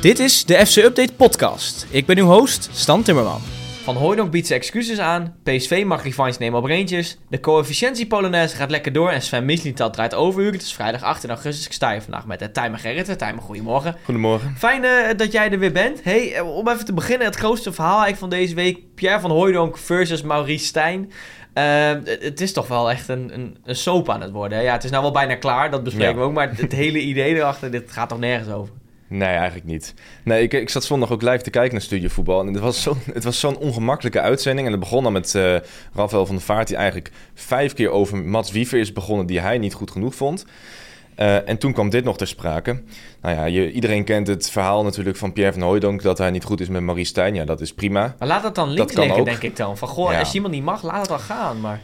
Dit 0.00 0.18
is 0.18 0.44
de 0.44 0.66
FC 0.66 0.76
Update 0.76 1.12
podcast. 1.12 1.86
Ik 1.90 2.06
ben 2.06 2.18
uw 2.18 2.24
host, 2.26 2.68
Stan 2.72 3.02
Timmerman. 3.02 3.40
Van 3.82 3.96
Hooydonk 3.96 4.30
biedt 4.30 4.46
zijn 4.46 4.60
excuses 4.60 4.98
aan, 4.98 5.34
PSV 5.42 5.82
mag 5.86 6.02
revanche 6.02 6.36
nemen 6.38 6.58
op 6.58 6.64
Rangers, 6.64 7.16
de 7.28 7.40
coëfficiëntie 7.40 8.06
Polonaise 8.06 8.56
gaat 8.56 8.70
lekker 8.70 8.92
door 8.92 9.10
en 9.10 9.22
Sven 9.22 9.44
Mislintat 9.44 9.92
draait 9.92 10.14
overuur. 10.14 10.52
Het 10.52 10.62
is 10.62 10.72
vrijdag 10.72 11.02
18 11.02 11.30
augustus, 11.30 11.66
ik 11.66 11.72
sta 11.72 11.90
hier 11.92 12.02
vandaag 12.02 12.26
met 12.26 12.38
de 12.38 12.50
Tijmen 12.50 12.78
Gerrit. 12.78 13.18
Tijmen, 13.18 13.42
goedemorgen. 13.42 13.96
Goedemorgen. 14.04 14.54
Fijn 14.58 14.84
eh, 14.84 15.16
dat 15.16 15.32
jij 15.32 15.50
er 15.50 15.58
weer 15.58 15.72
bent. 15.72 16.04
Hey, 16.04 16.34
eh, 16.34 16.56
om 16.56 16.68
even 16.68 16.84
te 16.84 16.92
beginnen, 16.92 17.26
het 17.26 17.36
grootste 17.36 17.72
verhaal 17.72 18.02
eigenlijk 18.02 18.18
van 18.18 18.30
deze 18.30 18.54
week. 18.54 18.94
Pierre 18.94 19.20
van 19.20 19.30
Hooydonk 19.30 19.78
versus 19.78 20.22
Maurice 20.22 20.64
Stijn. 20.64 21.12
Uh, 21.54 21.90
het 22.04 22.40
is 22.40 22.52
toch 22.52 22.68
wel 22.68 22.90
echt 22.90 23.08
een, 23.08 23.30
een, 23.34 23.56
een 23.64 23.76
soap 23.76 24.08
aan 24.10 24.20
het 24.20 24.30
worden. 24.30 24.58
Hè? 24.58 24.64
Ja, 24.64 24.72
het 24.72 24.84
is 24.84 24.90
nou 24.90 25.02
wel 25.02 25.12
bijna 25.12 25.34
klaar, 25.34 25.70
dat 25.70 25.82
bespreken 25.84 26.12
Ja. 26.14 26.18
we 26.20 26.26
ook. 26.26 26.32
Maar 26.32 26.50
het 26.56 26.72
hele 26.72 26.98
idee 27.00 27.34
erachter, 27.34 27.70
dit 27.70 27.92
gaat 27.92 28.08
toch 28.08 28.18
nergens 28.18 28.54
over? 28.54 28.72
Nee, 29.10 29.28
eigenlijk 29.28 29.66
niet. 29.66 29.94
Nee, 30.24 30.42
ik, 30.42 30.52
ik 30.52 30.68
zat 30.68 30.84
zondag 30.84 31.10
ook 31.10 31.22
live 31.22 31.42
te 31.42 31.50
kijken 31.50 31.72
naar 31.72 31.82
Studiovoetbal. 31.82 32.40
En 32.40 32.46
het 32.46 32.58
was 32.58 32.82
zo'n 32.82 32.98
het 33.12 33.24
was 33.24 33.40
zo'n 33.40 33.56
ongemakkelijke 33.56 34.20
uitzending. 34.20 34.66
En 34.66 34.72
het 34.72 34.80
begon 34.80 35.02
dan 35.02 35.12
met 35.12 35.34
eh 35.34 35.56
Rafael 35.94 36.26
van 36.26 36.34
der 36.34 36.44
Vaart... 36.44 36.68
die 36.68 36.76
eigenlijk 36.76 37.10
vijf 37.34 37.72
keer 37.74 37.90
over 37.90 38.16
Mats 38.18 38.50
Wiever 38.50 38.78
is 38.78 38.92
begonnen... 38.92 39.26
die 39.26 39.40
hij 39.40 39.58
niet 39.58 39.74
goed 39.74 39.90
genoeg 39.90 40.14
vond. 40.14 40.46
Eh, 41.14 41.48
en 41.48 41.58
toen 41.58 41.72
kwam 41.72 41.90
dit 41.90 42.04
nog 42.04 42.16
ter 42.16 42.26
sprake. 42.26 42.82
Nou 43.22 43.34
ja, 43.36 43.44
je, 43.44 43.72
iedereen 43.72 44.04
kent 44.04 44.26
het 44.26 44.50
verhaal 44.50 44.82
natuurlijk 44.82 45.16
van 45.16 45.32
Pierre 45.32 45.52
van 45.52 45.62
Hooijdonk... 45.62 46.02
dat 46.02 46.18
hij 46.18 46.30
niet 46.30 46.44
goed 46.44 46.60
is 46.60 46.68
met 46.68 46.82
Marie 46.82 47.04
Stijn. 47.04 47.34
Ja, 47.34 47.44
dat 47.44 47.60
is 47.60 47.74
prima. 47.74 48.14
Maar 48.18 48.28
laat 48.28 48.42
dat 48.42 48.54
dan 48.54 48.68
links 48.70 48.92
kan 48.92 49.02
liggen, 49.02 49.20
ook. 49.20 49.26
denk 49.26 49.42
ik 49.42 49.56
dan. 49.56 49.76
Van, 49.78 49.88
goh, 49.88 50.12
Ja. 50.12 50.18
als 50.18 50.34
iemand 50.34 50.54
niet 50.54 50.64
mag, 50.64 50.82
laat 50.82 51.00
het 51.00 51.08
dan 51.08 51.20
gaan. 51.20 51.60
Maar 51.60 51.80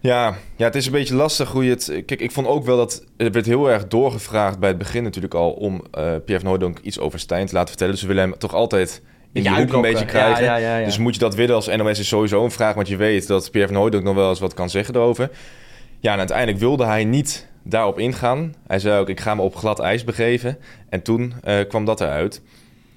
Ja, 0.00 0.36
ja, 0.56 0.64
het 0.64 0.74
is 0.74 0.86
een 0.86 0.92
beetje 0.92 1.14
lastig 1.14 1.50
hoe 1.50 1.64
je 1.64 1.70
het... 1.70 2.02
Kijk, 2.06 2.20
ik 2.20 2.30
vond 2.30 2.46
ook 2.46 2.64
wel 2.64 2.76
dat... 2.76 3.04
Er 3.16 3.32
werd 3.32 3.46
heel 3.46 3.70
erg 3.70 3.88
doorgevraagd 3.88 4.58
bij 4.58 4.68
het 4.68 4.78
begin 4.78 5.02
natuurlijk 5.02 5.34
al... 5.34 5.50
om 5.50 5.74
eh, 5.90 6.02
Pierre 6.02 6.38
van 6.38 6.46
Hooijdonk 6.46 6.78
iets 6.78 6.98
over 6.98 7.18
Stijn 7.18 7.46
te 7.46 7.52
laten 7.52 7.68
vertellen. 7.68 7.92
Dus 7.92 8.02
ze 8.02 8.08
willen 8.08 8.22
hem 8.22 8.38
toch 8.38 8.54
altijd 8.54 9.02
in 9.32 9.42
die 9.42 9.54
hoek 9.54 9.72
een 9.72 9.80
beetje 9.80 10.04
krijgen. 10.04 10.44
Ja, 10.44 10.56
ja, 10.56 10.68
ja, 10.68 10.78
ja. 10.78 10.84
Dus 10.84 10.98
moet 10.98 11.14
je 11.14 11.20
dat 11.20 11.34
willen 11.34 11.54
als 11.54 11.66
NOS 11.66 11.98
is 11.98 12.08
sowieso 12.08 12.44
een 12.44 12.50
vraag... 12.50 12.74
want 12.74 12.88
je 12.88 12.96
weet 12.96 13.26
dat 13.26 13.50
Pierre 13.50 13.68
van 13.68 13.78
Hooijdonk 13.78 14.04
nog 14.04 14.14
wel 14.14 14.28
eens 14.28 14.40
wat 14.40 14.54
kan 14.54 14.70
zeggen 14.70 14.94
erover. 14.94 15.30
Ja, 15.98 16.12
en 16.12 16.18
uiteindelijk 16.18 16.58
wilde 16.58 16.84
hij 16.84 17.04
niet 17.04 17.46
daarop 17.62 17.98
ingaan. 17.98 18.54
Hij 18.66 18.78
zei 18.78 19.00
ook, 19.00 19.08
ik 19.08 19.20
ga 19.20 19.34
me 19.34 19.42
op 19.42 19.56
glad 19.56 19.78
ijs 19.78 20.04
begeven. 20.04 20.58
En 20.88 21.02
toen 21.02 21.34
eh, 21.42 21.58
kwam 21.68 21.84
dat 21.84 22.00
eruit. 22.00 22.42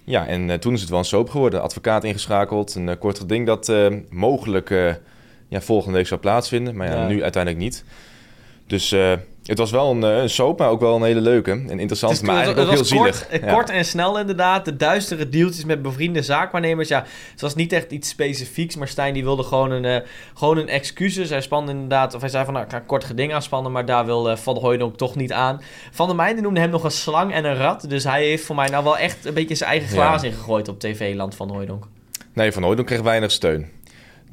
Ja, 0.04 0.28
en 0.28 0.50
eh, 0.50 0.58
toen 0.58 0.74
is 0.74 0.82
het 0.82 0.90
wel 0.90 1.00
een 1.00 1.06
soap 1.06 1.30
geworden. 1.30 1.62
Advocaat 1.62 2.04
ingeschakeld, 2.04 2.76
een 2.76 2.98
kort 2.98 3.20
geding 3.20 3.46
dat 3.46 3.72
mogelijk 4.10 4.70
ja, 5.54 5.62
volgende 5.62 5.98
week 5.98 6.08
zou 6.08 6.20
plaatsvinden. 6.20 6.76
Maar 6.76 6.88
ja, 6.88 6.94
Ja. 6.96 7.08
nu 7.08 7.24
uiteindelijk 7.24 7.64
niet. 7.64 7.84
Dus 8.68 8.92
eh, 8.92 9.14
het 9.46 9.58
was 9.58 9.72
wel 9.72 9.92
een, 9.92 10.04
eh, 10.04 10.18
een 10.22 10.30
soap, 10.30 10.60
maar 10.60 10.70
ook 10.70 10.80
wel 10.80 10.96
een 10.96 11.04
hele 11.04 11.22
leuke 11.22 11.52
en 11.52 11.80
interessant. 11.80 12.12
Het, 12.14 12.22
is- 12.22 12.28
maar 12.28 12.36
eigenlijk 12.38 12.68
ook 12.68 12.76
heel 12.76 12.86
zielig. 12.86 13.28
kort, 13.28 13.42
Ja. 13.44 13.54
kort 13.54 13.70
en 13.70 13.86
snel 13.86 14.20
inderdaad. 14.20 14.66
De 14.66 14.76
duistere 14.76 15.30
deeltjes 15.30 15.66
met 15.66 15.82
bevriende 15.82 16.22
zaakwaarnemers. 16.22 16.88
Ja, 16.88 17.06
het 17.32 17.42
was 17.42 17.56
niet 17.56 17.74
echt 17.74 17.92
iets 17.92 18.10
specifieks. 18.10 18.76
Maar 18.76 18.88
Stijn 18.88 19.14
die 19.14 19.24
wilde 19.24 19.44
gewoon 19.44 19.72
een, 19.72 19.86
eh, 19.86 20.08
gewoon 20.34 20.58
een 20.58 20.68
excuses. 20.70 21.30
Hij 21.30 21.42
spande 21.42 21.72
inderdaad, 21.72 22.14
of 22.14 22.22
hij 22.22 22.30
zei 22.30 22.44
van 22.46 22.54
nou, 22.54 22.66
ik 22.66 22.72
ga 22.72 22.78
een 22.78 22.86
kort 22.86 23.04
geding 23.04 23.34
aanspannen. 23.34 23.72
Maar 23.72 23.86
daar 23.86 24.06
wil 24.06 24.30
eh, 24.30 24.36
Van 24.38 24.54
der 24.54 24.64
Hooydonk 24.64 24.98
toch 24.98 25.16
niet 25.16 25.32
aan. 25.32 25.62
Van 25.92 26.08
der 26.08 26.16
Meijden 26.16 26.44
noemde 26.44 26.60
hem 26.60 26.70
nog 26.70 26.84
een 26.84 26.92
slang 26.92 27.34
en 27.34 27.46
een 27.46 27.56
rat. 27.56 27.90
Dus 27.90 28.04
hij 28.04 28.24
heeft 28.26 28.44
voor 28.46 28.56
mij 28.56 28.68
nou 28.68 28.84
wel 28.84 28.98
echt 28.98 29.26
een 29.26 29.34
beetje 29.34 29.56
zijn 29.56 29.70
eigen 29.70 29.90
glaas 29.90 30.22
Ja. 30.22 30.28
ingegooid 30.28 30.68
op 30.68 30.80
tv-land 30.80 31.36
Van 31.36 31.50
Hooydonk. 31.50 31.88
Nee, 32.34 32.52
Van 32.52 32.64
Hooydonk 32.64 32.88
kreeg 32.88 33.02
weinig 33.02 33.32
steun. 33.32 33.68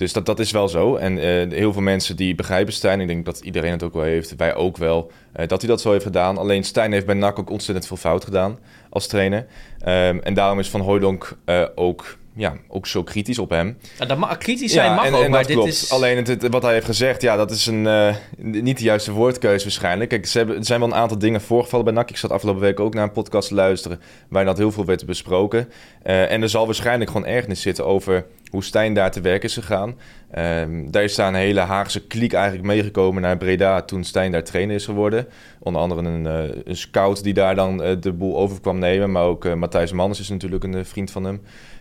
Dus 0.01 0.13
dat, 0.13 0.27
dat 0.27 0.39
is 0.39 0.51
wel 0.51 0.69
zo. 0.69 0.97
En 0.97 1.19
eh, 1.19 1.59
heel 1.59 1.73
veel 1.73 1.83
mensen 1.83 2.17
die 2.17 2.35
begrijpen 2.35 2.73
Stijn, 2.73 3.01
ik 3.01 3.07
denk 3.07 3.25
dat 3.25 3.41
iedereen 3.41 3.71
het 3.71 3.83
ook 3.83 3.93
wel 3.93 4.03
heeft, 4.03 4.37
wij 4.37 4.55
ook 4.55 4.77
wel, 4.77 5.11
eh, 5.33 5.49
dat 5.49 5.61
hij 5.61 5.71
dat 5.71 5.81
zo 5.81 5.93
heeft 5.93 6.05
gedaan. 6.05 6.39
Alleen 6.39 6.65
Stijn 6.65 6.93
heeft 6.93 7.07
bij 7.07 7.15
NAC 7.15 7.39
ook 7.39 7.51
ontzettend 7.51 7.87
veel 7.87 7.97
fout 7.97 8.25
gedaan 8.25 8.59
als 8.91 9.07
trainer. 9.07 9.47
Ehm, 9.81 10.19
en 10.19 10.35
daarom 10.35 10.59
is 10.59 10.71
Van 10.71 10.81
Hooydonk 10.81 11.37
eh, 11.45 11.65
ook, 11.75 12.17
ja, 12.35 12.55
ook 12.69 12.87
zo 12.87 13.03
kritisch 13.03 13.39
op 13.39 13.51
hem. 13.51 13.77
Ja, 13.99 14.07
dat 14.07 14.19
ma- 14.19 14.35
kritisch 14.35 14.73
zijn 14.73 14.95
mag 14.95 15.07
en, 15.07 15.15
ook, 15.15 15.23
en 15.23 15.31
maar 15.31 15.47
dit 15.47 15.53
klopt. 15.57 15.69
is... 15.69 15.91
Alleen 15.93 16.17
het, 16.17 16.27
het- 16.29 16.47
wat 16.51 16.63
hij 16.63 16.73
heeft 16.73 16.85
gezegd, 16.87 17.23
ja, 17.23 17.37
dat 17.37 17.51
is 17.51 17.67
een, 17.67 17.87
eh, 17.87 18.15
niet 18.39 18.79
de 18.79 18.85
juiste 18.85 19.13
woordkeuze 19.13 19.65
waarschijnlijk. 19.65 20.11
Kijk, 20.11 20.27
ze 20.27 20.39
hebben, 20.39 20.57
er 20.57 20.65
zijn 20.65 20.81
wel 20.81 20.89
een 20.89 20.95
aantal 20.95 21.19
dingen 21.19 21.41
voorgevallen 21.41 21.85
bij 21.85 21.95
NAC. 21.95 22.11
Ik 22.11 22.17
zat 22.17 22.31
afgelopen 22.31 22.63
week 22.63 22.81
ook 22.81 22.95
naar 22.95 23.05
een 23.05 23.13
podcast 23.13 23.49
te 23.49 23.55
luisteren... 23.55 24.01
waarin 24.29 24.49
dat 24.51 24.59
heel 24.59 24.71
veel 24.73 24.85
werd 24.85 25.07
besproken. 25.07 25.69
Eh, 26.03 26.31
en 26.33 26.43
er 26.43 26.49
zal 26.49 26.67
waarschijnlijk 26.67 27.11
gewoon 27.11 27.27
ergernis 27.27 27.61
zitten 27.63 27.87
over 27.87 28.25
hoe 28.51 28.65
Stijn 28.65 28.95
daar 28.95 29.11
te 29.11 29.21
werk 29.21 29.43
is 29.45 29.55
gegaan. 29.55 29.95
Ehm, 30.31 30.91
daar 30.91 31.03
is 31.03 31.15
daar 31.15 31.29
een 31.29 31.35
hele 31.35 31.61
Haagse 31.61 32.07
kliek 32.07 32.33
eigenlijk 32.33 32.65
meegekomen 32.65 33.23
naar 33.23 33.37
Breda... 33.37 33.83
toen 33.83 34.05
Stijn 34.05 34.33
daar 34.33 34.45
trainer 34.45 34.75
is 34.75 34.85
geworden. 34.85 35.27
Onder 35.61 35.83
andere 35.83 36.03
een, 36.03 36.27
eh, 36.27 36.57
een 36.65 36.77
scout 36.77 37.23
die 37.23 37.35
daar 37.35 37.55
dan 37.55 37.77
de 38.01 38.13
boel 38.13 38.37
over 38.39 38.61
kwam 38.61 38.79
nemen. 38.79 39.13
Maar 39.13 39.25
ook 39.25 39.55
Matthijs 39.55 39.93
Manners 39.93 40.21
is 40.21 40.29
natuurlijk 40.29 40.65
een 40.65 40.85
vriend 40.87 41.11
van 41.11 41.25
hem. 41.25 41.41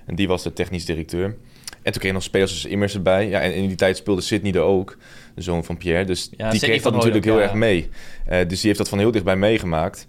En 0.09 0.15
die 0.15 0.27
was 0.27 0.43
de 0.43 0.53
technisch 0.53 0.85
directeur. 0.85 1.23
En 1.23 1.91
toen 1.91 1.93
kreeg 1.93 2.03
je 2.03 2.11
nog 2.11 2.23
spelers 2.23 2.51
als 2.51 2.65
Immers 2.65 2.93
erbij. 2.93 3.27
Ja, 3.27 3.39
en 3.39 3.53
in 3.53 3.67
die 3.67 3.75
tijd 3.75 3.97
speelde 3.97 4.21
Sidney 4.21 4.53
er 4.53 4.61
ook, 4.61 4.97
de 5.35 5.41
zoon 5.41 5.63
van 5.63 5.77
Pierre. 5.77 6.05
Dus 6.05 6.29
Ja, 6.37 6.49
die 6.49 6.59
kreeg 6.59 6.81
dat 6.81 6.93
natuurlijk 6.93 7.25
heel 7.25 7.41
erg 7.41 7.53
mee. 7.53 7.89
Eh, 8.25 8.39
dus 8.47 8.57
die 8.57 8.67
heeft 8.67 8.77
dat 8.77 8.89
van 8.89 8.99
heel 8.99 9.11
dichtbij 9.11 9.35
meegemaakt. 9.35 10.07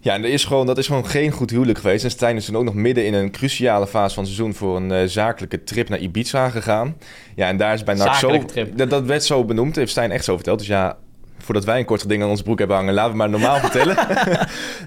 Ja, 0.00 0.14
en 0.14 0.24
er 0.24 0.30
is 0.30 0.44
gewoon, 0.44 0.66
dat 0.66 0.78
is 0.78 0.86
gewoon 0.86 1.06
geen 1.06 1.30
goed 1.30 1.50
huwelijk 1.50 1.78
geweest. 1.78 2.04
En 2.04 2.10
Stijn 2.10 2.36
is 2.36 2.44
toen 2.44 2.56
ook 2.56 2.64
nog 2.64 2.74
midden 2.74 3.06
in 3.06 3.14
een 3.14 3.30
cruciale 3.30 3.86
fase 3.86 4.14
van 4.14 4.24
het 4.24 4.32
seizoen... 4.32 4.54
voor 4.54 4.76
een 4.76 4.92
eh, 4.92 5.06
zakelijke 5.06 5.64
trip 5.64 5.88
naar 5.88 5.98
Ibiza 5.98 6.48
gegaan. 6.48 6.96
Ja, 7.34 7.48
en 7.48 7.56
daar 7.56 7.74
is 7.74 7.84
bij 7.84 7.94
NAC 7.94 8.14
zo... 8.14 8.44
Dat, 8.74 8.90
dat 8.90 9.04
werd 9.04 9.24
zo 9.24 9.44
benoemd, 9.44 9.76
heeft 9.76 9.90
Stijn 9.90 10.10
echt 10.10 10.24
zo 10.24 10.34
verteld. 10.34 10.58
Dus 10.58 10.68
ja, 10.68 10.98
voordat 11.42 11.64
wij 11.64 11.78
een 11.78 11.84
kort 11.84 12.08
ding 12.08 12.22
aan 12.22 12.28
onze 12.28 12.42
broek 12.42 12.58
hebben 12.58 12.76
hangen... 12.76 12.94
laten 12.94 13.10
we 13.10 13.16
maar 13.16 13.30
normaal 13.30 13.58
vertellen. 13.58 13.96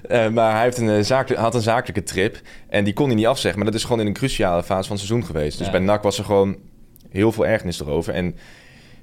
Eh, 0.08 0.28
maar 0.28 0.52
hij 0.54 0.62
heeft 0.62 0.78
een, 0.78 0.90
eh, 0.90 1.02
zakelijk, 1.02 1.40
had 1.40 1.54
een 1.54 1.60
zakelijke 1.60 2.02
trip 2.02 2.40
en 2.68 2.84
die 2.84 2.92
kon 2.92 3.06
hij 3.06 3.14
niet 3.14 3.26
afzeggen. 3.26 3.60
Maar 3.62 3.70
dat 3.70 3.80
is 3.80 3.84
gewoon 3.86 4.00
in 4.00 4.06
een 4.06 4.12
cruciale 4.12 4.62
fase 4.62 4.88
van 4.88 4.96
het 4.96 5.06
seizoen 5.06 5.26
geweest. 5.26 5.58
Dus 5.58 5.66
Ja. 5.66 5.72
bij 5.72 5.80
NAC 5.80 6.02
was 6.02 6.18
er 6.18 6.24
gewoon 6.24 6.56
heel 7.10 7.32
veel 7.32 7.46
ergernis 7.46 7.80
erover. 7.80 8.14
En 8.14 8.36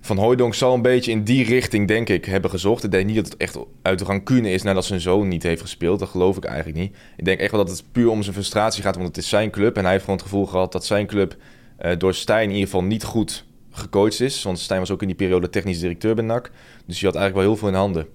Van 0.02 0.18
Hooijdonk 0.18 0.54
zal 0.54 0.74
een 0.74 0.82
beetje 0.82 1.12
in 1.12 1.24
die 1.24 1.46
richting, 1.46 1.88
denk 1.88 2.10
ik, 2.10 2.26
hebben 2.26 2.50
gezocht. 2.50 2.84
Ik 2.84 2.92
denk 2.92 3.06
niet 3.06 3.16
dat 3.16 3.26
het 3.26 3.38
echt 3.38 3.58
uit 3.82 4.02
rancune 4.02 4.52
is 4.52 4.64
nadat 4.64 4.86
zijn 4.86 5.00
zoon 5.00 5.28
niet 5.28 5.44
heeft 5.44 5.62
gespeeld. 5.62 6.00
Dat 6.00 6.10
geloof 6.10 6.38
ik 6.38 6.44
eigenlijk 6.44 6.78
niet. 6.78 6.96
Ik 7.18 7.26
denk 7.26 7.40
echt 7.40 7.52
wel 7.52 7.66
dat 7.66 7.78
het 7.78 7.86
puur 7.92 8.10
om 8.10 8.22
zijn 8.22 8.36
frustratie 8.36 8.84
gaat, 8.84 8.96
want 8.96 9.08
het 9.08 9.18
is 9.18 9.30
zijn 9.30 9.50
club. 9.52 9.76
En 9.78 9.82
hij 9.84 9.92
heeft 9.92 10.04
gewoon 10.04 10.20
het 10.20 10.30
gevoel 10.30 10.46
gehad 10.46 10.72
dat 10.72 10.86
zijn 10.86 11.06
club 11.06 11.36
eh, 11.78 11.92
door 11.98 12.14
Stijn 12.14 12.44
in 12.44 12.50
ieder 12.56 12.66
geval 12.66 12.84
niet 12.84 13.04
goed 13.04 13.46
gecoacht 13.74 14.20
is. 14.20 14.44
Want 14.44 14.60
Stijn 14.60 14.80
was 14.80 14.92
ook 14.92 15.02
in 15.02 15.08
die 15.08 15.16
periode 15.16 15.50
technisch 15.50 15.80
directeur 15.80 16.16
bij 16.16 16.26
NAC. 16.26 16.52
Dus 16.86 17.00
hij 17.00 17.10
had 17.10 17.20
eigenlijk 17.20 17.36
wel 17.36 17.44
heel 17.44 17.58
veel 17.58 17.68
in 17.68 17.74
handen. 17.74 18.08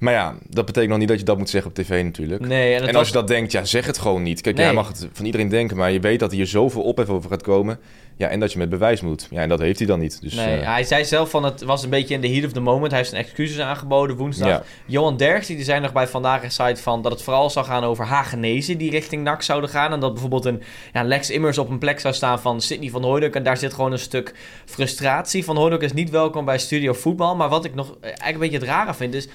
Maar 0.00 0.12
ja, 0.12 0.34
dat 0.48 0.66
betekent 0.66 0.90
nog 0.90 0.98
niet 0.98 1.08
dat 1.08 1.18
je 1.18 1.24
dat 1.24 1.38
moet 1.38 1.50
zeggen 1.50 1.70
op 1.70 1.76
tv 1.76 2.04
natuurlijk. 2.04 2.46
Nee, 2.46 2.74
en, 2.74 2.84
was- 2.86 2.94
als 2.94 3.06
je 3.06 3.12
dat 3.14 3.28
denkt, 3.28 3.52
ja, 3.52 3.64
zeg 3.64 3.86
het 3.86 3.98
gewoon 3.98 4.22
niet. 4.22 4.40
Kijk, 4.40 4.56
Nee. 4.56 4.64
jij 4.64 4.74
mag 4.74 4.88
het 4.88 5.08
van 5.12 5.24
iedereen 5.24 5.48
denken, 5.48 5.76
maar 5.76 5.90
je 5.92 6.00
weet 6.00 6.20
dat 6.20 6.32
hier 6.32 6.46
zoveel 6.46 6.82
ophef 6.82 7.08
over 7.08 7.30
gaat 7.30 7.42
komen. 7.42 7.78
Ja, 8.16 8.28
en 8.28 8.40
dat 8.40 8.52
je 8.52 8.58
met 8.58 8.68
bewijs 8.68 9.00
moet. 9.00 9.26
Ja, 9.30 9.40
en 9.40 9.48
dat 9.48 9.58
heeft 9.58 9.78
hij 9.78 9.86
dan 9.86 9.98
niet. 10.00 10.20
Dus, 10.20 10.34
Nee, 10.34 10.56
eh, 10.60 10.66
hij 10.72 10.84
zei 10.84 11.04
zelf 11.04 11.30
van 11.30 11.44
het 11.44 11.62
was 11.62 11.82
een 11.82 11.90
beetje 11.90 12.14
in 12.14 12.20
de 12.20 12.28
heat 12.28 12.44
of 12.44 12.52
the 12.52 12.60
moment. 12.60 12.88
Hij 12.90 12.98
heeft 12.98 13.10
zijn 13.10 13.22
excuses 13.24 13.58
aangeboden 13.58 14.16
woensdag. 14.16 14.48
Ja. 14.48 14.62
Johan 14.86 15.16
Derks 15.16 15.46
die 15.46 15.64
zei 15.64 15.80
nog 15.80 15.92
bij 15.92 16.06
Vandaag 16.06 16.42
in 16.42 16.50
Site 16.50 16.82
van 16.82 17.02
dat 17.02 17.12
het 17.12 17.22
vooral 17.22 17.50
zou 17.50 17.66
gaan 17.66 17.84
over 17.84 18.04
Hagenezen 18.04 18.78
die 18.78 18.90
richting 18.90 19.22
NAC 19.24 19.42
zouden 19.42 19.70
gaan. 19.70 19.92
En 19.92 20.00
dat 20.00 20.10
bijvoorbeeld 20.12 20.44
een 20.44 20.62
ja, 20.92 21.02
Lex 21.02 21.30
Immers 21.30 21.58
op 21.58 21.70
een 21.70 21.78
plek 21.78 22.00
zou 22.00 22.14
staan 22.14 22.40
van 22.40 22.60
Sidney 22.60 22.90
van 22.90 23.02
Hooydonk. 23.04 23.34
En 23.34 23.42
daar 23.42 23.56
zit 23.56 23.74
gewoon 23.74 23.92
een 23.92 23.98
stuk 23.98 24.34
frustratie. 24.64 25.44
Van 25.44 25.56
Hooydonk 25.56 25.82
is 25.82 25.92
niet 25.92 26.10
welkom 26.10 26.44
bij 26.44 26.58
Studio 26.58 26.92
Voetbal. 26.92 27.36
Maar 27.36 27.48
wat 27.48 27.64
ik 27.64 27.74
nog 27.74 27.90
eh, 27.90 27.96
eigenlijk 28.02 28.32
een 28.34 28.38
beetje 28.40 28.58
het 28.58 28.66
rare 28.66 28.94
vind 28.94 29.14
is... 29.14 29.28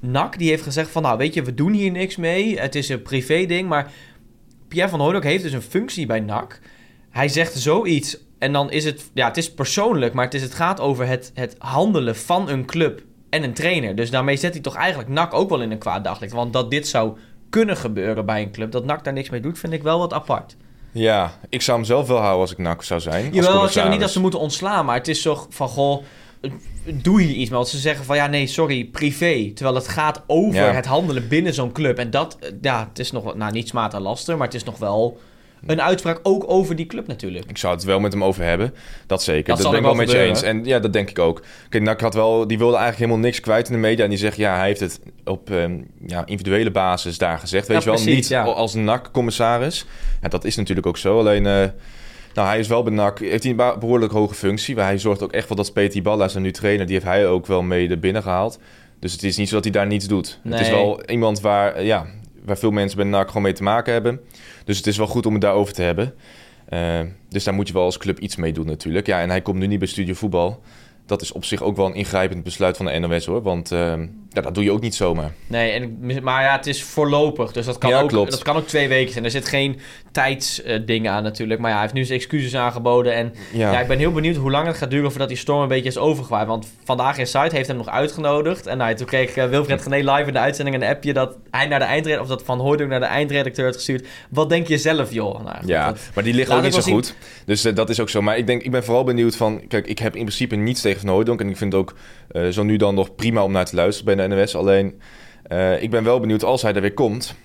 NAC 0.00 0.38
die 0.38 0.48
heeft 0.48 0.62
gezegd 0.62 0.90
van 0.90 1.02
nou 1.02 1.18
weet 1.18 1.34
je, 1.34 1.42
we 1.42 1.54
doen 1.54 1.72
hier 1.72 1.90
niks 1.90 2.16
mee. 2.16 2.60
Het 2.60 2.74
is 2.74 2.88
een 2.88 3.02
privé 3.02 3.46
ding, 3.46 3.68
maar 3.68 3.90
Pierre 4.68 4.90
van 4.90 5.00
Hooydonk 5.00 5.24
heeft 5.24 5.42
dus 5.42 5.52
een 5.52 5.62
functie 5.62 6.06
bij 6.06 6.20
NAC. 6.20 6.60
Hij 7.10 7.28
zegt 7.28 7.58
zoiets 7.58 8.18
en 8.38 8.52
dan 8.52 8.70
is 8.70 8.84
het... 8.84 9.10
Ja, 9.14 9.26
het 9.26 9.36
is 9.36 9.54
persoonlijk, 9.54 10.14
maar 10.14 10.24
het, 10.24 10.34
is, 10.34 10.42
het 10.42 10.54
gaat 10.54 10.80
over 10.80 11.06
het, 11.06 11.30
het 11.34 11.54
handelen 11.58 12.16
van 12.16 12.48
een 12.48 12.64
club 12.64 13.02
en 13.30 13.42
een 13.42 13.54
trainer. 13.54 13.96
Dus 13.96 14.10
daarmee 14.10 14.36
zet 14.36 14.52
hij 14.52 14.62
toch 14.62 14.74
eigenlijk 14.74 15.08
NAC 15.08 15.34
ook 15.34 15.48
wel 15.48 15.60
in 15.60 15.70
een 15.70 15.78
kwaad 15.78 16.04
daglicht. 16.04 16.32
Want 16.32 16.52
dat 16.52 16.70
dit 16.70 16.88
zou 16.88 17.16
kunnen 17.50 17.76
gebeuren 17.76 18.26
bij 18.26 18.42
een 18.42 18.52
club, 18.52 18.70
dat 18.72 18.84
NAC 18.84 19.04
daar 19.04 19.12
niks 19.12 19.30
mee 19.30 19.40
doet, 19.40 19.58
vind 19.58 19.72
ik 19.72 19.82
wel 19.82 19.98
wat 19.98 20.12
apart. 20.12 20.56
ja, 20.92 21.38
ik 21.48 21.62
zou 21.62 21.78
hem 21.78 21.86
zelf 21.86 22.06
wel 22.06 22.18
houden 22.18 22.40
als 22.40 22.52
ik 22.52 22.58
NAC 22.58 22.82
zou 22.82 23.00
zijn. 23.00 23.32
Jawel, 23.32 23.64
ik 23.64 23.70
zeg 23.70 23.88
niet 23.88 24.00
dat 24.00 24.10
ze 24.10 24.20
moeten 24.20 24.40
ontslaan, 24.40 24.84
maar 24.84 24.96
het 24.96 25.08
is 25.08 25.22
zo 25.22 25.46
van, 25.48 25.68
goh, 25.68 26.04
doe 26.84 27.20
hier 27.20 27.30
iets 27.34 27.48
mee. 27.50 27.58
Want 27.58 27.68
ze 27.68 27.78
zeggen 27.78 28.04
van, 28.04 28.16
ja 28.16 28.26
nee, 28.26 28.46
sorry, 28.46 28.84
privé. 28.84 29.50
Terwijl 29.54 29.76
het 29.76 29.88
gaat 29.88 30.22
over 30.26 30.60
Ja. 30.60 30.72
het 30.72 30.86
handelen 30.86 31.28
binnen 31.28 31.54
zo'n 31.54 31.72
club. 31.72 31.98
En 31.98 32.10
dat, 32.10 32.36
eh, 32.40 32.50
ja, 32.60 32.86
het 32.88 32.98
is 32.98 33.12
nog, 33.12 33.24
wel- 33.24 33.36
nou 33.36 33.52
niet 33.52 33.68
smaad 33.68 33.94
en 33.94 34.00
laster, 34.00 34.36
maar 34.36 34.46
het 34.46 34.56
is 34.56 34.64
nog 34.64 34.78
wel 34.78 35.18
een 35.66 35.82
uitspraak 35.82 36.20
ook 36.22 36.44
over 36.46 36.76
die 36.76 36.86
club 36.86 37.06
natuurlijk. 37.06 37.44
Ik 37.50 37.58
zou 37.58 37.74
het 37.74 37.84
wel 37.84 38.00
met 38.00 38.12
hem 38.12 38.24
over 38.24 38.44
hebben. 38.44 38.74
Dat 39.06 39.22
zeker. 39.22 39.44
Dat 39.46 39.56
Dat, 39.56 39.60
zal 39.60 39.70
ben 39.70 39.80
ik 39.80 39.86
wel 39.86 39.94
met 39.94 40.10
je 40.10 40.18
eens. 40.18 40.42
En 40.42 40.64
ja, 40.64 40.78
dat 40.78 40.92
denk 40.92 41.10
ik 41.10 41.18
ook. 41.18 41.42
Kijk, 41.68 41.82
NAC 41.84 42.00
had 42.00 42.14
wel, 42.14 42.46
die 42.46 42.58
wilde 42.58 42.76
eigenlijk 42.76 43.04
helemaal 43.04 43.28
niks 43.30 43.40
kwijt 43.40 43.66
in 43.68 43.72
de 43.74 43.78
media. 43.80 44.04
En 44.04 44.10
die 44.10 44.18
zegt, 44.18 44.36
ja, 44.36 44.56
hij 44.56 44.66
heeft 44.66 44.80
het 44.80 45.00
op 45.24 45.50
ehm, 45.50 45.76
ja, 46.06 46.26
individuele 46.26 46.70
basis 46.70 47.18
daar 47.18 47.38
gezegd. 47.38 47.66
Weet 47.68 47.76
Ja, 47.76 47.82
je 47.82 47.88
wel, 47.96 48.04
precies, 48.04 48.14
niet 48.14 48.28
ja. 48.28 48.44
als 48.44 48.74
NAC-commissaris. 48.74 49.86
Ja, 50.22 50.28
dat 50.28 50.44
is 50.44 50.56
natuurlijk 50.56 50.86
ook 50.86 50.96
zo. 50.98 51.18
Alleen, 51.18 51.46
eh, 51.46 51.62
nou, 52.34 52.48
hij 52.48 52.58
is 52.58 52.68
wel 52.68 52.82
bij 52.82 52.92
NAC, 52.92 53.18
heeft 53.18 53.42
hij 53.42 53.52
een 53.52 53.78
behoorlijk 53.78 54.12
hoge 54.12 54.34
functie. 54.34 54.74
Maar 54.74 54.84
hij 54.84 54.98
zorgt 54.98 55.22
ook 55.22 55.32
echt 55.32 55.48
wel 55.48 55.56
dat 55.56 55.72
Peter 55.72 56.02
Balla, 56.02 56.28
zijn 56.28 56.42
nu 56.42 56.50
trainer, 56.50 56.86
die 56.86 56.94
heeft 56.94 57.06
hij 57.06 57.26
ook 57.26 57.46
wel 57.46 57.62
mee 57.62 57.88
er 57.88 57.98
binnen 57.98 58.22
gehaald. 58.22 58.58
Dus 59.00 59.12
het 59.12 59.22
is 59.22 59.36
niet 59.36 59.48
zo 59.48 59.54
dat 59.54 59.64
hij 59.64 59.72
daar 59.72 59.86
niets 59.86 60.06
doet. 60.06 60.40
Het 60.42 60.60
is 60.60 60.70
wel 60.70 61.04
iemand 61.04 61.40
waar, 61.40 61.74
eh, 61.74 61.86
ja, 61.86 62.06
waar 62.44 62.58
veel 62.58 62.70
mensen 62.70 62.96
bij 62.96 63.06
NAC 63.06 63.26
gewoon 63.26 63.42
mee 63.42 63.52
te 63.52 63.62
maken 63.62 63.92
hebben. 63.92 64.20
Dus 64.64 64.76
het 64.76 64.86
is 64.86 64.96
wel 64.96 65.06
goed 65.06 65.26
om 65.26 65.32
het 65.32 65.42
daarover 65.42 65.74
te 65.74 65.82
hebben. 65.82 66.14
Uh, 66.72 67.00
dus 67.28 67.44
daar 67.44 67.54
moet 67.54 67.68
je 67.68 67.74
wel 67.74 67.84
als 67.84 67.98
club 67.98 68.18
iets 68.18 68.36
mee 68.36 68.52
doen 68.52 68.66
natuurlijk. 68.66 69.06
Ja, 69.06 69.20
en 69.20 69.30
hij 69.30 69.42
komt 69.42 69.58
nu 69.58 69.66
niet 69.66 69.78
bij 69.78 69.88
Studio 69.88 70.14
Voetbal 70.14 70.62
dat 71.08 71.22
is 71.22 71.32
op 71.32 71.44
zich 71.44 71.62
ook 71.62 71.76
wel 71.76 71.86
een 71.86 71.94
ingrijpend 71.94 72.44
besluit 72.44 72.76
van 72.76 72.86
de 72.86 72.98
NOS 72.98 73.26
hoor. 73.26 73.42
Want 73.42 73.72
uh, 73.72 73.94
ja, 74.38 74.44
dat 74.44 74.54
doe 74.54 74.64
je 74.64 74.72
ook 74.72 74.80
niet 74.80 74.94
zomaar. 74.94 75.32
Nee, 75.46 75.70
en, 75.70 75.98
maar 76.22 76.42
ja, 76.42 76.56
het 76.56 76.66
is 76.66 76.82
voorlopig. 76.82 77.52
Dus 77.52 77.66
dat 77.66 77.78
kan, 77.78 77.92
ook, 77.92 78.10
dat 78.10 78.42
kan 78.42 78.56
ook 78.56 78.66
twee 78.66 78.88
weken 78.88 79.12
zijn. 79.12 79.24
Er 79.24 79.30
zit 79.30 79.48
geen 79.48 79.78
tijdsding 80.12 81.04
uh, 81.04 81.12
aan 81.12 81.22
natuurlijk. 81.22 81.60
Maar 81.60 81.68
ja, 81.68 81.76
hij 81.76 81.84
heeft 81.84 81.94
nu 81.94 82.04
zijn 82.04 82.18
excuses 82.18 82.54
aangeboden. 82.54 83.14
En 83.14 83.34
ja. 83.52 83.72
ja. 83.72 83.80
ik 83.80 83.88
ben 83.88 83.98
heel 83.98 84.12
benieuwd 84.12 84.36
hoe 84.36 84.50
lang 84.50 84.66
het 84.66 84.76
gaat 84.76 84.90
duren 84.90 85.10
voordat 85.10 85.28
die 85.28 85.36
storm 85.36 85.62
een 85.62 85.68
beetje 85.68 85.88
is 85.88 85.98
overgewaaid. 85.98 86.46
Want 86.46 86.66
vandaag 86.84 87.18
in 87.18 87.26
site 87.26 87.56
heeft 87.56 87.68
hem 87.68 87.76
nog 87.76 87.88
uitgenodigd. 87.88 88.66
En 88.66 88.78
nou, 88.78 88.94
toen 88.94 89.06
kreeg 89.06 89.36
uh, 89.36 89.44
Wilfred 89.44 89.82
Gené 89.82 89.96
live 89.96 90.26
in 90.26 90.32
de 90.32 90.38
uitzending 90.38 90.76
een 90.76 90.88
appje 90.88 91.12
dat 91.12 91.36
hij 91.50 91.66
naar 91.66 91.78
de 91.78 91.84
eindredacteur, 91.84 92.20
of 92.20 92.28
dat 92.28 92.42
Van 92.42 92.60
Hooydonk 92.60 92.90
naar 92.90 93.00
de 93.00 93.06
eindredacteur 93.06 93.64
had 93.64 93.74
gestuurd. 93.74 94.06
Wat 94.30 94.48
denk 94.48 94.66
je 94.66 94.78
zelf, 94.78 95.12
joh? 95.12 95.44
Nou, 95.44 95.56
ja, 95.66 95.94
maar 96.14 96.24
die 96.24 96.34
liggen 96.34 96.56
ook 96.56 96.62
niet 96.62 96.74
zo 96.74 96.80
goed. 96.80 97.14
Dus 97.44 97.66
uh, 97.66 97.74
dat 97.74 97.90
is 97.90 98.00
ook 98.00 98.10
zo. 98.10 98.22
Maar 98.22 98.36
ik 98.36 98.46
denk, 98.46 98.62
ik 98.62 98.70
ben 98.70 98.84
vooral 98.84 99.04
benieuwd 99.04 99.36
van, 99.36 99.66
kijk, 99.68 99.86
ik 99.86 99.98
heb 99.98 100.16
in 100.16 100.24
principe 100.24 100.56
niets 100.56 100.80
tegen 100.80 101.00
Van 101.00 101.08
Hooydonk. 101.08 101.40
En 101.40 101.48
ik 101.48 101.56
vind 101.56 101.72
het 101.72 101.82
ook 101.82 101.94
zo 102.50 102.62
nu 102.62 102.76
dan 102.76 102.94
nog 102.94 103.14
prima 103.14 103.42
om 103.42 103.52
naar 103.52 103.64
te 103.64 103.76
luisteren 103.76 104.16
bij 104.16 104.24
NOS. 104.28 104.54
Alleen, 104.54 105.00
uh, 105.52 105.82
ik 105.82 105.90
ben 105.90 106.04
wel 106.04 106.20
benieuwd 106.20 106.44
als 106.44 106.62
hij 106.62 106.74
er 106.74 106.80
weer 106.80 106.94
komt 106.94 107.36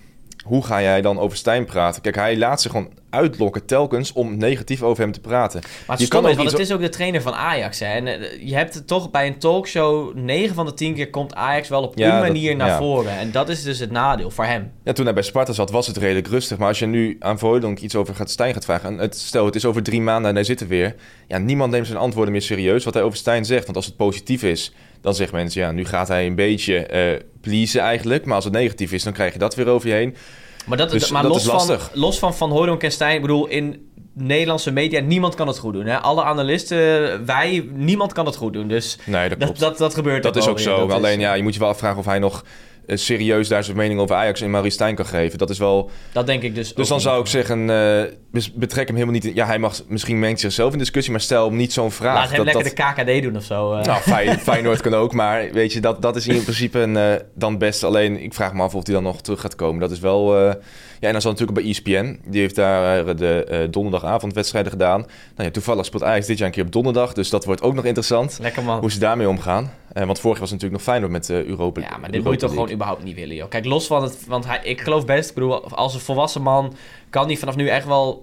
hoe 0.44 0.64
ga 0.66 0.82
jij 0.82 1.02
dan 1.02 1.20
over 1.20 1.38
Stijn 1.38 1.66
praten? 1.66 2.02
Kijk, 2.02 2.16
hij 2.16 2.38
laat 2.38 2.62
zich 2.62 2.72
gewoon 2.72 2.92
uitlokken 3.10 3.66
telkens 3.66 4.14
om 4.14 4.38
negatief 4.38 4.82
over 4.82 5.04
hem 5.04 5.12
te 5.12 5.20
praten. 5.20 5.62
Maar 5.62 5.98
het 5.98 6.06
je 6.06 6.08
kan 6.08 6.30
is, 6.30 6.36
want 6.36 6.52
het 6.52 6.60
is 6.60 6.72
ook 6.72 6.80
de 6.80 6.90
trainer 6.90 7.22
van 7.22 7.34
Ajax. 7.34 7.80
Hè? 7.80 7.86
En 7.86 8.08
eh, 8.08 8.48
je 8.48 8.56
hebt 8.56 8.74
het 8.74 8.88
toch 8.88 9.12
bij 9.12 9.28
een 9.28 9.38
talkshow... 9.38 10.16
9 10.16 10.56
van 10.56 10.66
de 10.66 10.74
10 10.74 10.94
keer 10.94 11.10
komt 11.10 11.36
Ajax 11.36 11.70
wel 11.70 11.84
op 11.84 11.98
ja, 11.98 12.16
een 12.16 12.22
manier 12.22 12.56
naar 12.56 12.78
voren. 12.78 13.18
En 13.18 13.32
dat 13.32 13.50
is 13.50 13.64
dus 13.64 13.80
het 13.80 13.92
nadeel 13.92 14.32
voor 14.32 14.46
hem. 14.46 14.72
Ja, 14.84 14.94
toen 14.94 15.06
hij 15.06 15.14
bij 15.14 15.24
Sparta 15.24 15.54
zat 15.54 15.72
was 15.72 15.88
het 15.88 15.98
redelijk 15.98 16.28
rustig. 16.28 16.58
Maar 16.58 16.68
als 16.68 16.80
je 16.80 16.86
nu 16.86 17.16
aan 17.20 17.40
Voidonk 17.40 17.80
iets 17.80 17.96
over 17.96 18.16
gaat 18.16 18.30
Stijn 18.30 18.54
gaat 18.54 18.66
vragen... 18.66 18.90
En 18.90 18.98
het, 18.98 19.18
stel, 19.18 19.46
het 19.46 19.56
is 19.56 19.66
over 19.66 19.84
drie 19.84 20.02
maanden 20.02 20.30
en 20.30 20.36
hij 20.36 20.46
zit 20.46 20.62
er 20.62 20.68
weer... 20.68 20.96
Ja, 21.28 21.38
niemand 21.38 21.72
neemt 21.72 21.88
zijn 21.88 22.00
antwoorden 22.00 22.32
meer 22.32 22.42
serieus 22.42 22.84
wat 22.84 22.94
hij 22.94 23.04
over 23.04 23.18
Stijn 23.18 23.46
zegt. 23.46 23.64
Want 23.64 23.76
als 23.76 23.86
het 23.86 23.96
positief 23.96 24.44
is, 24.44 24.74
dan 25.04 25.16
zeggen 25.16 25.38
mensen... 25.38 25.62
Ja, 25.62 25.72
nu 25.72 25.86
gaat 25.86 26.08
hij 26.08 26.26
een 26.26 26.36
beetje 26.36 26.90
uh, 26.94 27.20
pleasen 27.42 27.82
eigenlijk. 27.82 28.26
Maar 28.26 28.36
als 28.36 28.44
het 28.44 28.54
negatief 28.54 28.92
is, 28.92 29.04
dan 29.04 29.14
krijg 29.14 29.34
je 29.34 29.40
dat 29.40 29.56
weer 29.56 29.68
over 29.68 29.88
je 29.88 29.94
heen. 29.94 30.16
Maar, 30.66 30.78
dat, 30.78 30.92
dus 30.92 31.12
maar 31.12 31.28
los, 31.28 31.46
van, 31.46 31.78
los 31.94 32.20
van 32.20 32.36
Van 32.36 32.52
Hooydonk 32.52 32.84
en 32.84 32.92
Stijn, 32.92 33.16
ik 33.16 33.22
bedoel, 33.22 33.48
in 33.48 33.92
Nederlandse 34.14 34.72
media, 34.72 35.00
niemand 35.00 35.36
kan 35.36 35.48
het 35.48 35.58
goed 35.58 35.74
doen. 35.74 35.86
Hè? 35.86 35.98
Alle 35.98 36.24
analisten, 36.24 37.26
wij, 37.26 37.70
niemand 37.74 38.14
kan 38.14 38.26
het 38.26 38.36
goed 38.36 38.54
doen. 38.54 38.68
Dus 38.68 38.98
nee, 39.06 39.30
dat, 39.30 39.40
dat, 39.40 39.58
dat, 39.58 39.78
dat, 39.78 39.94
gebeurt 39.94 40.24
Dat 40.24 40.36
is 40.36 40.48
ook 40.48 40.60
zo. 40.60 40.90
Alleen, 40.90 41.20
ja, 41.20 41.34
je 41.34 41.44
moet 41.44 41.54
je 41.54 41.60
wel 41.60 41.70
afvragen 41.70 42.00
of 42.00 42.06
hij 42.06 42.20
nog 42.20 42.44
eh, 42.44 42.73
serieus 42.88 43.48
daar 43.48 43.64
zijn 43.64 43.78
mening 43.78 44.00
over 44.00 44.16
Ajax 44.16 44.42
en 44.42 44.52
Marie 44.52 44.72
Stijn 44.72 44.96
kan 44.96 45.06
geven. 45.06 45.38
Dat 45.38 45.50
is 45.50 45.58
wel... 45.58 45.90
Dat 46.12 46.26
denk 46.26 46.44
ik 46.44 46.56
dus 46.56 46.74
Dus 46.74 46.88
dan 46.88 47.02
zou 47.02 47.22
ik 47.22 47.28
zeggen, 47.28 47.70
uh, 47.70 48.44
betrek 48.54 48.88
hem 48.88 48.96
helemaal 48.96 49.16
niet... 49.16 49.26
In, 49.26 49.36
ja, 49.36 49.46
hij 49.46 49.60
mag 49.60 49.82
misschien 49.88 50.20
mengt 50.20 50.40
zichzelf 50.40 50.74
in 50.74 50.78
discussie, 50.78 51.12
maar 51.12 51.22
stel 51.22 51.48
hem 51.48 51.56
niet 51.56 51.74
zo'n 51.74 51.92
vraag. 51.92 52.16
Laat 52.16 52.30
hem 52.30 52.46
dat, 52.46 52.54
lekker 52.54 52.76
de 52.76 53.04
KKD 53.04 53.24
doen 53.24 53.36
of 53.36 53.44
zo. 53.44 53.78
Uh. 53.78 53.84
Nou, 53.84 54.02
Fey, 54.02 54.38
Feyenoord 54.50 54.82
kan 54.82 54.94
ook, 54.94 55.14
maar 55.14 55.52
weet 55.52 55.74
je, 55.74 55.80
dat, 55.80 56.02
dat 56.02 56.16
is 56.16 56.28
in 56.28 56.44
principe 56.44 56.80
een, 56.80 56.96
uh, 56.96 57.14
dan 57.36 57.58
best. 57.58 57.84
Alleen, 57.84 58.24
ik 58.24 58.34
vraag 58.34 58.54
me 58.54 58.62
af 58.62 58.76
of 58.76 58.86
hij 58.86 58.94
dan 58.96 59.04
nog 59.04 59.22
terug 59.22 59.42
gaat 59.42 59.56
komen. 59.56 59.80
Dat 59.80 59.92
is 59.92 60.00
wel... 60.00 60.56
Ja, 61.04 61.10
en 61.10 61.16
dan 61.16 61.22
zat 61.22 61.40
natuurlijk 61.40 61.60
bij 61.60 61.70
ESPN. 61.70 62.20
Die 62.26 62.42
heeft 62.42 62.56
daar 62.56 63.08
uh, 63.08 63.16
de 63.16 63.48
uh, 63.52 63.72
donderdagavond 63.72 64.34
wedstrijden 64.34 64.72
gedaan. 64.72 65.00
Nou 65.00 65.48
ja, 65.48 65.52
toevallig 65.52 65.86
speelt 65.86 66.04
Ajax 66.04 66.28
dit 66.28 66.38
jaar 66.38 66.48
een 66.48 66.54
keer 66.54 66.64
op 66.64 66.72
donderdag. 66.72 67.14
Dus 67.14 67.30
dat 67.30 67.46
wordt 67.46 67.62
ook 67.62 67.74
nog 67.74 67.86
interessant. 67.86 68.38
Lekker 68.42 68.64
man. 68.64 68.80
Hoe 68.80 68.92
ze 68.92 69.00
daarmee 69.00 69.30
omgaan. 69.30 69.72
Uh, 69.94 70.04
want 70.06 70.20
vorig 70.20 70.40
was 70.40 70.52
het 70.52 70.62
natuurlijk 70.62 70.86
nog 70.86 70.94
fijner 70.94 71.12
met 71.12 71.30
Europa. 71.30 71.82
Ja, 71.82 71.98
maar 71.98 72.12
dit 72.12 72.24
moet 72.24 72.34
je 72.34 72.40
toch 72.40 72.50
gewoon 72.50 72.72
überhaupt 72.72 73.04
niet 73.04 73.16
willen, 73.16 73.36
joh. 73.36 73.50
Kijk, 73.50 73.66
los 73.66 73.88
van 73.88 74.04
het... 74.04 74.28
Want 74.28 74.46
hij, 74.46 74.60
ik 74.64 74.82
geloof 74.82 75.06
best, 75.06 75.30
ik 75.30 75.36
bedoel, 75.36 75.68
als 75.68 75.94
een 75.94 76.00
volwassen 76.00 76.42
man... 76.42 76.76
kan 77.10 77.26
hij 77.26 77.38
vanaf 77.38 77.56
nu 77.56 77.68
echt 77.68 77.86
wel 77.86 78.22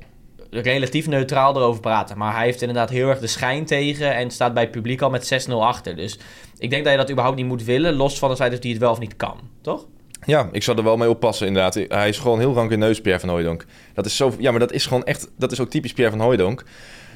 relatief 0.51 1.07
neutraal 1.07 1.57
erover 1.57 1.81
praten. 1.81 2.19
Maar 2.19 2.35
hij 2.35 2.45
heeft 2.45 2.61
inderdaad 2.61 2.91
heel 2.91 3.09
erg 3.09 3.19
de 3.19 3.27
schijn 3.27 3.65
tegen... 3.65 4.15
en 4.15 4.31
staat 4.31 4.55
bij 4.55 4.63
het 4.63 4.73
publiek 4.73 5.03
al 5.03 5.11
met 5.11 5.47
6-0 5.49 5.53
achter. 5.53 5.97
Dus 5.97 6.19
ik 6.59 6.71
denk 6.71 6.85
dat 6.85 6.93
je 6.93 6.99
dat 6.99 7.11
überhaupt 7.11 7.39
niet 7.39 7.47
moet 7.47 7.65
willen... 7.65 7.95
los 7.95 8.19
van 8.19 8.29
het 8.29 8.39
feit 8.39 8.53
dat 8.53 8.63
hij 8.63 8.73
het 8.73 8.81
wel 8.81 8.91
of 8.91 8.99
niet 8.99 9.17
kan, 9.17 9.41
toch? 9.61 9.87
Ja, 10.27 10.49
ik 10.53 10.63
zou 10.63 10.79
er 10.79 10.85
wel 10.85 10.97
mee 10.97 11.09
oppassen 11.09 11.47
inderdaad. 11.47 11.75
Hij 11.89 12.09
is 12.09 12.19
gewoon 12.19 12.39
heel 12.39 12.55
rank 12.55 12.71
in 12.71 12.79
neus, 12.79 13.01
Pierre 13.01 13.21
van 13.21 13.29
Hooijdonk. 13.29 13.65
Dat 13.95 14.07
is 14.07 14.17
zo... 14.17 14.35
Ja, 14.39 14.51
maar 14.51 14.61
dat 14.61 14.73
is 14.73 14.87
gewoon 14.87 15.05
echt... 15.05 15.29
Dat 15.39 15.53
is 15.53 15.61
ook 15.61 15.71
typisch 15.71 15.93
Pierre 15.93 16.17
van 16.17 16.25
Hooijdonk. 16.25 16.65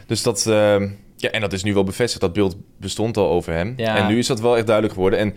Dus 0.07 0.23
dat... 0.23 0.45
Uh, 0.49 0.55
ja, 1.17 1.31
en 1.31 1.41
dat 1.41 1.53
is 1.53 1.63
nu 1.63 1.75
wel 1.75 1.85
bevestigd. 1.85 2.21
Dat 2.21 2.33
beeld 2.33 2.57
bestond 2.77 3.17
al 3.17 3.29
over 3.29 3.53
hem. 3.53 3.75
Ja. 3.77 3.97
En 3.97 4.07
nu 4.07 4.19
is 4.19 4.27
dat 4.27 4.41
wel 4.41 4.57
echt 4.57 4.67
duidelijk 4.67 4.95
geworden. 4.95 5.19
En 5.19 5.35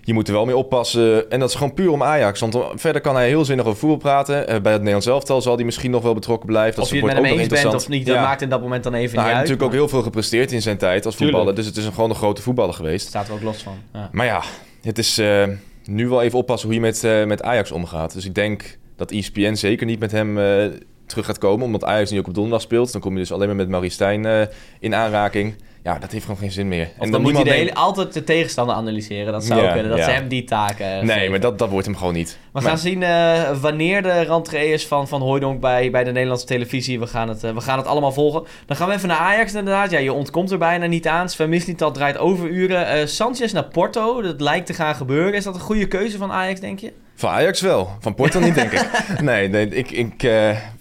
je 0.00 0.12
moet 0.12 0.28
er 0.28 0.34
wel 0.34 0.44
mee 0.44 0.56
oppassen. 0.56 1.30
En 1.30 1.40
dat 1.40 1.48
is 1.48 1.54
gewoon 1.54 1.74
puur 1.74 1.90
om 1.90 2.02
Ajax. 2.02 2.40
Want 2.40 2.58
verder 2.74 3.00
kan 3.00 3.14
hij 3.14 3.28
heel 3.28 3.44
zinnig 3.44 3.66
over 3.66 3.78
voetbal 3.78 3.98
praten. 3.98 4.36
Uh, 4.36 4.44
bij 4.46 4.72
het 4.72 4.80
Nederlands 4.80 5.06
elftal 5.06 5.42
zal 5.42 5.54
hij 5.54 5.64
misschien 5.64 5.90
nog 5.90 6.02
wel 6.02 6.14
betrokken 6.14 6.46
blijven. 6.46 6.74
Dat 6.74 6.84
of 6.84 6.90
je 6.90 6.96
het 6.96 7.06
met 7.06 7.14
hem 7.14 7.24
eens 7.24 7.48
bent 7.48 7.74
of 7.74 7.88
niet, 7.88 8.06
dat 8.06 8.16
maakt 8.16 8.42
in 8.42 8.48
dat 8.48 8.60
moment 8.60 8.84
dan 8.84 8.94
even 8.94 9.14
nou, 9.14 9.26
niet. 9.26 9.34
Hij 9.34 9.38
heeft 9.38 9.50
natuurlijk 9.50 9.74
ook 9.74 9.80
heel 9.80 9.88
veel 9.88 10.02
gepresteerd 10.02 10.52
in 10.52 10.62
zijn 10.62 10.76
tijd 10.76 11.06
als 11.06 11.16
voetballer. 11.16 11.54
Dus 11.54 11.66
het 11.66 11.76
is 11.76 11.84
een, 11.84 11.92
gewoon 11.92 12.10
een 12.10 12.16
grote 12.16 12.42
voetballer 12.42 12.74
geweest. 12.74 13.06
Staat 13.06 13.28
er 13.28 13.34
ook 13.34 13.42
los 13.42 13.62
van. 13.62 13.74
Ja. 13.92 14.08
Maar 14.12 14.26
ja, 14.26 14.42
het 14.82 14.98
is... 14.98 15.18
Uh, 15.18 15.44
nu 15.86 16.08
wel 16.08 16.22
even 16.22 16.38
oppassen 16.38 16.68
hoe 16.68 16.76
je 16.76 16.82
met, 16.82 17.04
uh, 17.04 17.24
met 17.24 17.42
Ajax 17.42 17.70
omgaat. 17.70 18.12
Dus 18.12 18.24
ik 18.24 18.34
denk 18.34 18.78
dat 18.96 19.10
ESPN 19.10 19.54
zeker 19.54 19.86
niet 19.86 19.98
met 19.98 20.12
hem 20.12 20.38
uh, 20.38 20.64
terug 21.06 21.26
gaat 21.26 21.38
komen. 21.38 21.66
Omdat 21.66 21.84
Ajax 21.84 22.10
nu 22.10 22.18
ook 22.18 22.26
op 22.26 22.34
donderdag 22.34 22.62
speelt. 22.62 22.92
Dan 22.92 23.00
kom 23.00 23.12
je 23.12 23.18
dus 23.18 23.32
alleen 23.32 23.46
maar 23.46 23.56
met 23.56 23.68
Marie 23.68 23.90
Stijn 23.90 24.26
uh, 24.26 24.40
in 24.80 24.94
aanraking. 24.94 25.54
Ja, 25.82 25.98
dat 25.98 26.12
heeft 26.12 26.24
gewoon 26.24 26.40
geen 26.40 26.50
zin 26.50 26.68
meer. 26.68 26.88
Of 26.98 27.04
en 27.04 27.10
dan, 27.10 27.22
moet 27.22 27.42
hij 27.42 27.56
hele, 27.56 27.74
altijd 27.74 28.12
de 28.12 28.24
tegenstander 28.24 28.76
analyseren. 28.76 29.32
Dat 29.32 29.44
zou 29.44 29.62
ja, 29.62 29.72
kunnen. 29.72 29.90
Dat 29.90 29.98
ja. 29.98 30.04
ze 30.04 30.10
hem 30.10 30.28
die 30.28 30.44
taken 30.44 31.06
Nee, 31.06 31.30
maar 31.30 31.40
dat, 31.40 31.58
dat 31.58 31.68
wordt 31.68 31.86
hem 31.86 31.96
gewoon 31.96 32.14
niet. 32.14 32.38
We 32.56 32.62
gaan 32.62 32.78
zien 32.78 33.00
uh, 33.00 33.60
wanneer 33.60 34.02
de 34.02 34.20
rentree 34.20 34.72
is 34.72 34.86
van, 34.86 35.08
van 35.08 35.20
Hooydonk 35.20 35.60
bij, 35.60 35.90
bij 35.90 36.04
de 36.04 36.12
Nederlandse 36.12 36.46
televisie. 36.46 37.00
We 37.00 37.06
gaan, 37.06 37.28
het, 37.28 37.44
uh, 37.44 37.50
we 37.50 37.60
gaan 37.60 37.78
het 37.78 37.86
allemaal 37.86 38.12
volgen. 38.12 38.44
Dan 38.66 38.76
gaan 38.76 38.88
we 38.88 38.94
even 38.94 39.08
naar 39.08 39.18
Ajax 39.18 39.54
inderdaad. 39.54 39.90
Ja, 39.90 39.98
je 39.98 40.12
ontkomt 40.12 40.50
er 40.50 40.58
bijna 40.58 40.86
niet 40.86 41.06
aan. 41.06 41.28
Sven 41.28 41.48
Mislintat 41.48 41.94
draait 41.94 42.18
overuren. 42.18 42.98
Uh, 42.98 43.06
Sanchez 43.06 43.52
naar 43.52 43.64
Porto. 43.64 44.22
Dat 44.22 44.40
lijkt 44.40 44.66
te 44.66 44.74
gaan 44.74 44.94
gebeuren. 44.94 45.34
Is 45.34 45.44
dat 45.44 45.54
een 45.54 45.60
goede 45.60 45.88
keuze 45.88 46.18
van 46.18 46.32
Ajax, 46.32 46.60
denk 46.60 46.78
je? 46.78 46.92
Van 47.14 47.30
Ajax 47.30 47.60
wel. 47.60 47.90
Van 48.00 48.14
Porto 48.14 48.40
niet, 48.40 48.54
denk 48.54 48.72
ik. 48.72 48.88
Nee, 49.20 49.48
nee 49.48 49.68
ik, 49.68 49.90
ik 49.90 50.30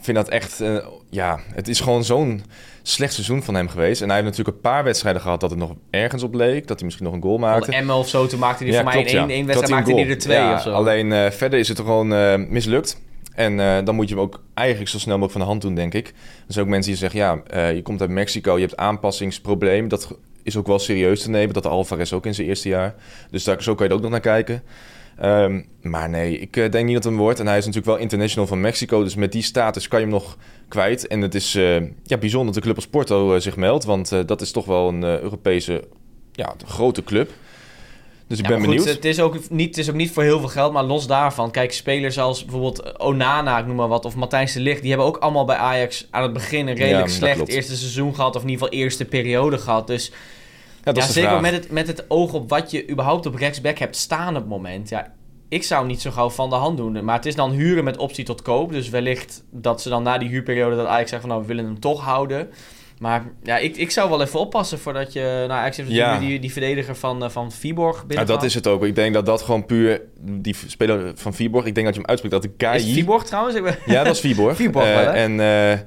vind 0.01 0.17
dat 0.17 0.29
echt... 0.29 0.63
ja, 1.09 1.39
het 1.53 1.67
is 1.67 1.79
gewoon 1.79 2.03
zo'n 2.03 2.43
slecht 2.87 3.13
seizoen 3.13 3.43
van 3.43 3.55
hem 3.55 3.69
geweest. 3.69 4.01
En 4.01 4.07
hij 4.07 4.15
heeft 4.15 4.29
natuurlijk 4.29 4.55
een 4.55 4.71
paar 4.71 4.83
wedstrijden 4.83 5.21
gehad 5.21 5.39
dat 5.39 5.49
het 5.49 5.59
nog 5.59 5.71
ergens 5.89 6.23
op 6.23 6.33
leek. 6.33 6.67
Dat 6.67 6.75
hij 6.77 6.85
misschien 6.85 7.05
nog 7.05 7.15
een 7.15 7.21
goal 7.21 7.37
maakte. 7.37 7.71
Emma 7.71 7.97
of 7.97 8.07
zo, 8.07 8.27
toen 8.27 8.39
maakte 8.39 8.63
hij 8.63 8.73
ja, 8.73 8.81
voor 8.81 8.91
mij 8.91 9.03
in 9.03 9.17
één, 9.17 9.29
één 9.29 9.45
wedstrijd 9.45 9.73
maakte 9.73 9.93
hij 9.93 10.09
er 10.09 10.17
twee 10.17 10.37
ja, 10.37 10.53
of 10.53 10.61
zo. 10.61 10.71
Alleen 10.71 11.11
uh, 11.11 11.29
verder 11.29 11.59
is 11.59 11.64
het 11.67 11.77
gewoon 11.77 12.13
uh, 12.13 12.35
mislukt. 12.35 13.01
En 13.33 13.57
uh, 13.57 13.77
dan 13.83 13.95
moet 13.95 14.09
je 14.09 14.15
hem 14.15 14.23
ook 14.23 14.41
eigenlijk 14.53 14.89
zo 14.89 14.99
snel 14.99 15.17
mogelijk 15.17 15.31
van 15.31 15.41
de 15.41 15.47
hand 15.47 15.61
doen, 15.61 15.75
denk 15.75 15.93
ik. 15.93 16.07
Er 16.07 16.53
zijn 16.53 16.65
ook 16.65 16.71
mensen 16.71 16.91
die 16.91 16.99
zeggen, 16.99 17.19
ja, 17.19 17.41
je 17.69 17.81
komt 17.81 18.01
uit 18.01 18.09
Mexico, 18.09 18.55
je 18.55 18.65
hebt 18.65 18.77
aanpassingsprobleem. 18.77 19.87
Dat 19.87 20.17
is 20.43 20.57
ook 20.57 20.67
wel 20.67 20.79
serieus 20.79 21.21
te 21.21 21.29
nemen. 21.29 21.53
Dat 21.53 21.65
Alvarez 21.65 22.13
ook 22.13 22.25
in 22.25 22.35
zijn 22.35 22.47
eerste 22.47 22.69
jaar. 22.69 22.95
Dus 23.31 23.43
daar, 23.43 23.63
zo 23.63 23.75
kan 23.75 23.85
je 23.85 23.91
er 23.91 23.97
ook 23.97 24.03
nog 24.03 24.11
naar 24.11 24.19
kijken. 24.19 24.63
Um, 25.23 25.65
maar 25.81 26.09
nee, 26.09 26.39
ik 26.39 26.53
denk 26.53 26.85
niet 26.85 26.93
dat 26.93 27.03
hem 27.03 27.17
wordt. 27.17 27.39
En 27.39 27.47
hij 27.47 27.57
is 27.57 27.65
natuurlijk 27.65 27.91
wel 27.91 28.01
international 28.01 28.47
van 28.47 28.61
Mexico. 28.61 29.03
Dus 29.03 29.15
met 29.15 29.31
die 29.31 29.41
status 29.41 29.87
kan 29.87 29.99
je 29.99 30.05
hem 30.05 30.13
nog 30.13 30.37
kwijt. 30.67 31.07
En 31.07 31.21
het 31.21 31.35
is 31.35 31.51
ja, 32.03 32.17
bijzonder 32.19 32.45
dat 32.45 32.53
de 32.53 32.61
club 32.61 32.75
als 32.75 32.87
Porto 32.87 33.39
zich 33.39 33.55
meldt. 33.55 33.83
Want 33.83 34.27
dat 34.27 34.41
is 34.41 34.51
toch 34.51 34.65
wel 34.65 34.87
een 34.87 35.03
Europese 35.03 35.83
ja, 36.31 36.55
grote 36.65 37.03
club. 37.03 37.31
Dus 38.27 38.39
ik 38.39 38.43
ja, 38.43 38.51
ben 38.51 38.59
goed, 38.59 38.67
benieuwd. 38.67 38.87
Het 38.87 39.05
is, 39.05 39.19
ook 39.19 39.49
niet, 39.49 39.67
het 39.67 39.77
is 39.77 39.89
ook 39.89 39.95
niet 39.95 40.11
voor 40.11 40.23
heel 40.23 40.39
veel 40.39 40.49
geld, 40.49 40.73
maar 40.73 40.83
los 40.83 41.07
daarvan. 41.07 41.51
Kijk, 41.51 41.73
spelers 41.73 42.19
als 42.19 42.45
bijvoorbeeld 42.45 42.99
Onana, 42.99 43.59
ik 43.59 43.65
noem 43.65 43.75
maar 43.75 43.87
wat, 43.87 44.05
of 44.05 44.15
Matthijs 44.15 44.53
de 44.53 44.59
Ligt... 44.59 44.81
die 44.81 44.89
hebben 44.89 45.07
ook 45.07 45.17
allemaal 45.17 45.45
bij 45.45 45.55
Ajax 45.55 46.07
aan 46.09 46.23
het 46.23 46.33
begin 46.33 46.67
een 46.67 46.75
redelijk 46.75 47.07
ja, 47.07 47.13
slecht 47.13 47.47
eerste 47.47 47.75
seizoen 47.75 48.15
gehad... 48.15 48.35
of 48.35 48.41
in 48.41 48.49
ieder 48.49 48.63
geval 48.63 48.79
eerste 48.79 49.05
periode 49.05 49.57
gehad. 49.57 49.87
Dus 49.87 50.11
ja, 50.83 50.91
ja 50.95 51.01
zeker 51.01 51.41
met 51.41 51.51
het, 51.51 51.71
met 51.71 51.87
het 51.87 52.05
oog 52.07 52.33
op 52.33 52.49
wat 52.49 52.71
je 52.71 52.89
überhaupt 52.89 53.25
op 53.25 53.35
rechtsback 53.35 53.77
hebt 53.77 53.95
staan 53.95 54.29
op 54.29 54.41
het 54.41 54.49
moment. 54.49 54.89
Ja, 54.89 55.13
ik 55.49 55.63
zou 55.63 55.87
niet 55.87 56.01
zo 56.01 56.11
gauw 56.11 56.29
van 56.29 56.49
de 56.49 56.55
hand 56.55 56.77
doen. 56.77 57.05
Maar 57.05 57.15
het 57.15 57.25
is 57.25 57.35
dan 57.35 57.51
huren 57.51 57.83
met 57.83 57.97
optie 57.97 58.25
tot 58.25 58.41
koop. 58.41 58.71
Dus 58.71 58.89
wellicht 58.89 59.43
dat 59.51 59.81
ze 59.81 59.89
dan 59.89 60.03
na 60.03 60.17
die 60.17 60.29
huurperiode 60.29 60.75
dat 60.75 60.85
eigenlijk 60.85 61.09
zeggen 61.09 61.29
van 61.29 61.37
nou, 61.37 61.41
we 61.41 61.47
willen 61.47 61.65
hem 61.65 61.79
toch 61.79 62.01
houden. 62.01 62.49
Maar 62.99 63.23
ja, 63.43 63.57
ik, 63.57 63.77
ik 63.77 63.91
zou 63.91 64.09
wel 64.09 64.21
even 64.21 64.39
oppassen 64.39 64.79
voordat 64.79 65.13
je... 65.13 65.45
Nou, 65.47 65.61
eigenlijk 65.61 65.91
ja. 65.91 66.19
die, 66.19 66.39
die 66.39 66.51
verdediger 66.51 66.95
van, 66.95 67.23
uh, 67.23 67.29
van 67.29 67.51
Viborg 67.51 68.05
binnen. 68.05 68.27
Ja, 68.27 68.33
dat 68.33 68.43
is 68.43 68.53
het 68.53 68.67
ook. 68.67 68.85
Ik 68.85 68.95
denk 68.95 69.13
dat 69.13 69.25
dat 69.25 69.41
gewoon 69.41 69.65
puur... 69.65 70.01
Die 70.21 70.55
speler 70.67 71.11
van 71.15 71.33
Viborg, 71.33 71.65
ik 71.65 71.75
denk 71.75 71.85
dat 71.85 71.95
je 71.95 72.01
hem 72.01 72.09
uitspreekt 72.09 72.43
dat 72.43 72.51
de 72.59 72.65
KI... 72.65 72.89
Is 72.89 72.93
Viborg 72.93 73.23
trouwens? 73.23 73.59
Ja, 73.85 74.03
dat 74.03 74.13
is 74.13 74.19
Viborg. 74.19 74.55
Viborg 74.65 74.85
uh, 74.85 75.23
En... 75.23 75.39
Uh, 75.39 75.79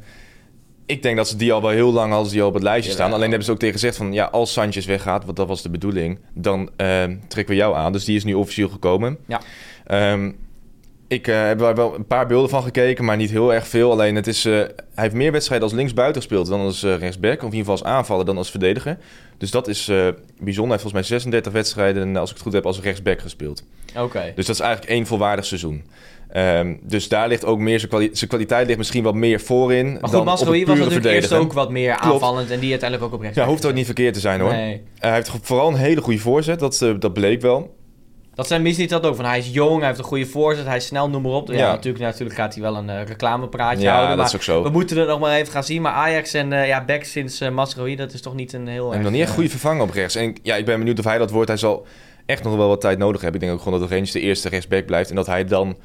ik 0.88 1.02
denk 1.02 1.16
dat 1.16 1.28
ze 1.28 1.36
die 1.36 1.52
al 1.52 1.62
wel 1.62 1.70
heel 1.70 1.92
lang 1.92 2.12
als 2.12 2.30
die 2.30 2.42
al 2.42 2.48
op 2.48 2.54
het 2.54 2.62
lijstje 2.62 2.92
staan. 2.92 3.12
Alleen 3.12 3.28
hebben 3.28 3.44
ze 3.44 3.50
ook 3.50 3.58
tegen 3.58 3.74
gezegd 3.74 3.96
van 3.96 4.12
ja, 4.12 4.24
als 4.24 4.52
Sanchez 4.52 4.86
weggaat, 4.86 5.24
want 5.24 5.36
dat 5.36 5.48
was 5.48 5.62
de 5.62 5.70
bedoeling, 5.70 6.18
dan 6.34 6.60
uh, 6.60 7.04
trekken 7.28 7.54
we 7.54 7.60
jou 7.60 7.76
aan. 7.76 7.92
Dus 7.92 8.04
die 8.04 8.16
is 8.16 8.24
nu 8.24 8.34
officieel 8.34 8.68
gekomen. 8.68 9.18
Ja. 9.26 9.40
Um, 10.12 10.36
ik 11.08 11.26
uh, 11.26 11.46
heb 11.46 11.60
er 11.60 11.74
wel 11.74 11.94
een 11.94 12.06
paar 12.06 12.26
beelden 12.26 12.50
van 12.50 12.62
gekeken, 12.62 13.04
maar 13.04 13.16
niet 13.16 13.30
heel 13.30 13.54
erg 13.54 13.68
veel. 13.68 13.90
Alleen 13.90 14.14
het 14.14 14.26
is, 14.26 14.46
uh, 14.46 14.54
hij 14.54 14.70
heeft 14.94 15.14
meer 15.14 15.32
wedstrijden 15.32 15.68
als 15.68 15.76
linksbuiten 15.76 16.22
gespeeld 16.22 16.46
dan 16.46 16.60
als 16.60 16.82
uh, 16.82 16.96
rechtsback. 16.96 17.36
Of 17.36 17.38
in 17.38 17.56
ieder 17.56 17.58
geval 17.58 17.72
als 17.72 17.84
aanvaller 17.84 18.24
dan 18.24 18.36
als 18.36 18.50
verdediger. 18.50 18.98
Dus 19.38 19.50
dat 19.50 19.68
is 19.68 19.84
bijzonder. 19.86 20.44
Hij 20.54 20.68
heeft 20.68 20.80
volgens 20.80 20.92
mij 20.92 21.02
36 21.02 21.52
wedstrijden, 21.52 22.16
als 22.16 22.28
ik 22.30 22.34
het 22.34 22.44
goed 22.44 22.52
heb, 22.52 22.66
als 22.66 22.80
rechtsback 22.80 23.20
gespeeld. 23.20 23.62
Oké. 23.96 24.32
Dus 24.34 24.46
dat 24.46 24.54
is 24.54 24.60
eigenlijk 24.60 24.92
één 24.92 25.06
volwaardig 25.06 25.44
seizoen. 25.44 25.82
Ehm, 26.28 26.74
dus 26.82 27.08
daar 27.08 27.28
ligt 27.28 27.44
ook 27.44 27.58
meer 27.58 27.78
zijn, 27.78 27.90
kwali 27.90 28.10
zijn 28.12 28.30
kwaliteit 28.30 28.66
ligt 28.66 28.78
misschien 28.78 29.02
wat 29.02 29.14
meer 29.14 29.40
voorin. 29.40 29.86
Maar 29.86 30.00
goed, 30.02 30.10
dan 30.10 30.20
op 30.20 30.26
was 30.26 30.42
natuurlijk 30.44 31.04
eerst 31.04 31.32
ook 31.32 31.52
wat 31.52 31.70
meer 31.70 31.94
Klopt. 31.94 32.12
aanvallend 32.12 32.50
en 32.50 32.60
die 32.60 32.70
uiteindelijk 32.70 33.08
ook 33.08 33.16
op 33.18 33.24
rechts. 33.24 33.36
Ja, 33.36 33.46
hoeft 33.46 33.66
ook 33.66 33.74
niet 33.74 33.84
verkeerd 33.84 34.14
te 34.14 34.20
zijn 34.20 34.40
hoor. 34.40 34.52
Nee. 34.52 34.82
hij 34.98 35.14
heeft 35.14 35.30
vooral 35.42 35.68
een 35.68 35.74
hele 35.74 36.00
goede 36.00 36.18
voorzet, 36.18 36.58
dat, 36.58 36.82
eh, 36.82 36.94
dat 36.98 37.12
bleek 37.12 37.40
wel. 37.40 37.76
Dat 38.38 38.46
zijn 38.46 38.62
Misliet 38.62 38.90
dat 38.90 39.06
ook. 39.06 39.16
Van 39.16 39.24
hij 39.24 39.38
is 39.38 39.48
jong, 39.52 39.78
hij 39.78 39.86
heeft 39.86 39.98
een 39.98 40.04
goede 40.04 40.26
voorzet, 40.26 40.66
hij 40.66 40.76
is 40.76 40.86
snel, 40.86 41.08
noem 41.10 41.22
maar 41.22 41.32
op. 41.32 41.48
Ja, 41.48 41.54
Ja. 41.54 41.70
natuurlijk, 41.70 42.04
natuurlijk 42.04 42.36
gaat 42.38 42.54
hij 42.54 42.62
wel 42.62 42.76
een 42.76 42.90
eh, 42.90 43.02
reclamepraatje 43.04 43.82
Ja, 43.82 43.88
houden. 43.90 44.08
dat 44.08 44.16
maar 44.16 44.26
is 44.26 44.34
ook 44.34 44.42
zo. 44.42 44.62
we 44.62 44.68
moeten 44.70 44.98
het 44.98 45.08
nog 45.08 45.20
maar 45.20 45.34
even 45.34 45.52
gaan 45.52 45.64
zien. 45.64 45.82
Maar 45.82 45.92
Ajax 45.92 46.34
en 46.34 46.52
eh 46.52 46.66
ja, 46.66 46.84
Beck 46.84 47.04
sinds 47.04 47.40
Masrohi, 47.50 47.96
dat 47.96 48.12
is 48.12 48.20
toch 48.22 48.34
niet 48.34 48.52
een 48.52 48.66
heel 48.68 48.86
En 48.88 48.92
erg, 48.94 49.02
nog 49.02 49.12
niet 49.12 49.20
echt 49.22 49.32
goede 49.32 49.48
vervanger 49.48 49.82
op 49.82 49.90
rechts. 49.90 50.14
En 50.14 50.36
ja, 50.42 50.54
ik 50.56 50.64
ben 50.64 50.78
benieuwd 50.78 50.98
of 50.98 51.04
hij 51.04 51.18
dat 51.18 51.30
wordt. 51.30 51.48
Hij 51.48 51.56
zal 51.56 51.86
echt 52.26 52.42
nog 52.42 52.56
wel 52.56 52.68
wat 52.68 52.80
tijd 52.80 52.98
nodig 52.98 53.20
hebben. 53.20 53.40
Ik 53.40 53.46
denk 53.46 53.58
ook 53.58 53.64
gewoon 53.64 53.80
dat 53.80 53.90
Rangers 53.90 54.10
de 54.12 54.20
eerste 54.20 54.48
rechtsback 54.48 54.86
blijft. 54.86 55.10
En 55.10 55.16
dat 55.16 55.26
hij 55.26 55.44
dan 55.44 55.76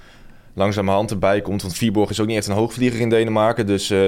langzamerhand 0.54 1.12
erbij 1.12 1.42
komt. 1.42 1.62
Want 1.62 1.76
Vierborg 1.78 2.10
is 2.10 2.20
ook 2.20 2.28
niet 2.28 2.38
echt 2.38 2.48
een 2.48 2.54
hoogvlieger 2.56 3.00
in 3.00 3.10
Denemarken. 3.10 3.66
Dus, 3.66 3.90
eh, 3.90 4.08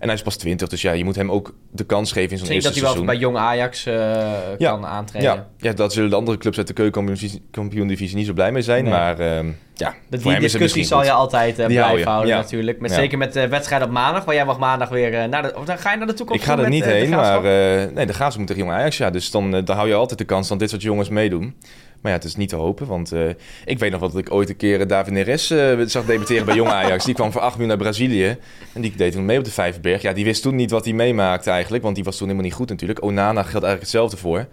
en 0.00 0.06
hij 0.06 0.14
is 0.14 0.22
pas 0.22 0.36
20. 0.36 0.68
Dus 0.68 0.82
ja, 0.82 0.92
je 0.92 1.04
moet 1.04 1.16
hem 1.16 1.30
ook 1.30 1.54
de 1.70 1.84
kans 1.84 2.12
geven 2.12 2.30
in 2.30 2.38
zo'n 2.38 2.48
eerste 2.48 2.62
dat 2.68 2.72
hij 2.72 2.82
wel 2.82 2.92
seizoen. 2.92 3.06
bij 3.06 3.16
jong 3.16 3.36
Ajax 3.36 3.86
eh, 3.86 3.94
Ja. 4.58 4.70
kan 4.70 4.86
aantreden. 4.86 5.30
ja, 5.32 5.46
ja, 5.56 5.72
dat 5.72 5.92
zullen 5.92 6.10
de 6.10 6.16
andere 6.16 6.38
clubs 6.38 6.58
uit 6.58 6.66
de 6.66 6.72
keukenkampioen-divisie 6.72 8.16
niet 8.16 8.26
zo 8.26 8.32
blij 8.32 8.52
mee 8.52 8.62
zijn. 8.62 8.84
Nee. 8.84 8.92
Maar 8.92 9.18
ehm, 9.18 9.46
ja, 9.74 9.94
Dat 10.08 10.22
die 10.22 10.38
discussie 10.38 10.84
zal 10.84 11.04
je 11.04 11.12
altijd 11.12 11.56
hou 11.56 11.68
blijven 11.68 12.06
houden 12.08 12.28
ja. 12.28 12.36
natuurlijk. 12.36 12.80
Met. 12.80 12.92
Zeker 12.92 13.18
met 13.18 13.32
de 13.32 13.48
wedstrijd 13.48 13.82
op 13.82 13.90
maandag. 13.90 14.26
Maar 14.26 14.34
jij 14.34 14.44
mag 14.44 14.58
maandag 14.58 14.88
weer 14.88 15.14
eh, 15.14 15.28
naar 15.28 15.42
de... 15.42 15.52
Of 15.56 15.64
dan 15.64 15.78
ga 15.78 15.90
je 15.90 15.98
naar 15.98 16.06
de 16.06 16.14
toekomst 16.14 16.42
Ik 16.42 16.48
ga 16.48 16.58
er 16.58 16.68
niet 16.68 16.84
heen, 16.84 17.08
maar 17.10 17.36
uh, 17.36 17.94
nee, 17.94 18.06
de 18.06 18.12
Graafschap 18.12 18.38
moet 18.38 18.46
tegen 18.46 18.62
Jong 18.62 18.74
Ajax. 18.76 18.96
Ja, 18.96 19.10
dus 19.10 19.30
dan, 19.30 19.50
dan 19.50 19.76
hou 19.76 19.88
je 19.88 19.94
altijd 19.94 20.18
de 20.18 20.24
kans 20.24 20.48
dat 20.48 20.58
dit 20.58 20.70
soort 20.70 20.82
jongens 20.82 21.08
meedoen. 21.08 21.56
Maar 22.00 22.12
ja, 22.12 22.18
het 22.18 22.26
is 22.26 22.36
niet 22.36 22.48
te 22.48 22.56
hopen, 22.56 22.86
want 22.86 23.12
eh, 23.12 23.28
ik 23.64 23.78
weet 23.78 23.90
nog 23.90 24.00
wel 24.00 24.10
dat 24.10 24.18
ik 24.18 24.32
ooit 24.32 24.48
een 24.48 24.56
keer 24.56 24.80
eh, 24.80 24.88
David 24.88 25.12
Neres 25.12 25.50
eh, 25.50 25.78
zag 25.86 26.04
debuteren 26.04 26.44
bij 26.44 26.54
Jong 26.54 26.68
Ajax. 26.68 27.04
Die 27.04 27.14
kwam 27.14 27.32
voor 27.32 27.40
8 27.40 27.50
miljoen 27.50 27.68
naar 27.68 27.86
Brazilië 27.86 28.36
en 28.72 28.80
die 28.80 28.92
deed 28.96 29.12
toen 29.12 29.24
mee 29.24 29.38
op 29.38 29.44
de 29.44 29.50
Vijverberg. 29.50 30.02
Ja, 30.02 30.12
die 30.12 30.24
wist 30.24 30.42
toen 30.42 30.54
niet 30.54 30.70
wat 30.70 30.84
hij 30.84 30.94
meemaakte 30.94 31.50
eigenlijk, 31.50 31.82
want 31.82 31.94
die 31.94 32.04
was 32.04 32.16
toen 32.16 32.26
helemaal 32.26 32.48
niet 32.48 32.56
goed 32.56 32.68
natuurlijk. 32.68 33.02
Onana 33.02 33.42
geldt 33.42 33.66
eigenlijk 33.66 33.80
hetzelfde 33.80 34.16
voor. 34.16 34.46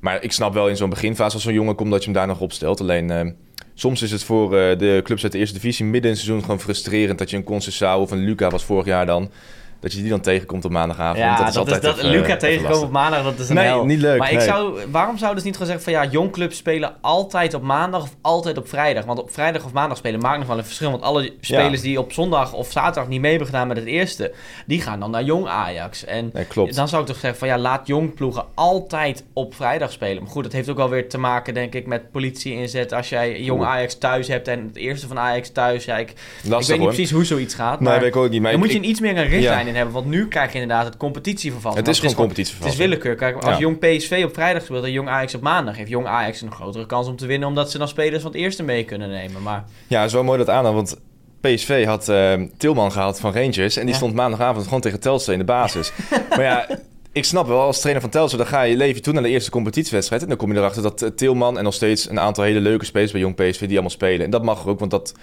Maar 0.00 0.22
ik 0.22 0.32
snap 0.32 0.54
wel 0.54 0.68
in 0.68 0.76
zo'n 0.76 0.90
beginfase 0.90 1.34
als 1.34 1.42
zo'n 1.42 1.52
jongen 1.52 1.74
komt 1.74 1.90
dat 1.90 1.98
je 1.98 2.04
hem 2.04 2.14
daar 2.14 2.26
nog 2.26 2.40
opstelt. 2.40 2.80
Alleen 2.80 3.36
soms 3.74 4.02
is 4.02 4.10
het 4.10 4.24
voor 4.24 4.50
de 4.50 5.00
clubs 5.04 5.22
uit 5.22 5.32
de 5.32 5.38
eerste 5.38 5.54
divisie 5.54 5.84
midden 5.84 6.10
in 6.10 6.16
het 6.16 6.18
seizoen 6.18 6.40
gewoon 6.44 6.60
frustrerend 6.60 7.18
dat 7.18 7.30
je 7.30 7.36
een 7.36 7.44
Conceição 7.44 8.00
of 8.00 8.10
een 8.10 8.24
Luca 8.24 8.50
was 8.50 8.64
vorig 8.64 8.86
jaar 8.86 9.06
dan... 9.06 9.30
Dat 9.80 9.92
je 9.92 10.00
die 10.00 10.10
dan 10.10 10.20
tegenkomt 10.20 10.64
op 10.64 10.70
maandagavond. 10.70 11.18
Ja, 11.18 11.28
dat 11.28 11.38
dat 11.38 11.46
is 11.46 11.52
is 11.52 11.58
altijd 11.58 11.82
dat, 11.82 11.96
even, 11.96 12.08
Luca 12.10 12.24
even 12.26 12.38
tegenkomen 12.38 12.82
op 12.82 12.90
maandag, 12.90 13.22
dat 13.24 13.38
is 13.38 13.48
een 13.48 13.54
Nee, 13.54 13.64
hel. 13.64 13.84
niet 13.84 14.00
leuk, 14.00 14.18
Maar 14.18 14.32
ik 14.32 14.40
zou, 14.40 14.78
waarom 14.90 15.18
zouden 15.18 15.40
ze 15.40 15.46
niet 15.46 15.56
gewoon 15.56 15.72
zeggen 15.72 15.92
van 15.92 16.02
ja, 16.04 16.10
jong 16.10 16.32
clubs 16.32 16.56
spelen 16.56 16.94
altijd 17.00 17.54
op 17.54 17.62
maandag 17.62 18.02
of 18.02 18.10
altijd 18.20 18.58
op 18.58 18.68
vrijdag? 18.68 19.04
Want 19.04 19.18
op 19.18 19.32
vrijdag 19.32 19.64
of 19.64 19.72
maandag 19.72 19.96
spelen 19.98 20.20
maakt 20.20 20.38
nog 20.38 20.46
wel 20.46 20.58
een 20.58 20.64
verschil. 20.64 20.90
Want 20.90 21.02
alle 21.02 21.32
spelers 21.40 21.80
die 21.80 21.98
op 21.98 22.12
zondag 22.12 22.52
of 22.52 22.70
zaterdag 22.70 23.08
niet 23.08 23.20
mee 23.20 23.30
hebben 23.30 23.48
gedaan 23.48 23.68
met 23.68 23.76
het 23.76 23.86
eerste, 23.86 24.32
die 24.66 24.80
gaan 24.80 25.00
dan 25.00 25.10
naar 25.10 25.22
jong 25.22 25.46
Ajax. 25.46 26.04
En 26.04 26.30
Nee, 26.32 26.44
klopt. 26.44 26.74
dan 26.76 26.88
zou 26.88 27.00
ik 27.02 27.08
toch 27.08 27.18
zeggen 27.18 27.38
van 27.38 27.48
ja, 27.48 27.58
laat 27.58 27.86
jong 27.86 28.14
ploegen 28.14 28.44
altijd 28.54 29.24
op 29.32 29.54
vrijdag 29.54 29.92
spelen. 29.92 30.22
Maar 30.22 30.32
goed, 30.32 30.42
dat 30.42 30.52
heeft 30.52 30.68
ook 30.68 30.76
wel 30.76 30.88
weer 30.88 31.08
te 31.08 31.18
maken 31.18 31.54
denk 31.54 31.74
ik 31.74 31.86
met 31.86 32.10
politie 32.10 32.52
inzet. 32.54 32.92
Als 32.92 33.08
jij 33.08 33.40
jong. 33.42 33.64
Ajax 33.64 33.98
thuis 33.98 34.28
hebt 34.28 34.48
en 34.48 34.66
het 34.66 34.76
eerste 34.76 35.06
van 35.06 35.18
Ajax 35.18 35.50
thuis. 35.52 35.84
Ja, 35.84 35.96
ik, 35.98 36.10
ik 36.10 36.16
weet 36.42 36.58
niet 36.68 36.68
hoor. 36.78 36.86
precies 36.86 37.10
hoe 37.10 37.24
zoiets 37.24 37.54
gaat. 37.54 37.80
Maar 37.80 38.02
ik 38.04 38.16
ook 38.16 38.30
niet. 38.30 38.42
Maar 38.42 38.52
dan 38.52 38.60
ik- 38.62 38.66
moet 38.66 38.82
je 38.82 38.88
iets 38.88 39.00
meer 39.00 39.16
een 39.18 39.28
richtlijn. 39.28 39.66
In 39.68 39.74
hebben. 39.76 39.94
Want 39.94 40.06
nu 40.06 40.28
krijg 40.28 40.52
je 40.52 40.60
inderdaad 40.60 40.84
het 40.86 40.96
competitieverval. 40.96 41.74
Het 41.74 41.88
is 41.88 41.96
gewoon 41.96 42.10
Het 42.10 42.20
competitieverval. 42.20 42.70
is 42.72 42.76
willekeur. 42.76 43.14
Kijk, 43.14 43.36
als 43.36 43.54
Ja. 43.54 43.58
Jong 43.58 43.78
PSV 43.78 44.22
op 44.24 44.34
vrijdag 44.34 44.62
speelt 44.62 44.84
en 44.84 44.92
Jong 44.92 45.08
Ajax 45.08 45.34
op 45.34 45.40
maandag... 45.42 45.76
heeft 45.76 45.90
Jong 45.90 46.06
Ajax 46.06 46.40
een 46.40 46.52
grotere 46.52 46.86
kans 46.86 47.06
om 47.08 47.16
te 47.16 47.26
winnen... 47.26 47.48
omdat 47.48 47.70
ze 47.70 47.78
dan 47.78 47.88
spelers 47.88 48.22
van 48.22 48.30
het 48.30 48.40
eerste 48.40 48.62
mee 48.62 48.84
kunnen 48.84 49.08
nemen. 49.08 49.42
Maar 49.42 49.64
Ja, 49.86 49.98
het 49.98 50.06
is 50.08 50.12
wel 50.14 50.24
mooi 50.24 50.38
dat 50.38 50.48
aan, 50.50 50.64
want 50.74 50.96
PSV 51.40 51.84
had 51.84 52.08
eh, 52.08 52.32
Tilman 52.56 52.92
gehaald 52.92 53.20
van 53.20 53.32
Rangers 53.32 53.76
en 53.76 53.82
die 53.82 53.90
Ja. 53.90 53.96
stond 53.96 54.14
maandagavond 54.14 54.64
gewoon 54.64 54.80
tegen 54.80 55.00
Telstra 55.00 55.32
in 55.32 55.38
de 55.38 55.44
basis. 55.44 55.92
maar 56.30 56.42
ja, 56.42 56.66
ik 57.12 57.24
snap 57.24 57.46
wel, 57.46 57.60
als 57.60 57.78
trainer 57.80 58.02
van 58.02 58.10
Telstra, 58.10 58.38
dan 58.38 58.46
ga 58.46 58.62
je 58.62 58.76
leven 58.76 59.02
toe 59.02 59.12
naar 59.12 59.22
de 59.22 59.28
eerste 59.28 59.50
competitiewedstrijd 59.50 60.22
en 60.22 60.28
dan 60.28 60.36
kom 60.36 60.52
je 60.52 60.58
erachter 60.58 60.82
dat 60.82 61.02
eh, 61.02 61.10
Tilman 61.10 61.58
en 61.58 61.64
nog 61.64 61.74
steeds 61.74 62.10
een 62.10 62.20
aantal 62.20 62.44
hele 62.44 62.60
leuke 62.60 62.84
spelers 62.84 63.12
bij 63.12 63.20
Jong 63.20 63.34
PSV 63.34 63.58
die 63.58 63.68
allemaal 63.70 63.90
spelen. 63.90 64.24
En 64.24 64.30
dat 64.30 64.42
mag 64.44 64.66
ook, 64.66 64.78
want 64.78 64.90
dat 64.90 65.14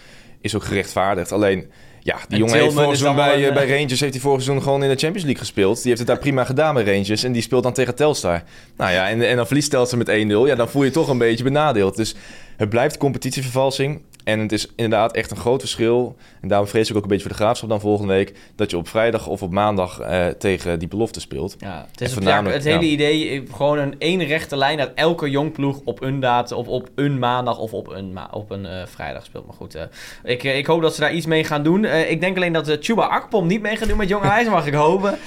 is 0.42 0.56
ook 0.56 0.64
gerechtvaardigd. 0.64 1.32
Alleen, 1.32 1.72
ja, 2.06 2.16
die 2.16 2.24
En 2.30 2.38
jongen 2.38 2.54
heeft 2.54 2.74
vorig 2.74 2.86
seizoen 2.86 3.08
allemaal 3.08 3.26
bij, 3.26 3.36
een, 3.36 3.42
eh, 3.42 3.48
eh, 3.48 3.54
bij 3.54 3.78
Rangers 3.78 4.00
heeft 4.00 4.14
hij 4.14 4.22
vorig 4.22 4.42
seizoen 4.42 4.64
gewoon 4.64 4.84
in 4.84 4.90
de 4.90 4.96
Champions 4.96 5.24
League 5.24 5.44
gespeeld. 5.44 5.76
Die 5.76 5.86
heeft 5.86 5.98
het 5.98 6.08
daar 6.08 6.18
prima 6.18 6.44
gedaan 6.44 6.74
bij 6.74 6.84
Rangers 6.84 7.24
en 7.24 7.32
die 7.32 7.42
speelt 7.42 7.64
dan 7.64 7.74
tegen 7.74 7.96
Telstar. 7.96 8.44
Nou 8.78 8.92
ja, 8.92 9.10
en, 9.10 9.28
en 9.28 9.36
dan 9.36 9.46
verliest 9.46 9.70
Telstar 9.70 9.98
met 9.98 10.08
1-0. 10.08 10.12
Ja, 10.48 10.56
dan 10.56 10.70
voel 10.70 10.82
je 10.82 10.88
je 10.88 10.94
toch 10.94 11.08
een 11.08 11.18
beetje 11.18 11.44
benadeeld. 11.44 11.96
Dus 11.96 12.16
het 12.58 12.70
blijft 12.70 12.98
competitievervalsing. 12.98 14.02
En 14.26 14.40
het 14.40 14.52
is 14.52 14.68
inderdaad 14.76 15.16
echt 15.16 15.32
een 15.32 15.38
groot 15.38 15.60
verschil. 15.60 16.16
En 16.42 16.48
daarom 16.48 16.68
vrees 16.68 16.90
ik 16.90 16.96
ook 16.96 17.02
een 17.02 17.08
beetje 17.08 17.24
voor 17.24 17.38
de 17.38 17.44
graafschap 17.44 17.70
dan 17.70 17.80
volgende 17.80 18.14
week. 18.14 18.34
Dat 18.56 18.72
je 18.72 18.78
op 18.78 18.88
vrijdag 18.88 19.28
of 19.28 19.42
op 19.42 19.52
maandag 19.52 20.00
eh, 20.00 20.28
tegen 20.28 20.80
die 20.80 20.88
belofte 20.88 21.20
speelt. 21.20 21.56
ja, 21.60 21.86
het, 21.92 22.02
is 22.02 22.08
het, 22.08 22.14
voornamelijk, 22.14 22.64
ja, 22.64 22.70
het 22.70 22.80
hele 22.80 22.92
idee... 22.92 23.30
eh, 23.30 23.54
gewoon 23.56 23.78
een 23.78 23.96
één 23.98 24.24
rechte 24.24 24.58
lijn... 24.58 24.78
dat 24.78 24.92
elke 24.96 25.30
Jong 25.30 25.52
ploeg 25.52 25.80
op 25.84 26.02
een 26.02 26.20
datum... 26.20 26.58
of 26.58 26.68
op 26.68 26.90
een 26.96 27.20
maandag 27.20 27.58
of 27.58 27.74
op 27.74 27.88
een, 27.88 28.18
op 28.32 28.52
een 28.52 28.66
eh, 28.66 28.86
vrijdag 28.86 29.26
speelt. 29.26 29.46
Maar 29.46 29.56
goed, 29.56 29.78
ik, 30.24 30.44
ik 30.44 30.66
hoop 30.66 30.82
dat 30.82 30.96
ze 30.96 31.02
daar 31.02 31.14
iets 31.14 31.26
mee 31.26 31.44
gaan 31.44 31.64
doen. 31.64 31.86
Ik 31.86 32.22
denk 32.22 32.36
alleen 32.36 32.54
dat 32.54 32.78
Chuba 32.80 33.06
Akpom 33.06 33.48
niet 33.48 33.62
mee 33.62 33.76
gaat 33.76 33.88
doen 33.88 33.98
met 33.98 34.10
Jong 34.10 34.24
Ajax. 34.24 34.50
mag 34.50 34.68
ik 34.68 34.74
hopen. 34.74 35.18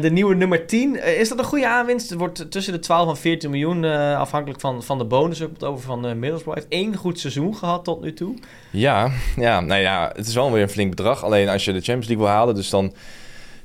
De 0.00 0.10
nieuwe 0.10 0.34
nummer 0.34 0.66
10. 0.66 1.00
Eh, 1.00 1.20
is 1.20 1.28
dat 1.28 1.38
een 1.38 1.44
goede 1.44 1.68
aanwinst? 1.68 2.10
Het 2.10 2.18
wordt 2.18 2.50
tussen 2.50 2.72
de 2.72 2.78
12 2.78 3.08
en 3.08 3.16
14 3.16 3.50
miljoen... 3.50 3.84
afhankelijk 4.16 4.60
van, 4.60 4.82
van 4.82 4.98
de 4.98 5.04
bonus. 5.04 5.42
Ook 5.42 5.52
het 5.52 5.64
over 5.64 5.84
van 5.84 6.00
Middlesbrough. 6.00 6.60
Heeft 6.60 6.72
één 6.72 6.96
goed 6.96 7.18
seizoen 7.18 7.56
gehad 7.56 7.84
tot 7.84 8.00
nu 8.00 8.12
toe. 8.12 8.34
Ja, 8.70 9.10
ja, 9.36 9.60
nou 9.60 9.80
ja, 9.80 10.12
het 10.16 10.26
is 10.26 10.34
wel 10.34 10.52
weer 10.52 10.62
een 10.62 10.68
flink 10.68 10.90
bedrag. 10.90 11.24
Alleen 11.24 11.48
als 11.48 11.64
je 11.64 11.72
de 11.72 11.80
Champions 11.80 12.06
League 12.06 12.24
wil 12.24 12.34
halen, 12.34 12.54
dus 12.54 12.70
dan 12.70 12.94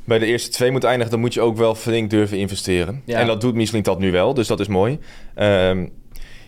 bij 0.04 0.20
de 0.20 0.26
eerste 0.26 0.50
twee 0.50 0.72
moet 0.72 0.84
eindigen, 0.84 1.12
dan 1.12 1.20
moet 1.20 1.34
je 1.34 1.42
ook 1.42 1.58
wel 1.58 1.76
flink 1.76 2.10
durven 2.10 2.38
investeren. 2.38 3.02
Ja. 3.06 3.20
En 3.20 3.28
dat 3.28 3.42
doet 3.42 3.56
Michelin 3.56 3.84
dat 3.84 4.00
nu 4.00 4.12
wel, 4.12 4.34
dus 4.34 4.48
dat 4.48 4.60
is 4.60 4.68
mooi. 4.68 5.00
Ehm, 5.36 5.86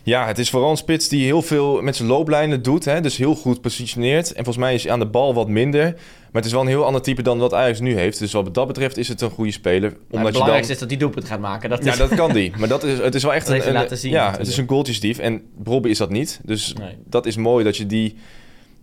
ja, 0.03 0.27
het 0.27 0.37
is 0.39 0.49
vooral 0.49 0.69
een 0.71 0.77
spits 0.77 1.07
die 1.07 1.23
heel 1.25 1.41
veel 1.41 1.81
met 1.81 1.95
zijn 1.95 2.07
looplijnen 2.07 2.61
doet. 2.61 2.85
Hè? 2.85 3.01
Dus 3.01 3.17
heel 3.17 3.35
goed 3.35 3.61
positioneert. 3.61 4.27
En 4.29 4.35
volgens 4.43 4.57
mij 4.57 4.73
is 4.73 4.83
hij 4.83 4.91
aan 4.91 4.99
de 4.99 5.05
bal 5.05 5.33
wat 5.33 5.47
minder. 5.47 5.83
Maar 5.83 6.41
het 6.41 6.45
is 6.45 6.51
wel 6.51 6.61
een 6.61 6.67
heel 6.67 6.85
ander 6.85 7.01
type 7.01 7.21
dan 7.21 7.37
wat 7.37 7.53
Ajax 7.53 7.79
nu 7.79 7.97
heeft. 7.97 8.19
Dus 8.19 8.31
wat 8.31 8.53
dat 8.53 8.67
betreft 8.67 8.97
is 8.97 9.07
het 9.07 9.21
een 9.21 9.29
goede 9.29 9.51
speler. 9.51 9.89
Maar 9.89 9.89
het 9.89 9.99
Omdat 9.99 10.17
je 10.17 10.23
dan... 10.23 10.31
belangrijkste 10.31 10.73
is 10.73 10.79
dat 10.79 10.89
hij 10.89 10.97
doelpunt 10.97 11.25
gaat 11.25 11.39
maken. 11.39 11.69
Dat 11.69 11.83
Ja, 11.83 11.91
is... 11.91 11.97
dat 11.97 12.15
kan 12.15 12.33
die. 12.33 12.51
Maar 12.57 12.67
dat 12.67 12.83
is, 12.83 12.97
het 12.97 13.15
is 13.15 13.23
wel 13.23 13.33
echt 13.33 13.47
Dat 13.47 13.65
een, 13.65 13.73
laten 13.73 13.97
zien 13.97 14.11
Ja, 14.11 14.17
natuurlijk. 14.17 14.43
het 14.47 14.51
is 14.51 14.57
een 14.57 14.67
goaltjesdief. 14.69 15.17
En 15.17 15.41
Bobby 15.57 15.89
is 15.89 15.97
dat 15.97 16.09
niet. 16.09 16.39
Dus 16.43 16.73
Nee. 16.73 16.95
dat 17.05 17.25
is 17.25 17.35
mooi 17.35 17.63
dat 17.63 17.77
je 17.77 17.85
die... 17.85 18.15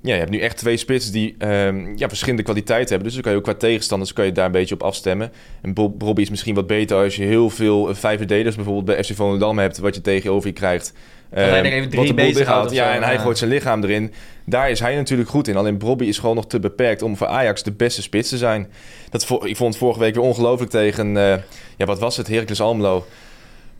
Ja, 0.06 0.12
je 0.12 0.18
hebt 0.18 0.30
nu 0.30 0.38
echt 0.38 0.56
twee 0.56 0.76
spitsen 0.76 1.12
die 1.12 1.34
ehm, 1.38 1.96
ja, 1.96 2.08
verschillende 2.08 2.42
kwaliteiten 2.42 2.88
hebben. 2.88 3.04
Dus 3.04 3.14
dan 3.14 3.22
kan 3.22 3.32
je 3.32 3.38
ook 3.38 3.44
qua 3.44 3.54
tegenstanders 3.54 4.12
kan 4.12 4.24
je 4.24 4.32
daar 4.32 4.46
een 4.46 4.52
beetje 4.52 4.74
op 4.74 4.82
afstemmen. 4.82 5.32
En 5.62 5.74
Bob, 5.74 5.98
Bobby 5.98 6.22
is 6.22 6.30
misschien 6.30 6.54
wat 6.54 6.66
beter 6.66 6.96
als 6.96 7.16
je 7.16 7.24
heel 7.24 7.50
veel 7.50 7.88
eh, 7.88 7.94
vijf 7.94 8.18
verdedigers 8.18 8.54
bijvoorbeeld 8.54 8.84
bij 8.84 9.04
FC 9.04 9.14
Volendam 9.14 9.58
hebt, 9.58 9.78
wat 9.78 9.94
je 9.94 10.00
tegenover 10.00 10.48
je 10.48 10.54
krijgt. 10.54 10.92
hij 11.30 11.48
er 11.48 11.54
Ehm, 11.54 11.64
even 11.64 11.96
wat 11.96 12.06
drie 12.06 12.32
dichthoudt. 12.32 12.70
of 12.70 12.76
Ja, 12.76 12.94
en 12.94 13.02
hij 13.02 13.18
gooit 13.18 13.38
zijn 13.38 13.50
lichaam 13.50 13.82
erin. 13.82 14.12
Daar 14.44 14.70
is 14.70 14.80
hij 14.80 14.94
natuurlijk 14.94 15.28
goed 15.28 15.48
in. 15.48 15.56
Alleen 15.56 15.78
Bobby 15.78 16.04
is 16.04 16.18
gewoon 16.18 16.34
nog 16.34 16.46
te 16.46 16.60
beperkt 16.60 17.02
om 17.02 17.16
voor 17.16 17.26
Ajax 17.26 17.62
de 17.62 17.72
beste 17.72 18.02
spits 18.02 18.28
te 18.28 18.38
zijn. 18.38 18.70
Dat, 19.10 19.30
ik 19.44 19.56
vond 19.56 19.76
vorige 19.76 20.00
week 20.00 20.14
weer 20.14 20.24
ongelooflijk 20.24 20.70
tegen, 20.70 21.16
eh, 21.16 21.36
ja, 21.76 21.84
wat 21.86 21.98
was 21.98 22.16
het, 22.16 22.28
Heracles 22.28 22.60
Almelo. 22.60 23.06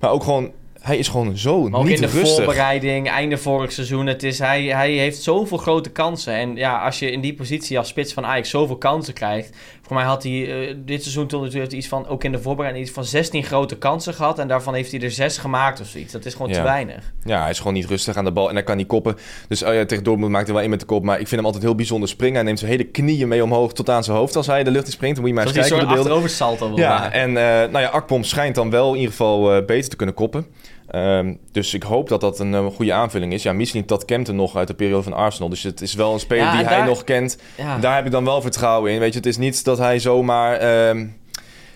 Maar 0.00 0.10
ook 0.10 0.22
gewoon, 0.22 0.52
hij 0.86 0.96
is 0.96 1.08
gewoon 1.08 1.36
zo 1.36 1.68
Maar 1.68 1.80
ook 1.80 1.86
niet 1.86 1.94
in 2.00 2.06
de 2.06 2.12
rustig. 2.12 2.36
voorbereiding, 2.36 3.08
einde 3.10 3.36
vorig 3.38 3.72
seizoen. 3.72 4.06
Het 4.06 4.22
is, 4.22 4.38
hij, 4.38 4.62
hij 4.64 4.90
heeft 4.90 5.22
zoveel 5.22 5.58
grote 5.58 5.90
kansen. 5.90 6.34
En 6.34 6.56
ja, 6.56 6.78
als 6.84 6.98
je 6.98 7.10
in 7.10 7.20
die 7.20 7.34
positie 7.34 7.78
als 7.78 7.88
spits 7.88 8.12
van 8.12 8.26
Ajax 8.26 8.50
zoveel 8.50 8.76
kansen 8.76 9.14
krijgt. 9.14 9.56
Voor 9.82 9.96
mij 9.96 10.04
had 10.04 10.22
hij 10.22 10.68
eh, 10.68 10.74
dit 10.84 11.02
seizoen 11.02 11.26
tot 11.26 11.42
nu 11.42 11.48
toe 11.48 11.58
heeft 11.58 11.70
hij 11.70 11.80
iets 11.80 11.88
van, 11.88 12.06
ook 12.06 12.24
in 12.24 12.32
de 12.32 12.38
voorbereiding, 12.40 12.84
iets 12.86 12.94
van 12.94 13.04
16 13.04 13.42
grote 13.44 13.76
kansen 13.78 14.14
gehad. 14.14 14.38
En 14.38 14.48
daarvan 14.48 14.74
heeft 14.74 14.90
hij 14.92 15.00
er 15.00 15.10
6 15.10 15.38
gemaakt 15.38 15.80
of 15.80 15.86
zoiets. 15.86 16.12
Dat 16.12 16.24
is 16.24 16.32
gewoon 16.34 16.48
Ja. 16.50 16.56
te 16.56 16.62
weinig. 16.62 17.12
Ja, 17.24 17.40
hij 17.40 17.50
is 17.50 17.58
gewoon 17.58 17.72
niet 17.74 17.86
rustig 17.86 18.16
aan 18.16 18.24
de 18.24 18.32
bal 18.32 18.48
en 18.48 18.54
hij 18.54 18.64
kan 18.64 18.76
niet 18.76 18.86
koppen. 18.86 19.16
Dus 19.48 19.62
oh 19.62 19.74
ja, 19.74 19.84
tegen 19.84 20.04
Dortmund 20.04 20.32
maakt 20.32 20.44
hij 20.46 20.54
wel 20.54 20.64
in 20.64 20.70
met 20.70 20.80
de 20.80 20.86
kop. 20.86 21.02
Maar 21.04 21.14
ik 21.20 21.26
vind 21.28 21.36
hem 21.36 21.44
altijd 21.44 21.62
heel 21.64 21.74
bijzonder 21.74 22.08
springen. 22.08 22.34
Hij 22.34 22.44
neemt 22.44 22.58
zijn 22.58 22.70
hele 22.70 22.84
knieën 22.84 23.28
mee 23.28 23.42
omhoog 23.44 23.72
tot 23.72 23.90
aan 23.90 24.04
zijn 24.04 24.16
hoofd 24.16 24.36
als 24.36 24.46
hij 24.46 24.64
de 24.64 24.70
lucht 24.70 24.86
in 24.86 24.92
springt. 24.92 25.16
Dan 25.16 25.24
moet 25.24 25.34
je 25.34 25.40
maar 25.44 25.54
eens 25.56 25.68
kijken 25.68 25.78
beelden. 25.86 25.98
achterover 25.98 26.30
salto 26.30 26.68
wil 26.68 26.78
Ja, 26.78 26.98
maken. 26.98 27.12
en 27.12 27.28
eh, 27.28 27.70
nou 27.72 27.78
ja, 27.78 27.88
Akpom 27.88 28.24
schijnt 28.24 28.54
dan 28.54 28.70
wel 28.70 28.88
in 28.88 28.94
ieder 28.96 29.10
geval 29.10 29.54
eh, 29.54 29.64
beter 29.66 29.90
te 29.90 29.96
kunnen 29.96 30.14
koppen. 30.14 30.46
Ehm, 30.90 31.34
dus 31.52 31.74
ik 31.74 31.82
hoop 31.82 32.08
dat 32.08 32.20
dat 32.20 32.38
een 32.38 32.54
eh, 32.54 32.66
goede 32.66 32.92
aanvulling 32.92 33.32
is. 33.32 33.42
Ja, 33.42 33.52
misschien 33.52 33.82
dat 33.86 34.04
kent 34.04 34.26
hem 34.26 34.36
nog 34.36 34.56
uit 34.56 34.68
de 34.68 34.74
periode 34.74 35.02
van 35.02 35.12
Arsenal. 35.12 35.48
Dus 35.48 35.62
het 35.62 35.80
is 35.80 35.94
wel 35.94 36.12
een 36.12 36.20
speler 36.20 36.44
Ja, 36.44 36.56
die 36.56 36.66
hij 36.66 36.84
nog 36.84 37.04
kent. 37.04 37.38
Ja. 37.56 37.78
Daar 37.78 37.96
heb 37.96 38.06
ik 38.06 38.10
dan 38.10 38.24
wel 38.24 38.40
vertrouwen 38.40 38.92
in. 38.92 38.98
Weet 38.98 39.12
je, 39.12 39.18
het 39.18 39.26
is 39.26 39.36
niet 39.36 39.64
dat 39.64 39.78
hij 39.78 39.98
zomaar 39.98 40.56
ehm, 40.56 41.06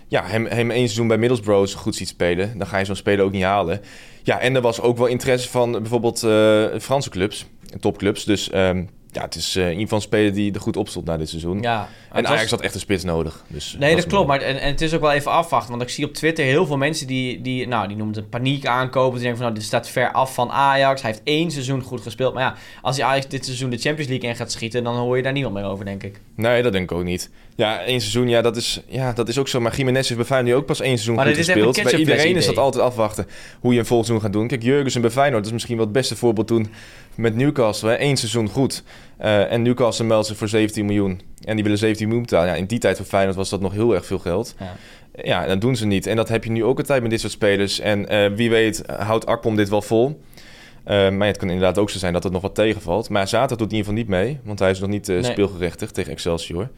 ja, 0.09 0.25
hem, 0.25 0.47
hem 0.47 0.71
één 0.71 0.85
seizoen 0.85 1.09
bij 1.09 1.19
Middlesbrough 1.19 1.76
goed 1.76 1.97
ziet 1.97 2.09
spelen. 2.09 2.59
Dan 2.59 2.67
ga 2.67 2.79
je 2.79 2.85
zo'n 2.85 2.97
speler 2.97 3.25
ook 3.25 3.33
niet 3.33 3.43
halen. 3.43 3.81
Ja, 4.23 4.40
en 4.40 4.55
er 4.55 4.61
was 4.61 4.81
ook 4.81 4.97
wel 4.97 5.07
interesse 5.07 5.49
van 5.49 5.73
bijvoorbeeld 5.73 6.23
eh, 6.23 6.64
Franse 6.81 7.11
clubs, 7.11 7.47
topclubs. 7.81 8.25
Dus 8.25 8.50
ehm, 8.50 8.85
ja, 9.12 9.23
het 9.23 9.35
is 9.35 9.57
uh, 9.57 9.62
in 9.62 9.69
ieder 9.69 9.83
geval 9.83 9.99
een 9.99 10.05
speler 10.05 10.33
die 10.33 10.52
er 10.52 10.61
goed 10.61 10.76
op 10.76 10.88
stond 10.88 11.07
na 11.07 11.17
dit 11.17 11.29
seizoen. 11.29 11.62
Ja, 11.62 11.88
en 12.12 12.26
Ajax 12.26 12.50
had 12.50 12.61
echt 12.61 12.75
een 12.75 12.81
spits 12.81 13.05
nodig. 13.05 13.45
Dus, 13.47 13.76
nee, 13.79 13.97
dat, 13.97 14.07
klopt. 14.07 14.26
Maar, 14.26 14.40
en, 14.40 14.61
en, 14.61 14.71
het 14.71 14.81
is 14.81 14.95
ook 14.95 15.00
wel 15.00 15.12
even 15.12 15.31
afwachten. 15.31 15.71
Want 15.71 15.83
ik 15.83 15.88
zie 15.88 16.05
op 16.05 16.14
Twitter 16.14 16.45
heel 16.45 16.67
veel 16.67 16.76
mensen 16.76 17.07
die, 17.07 17.40
die, 17.40 17.67
nou, 17.67 17.88
die 17.88 17.97
noemen 17.97 18.14
het 18.14 18.25
een 18.25 18.31
paniek 18.31 18.67
aankopen. 18.67 19.12
Die 19.12 19.21
denken 19.21 19.37
van, 19.37 19.47
nou, 19.47 19.59
dit 19.59 19.64
staat 19.69 19.88
ver 19.88 20.12
af 20.12 20.35
van 20.35 20.50
Ajax. 20.50 21.02
Hij 21.02 21.11
heeft 21.11 21.23
één 21.25 21.50
seizoen 21.50 21.83
goed 21.83 22.00
gespeeld. 22.00 22.35
Maar 22.35 22.43
ja, 22.43 22.55
als 22.83 22.97
hij 22.97 23.07
Ajax 23.07 23.29
dit 23.29 23.45
seizoen 23.45 23.71
de 23.71 23.79
Champions 23.79 24.11
League 24.11 24.29
in 24.29 24.37
gaat 24.37 24.52
schieten... 24.52 24.85
dan 24.85 24.97
hoor 24.97 25.17
je 25.17 25.23
daar 25.23 25.33
niemand 25.33 25.55
meer 25.55 25.64
over, 25.64 25.85
denk 25.85 26.02
ik. 26.02 26.21
Nee, 26.35 26.62
dat 26.62 26.73
denk 26.73 26.90
ik 26.90 26.97
ook 26.97 27.05
niet. 27.05 27.31
Ja, 27.57 27.80
één 27.80 28.00
seizoen, 28.00 28.28
ja, 28.28 28.42
dat 28.42 28.57
is, 28.57 28.83
ja, 28.87 29.12
dat 29.12 29.28
is 29.28 29.38
ook 29.38 29.49
zo. 29.49 29.61
Maar 29.61 29.76
Jiménez 29.76 30.09
heeft 30.09 30.16
bij 30.16 30.25
Feyenoord 30.25 30.54
nu 30.54 30.61
ook 30.61 30.66
pas 30.66 30.80
één 30.80 30.90
seizoen 30.90 31.14
maar 31.14 31.26
goed 31.26 31.37
gespeeld. 31.37 31.83
Bij 31.83 31.95
iedereen 31.95 32.37
is 32.37 32.47
dat 32.47 32.59
altijd 32.59 32.85
afwachten 32.85 33.26
hoe 33.61 33.73
je 33.73 33.78
een 33.78 33.87
vol 33.87 34.04
seizoen 34.04 34.21
gaat 34.25 34.33
doen. 34.33 34.49
Kijk, 34.49 34.62
Jurgensen 34.62 35.00
bij 35.00 35.11
Feyenoord 35.11 35.47
is 35.47 35.52
misschien 35.52 35.76
wel 35.76 35.85
het 35.85 35.95
beste 35.95 36.16
voorbeeld 36.16 36.47
toen 36.47 36.71
met 37.14 37.37
Newcastle. 37.37 37.90
Hè. 37.90 38.00
Eén 38.00 38.16
seizoen 38.16 38.49
goed. 38.49 38.83
Uh, 39.21 39.52
en 39.52 39.62
Newcastle 39.62 40.04
meldt 40.04 40.26
zich 40.26 40.37
voor 40.37 40.49
17 40.49 40.87
miljoen. 40.87 41.21
En 41.45 41.54
die 41.54 41.64
willen 41.64 41.78
17 41.78 42.07
miljoen 42.07 42.25
betalen. 42.25 42.49
Ja, 42.49 42.54
in 42.54 42.66
die 42.66 42.78
tijd 42.78 42.97
voor 42.97 43.07
Feyenoord 43.07 43.37
was 43.37 43.50
dat 43.50 43.61
nog 43.61 43.73
heel 43.73 43.95
erg 43.95 44.07
veel 44.07 44.19
geld. 44.19 44.54
Ja. 44.59 44.76
ja, 45.23 45.47
dat 45.47 45.61
doen 45.61 45.76
ze 45.76 45.87
niet. 45.87 46.07
En 46.07 46.16
dat 46.16 46.28
heb 46.28 46.45
je 46.45 46.50
nu 46.50 46.64
ook 46.64 46.78
altijd 46.78 47.02
met 47.02 47.11
dit 47.11 47.21
soort 47.21 47.33
spelers. 47.33 47.80
En 47.80 48.14
uh, 48.14 48.37
wie 48.37 48.50
weet 48.50 48.83
houdt 48.87 49.26
Akpom 49.26 49.57
dit 49.57 49.69
wel 49.69 49.83
vol. 49.83 50.21
Uh, 50.87 51.11
maar 51.11 51.26
het 51.26 51.37
kan 51.37 51.49
inderdaad 51.49 51.78
ook 51.78 51.90
zo 51.90 51.99
zijn 51.99 52.12
dat 52.12 52.23
het 52.23 52.33
nog 52.33 52.42
wat 52.42 52.54
tegenvalt. 52.54 53.09
Maar 53.09 53.28
zaterdag 53.28 53.59
doet 53.59 53.71
in 53.71 53.76
ieder 53.76 53.92
geval 53.92 54.04
niet 54.04 54.09
mee. 54.09 54.38
Want 54.45 54.59
hij 54.59 54.71
is 54.71 54.80
nog 54.80 54.88
niet 54.88 55.09
uh, 55.09 55.21
nee. 55.21 55.30
speelgerechtigd 55.30 55.95
tegen 55.95 56.12
Excelsior. 56.12 56.69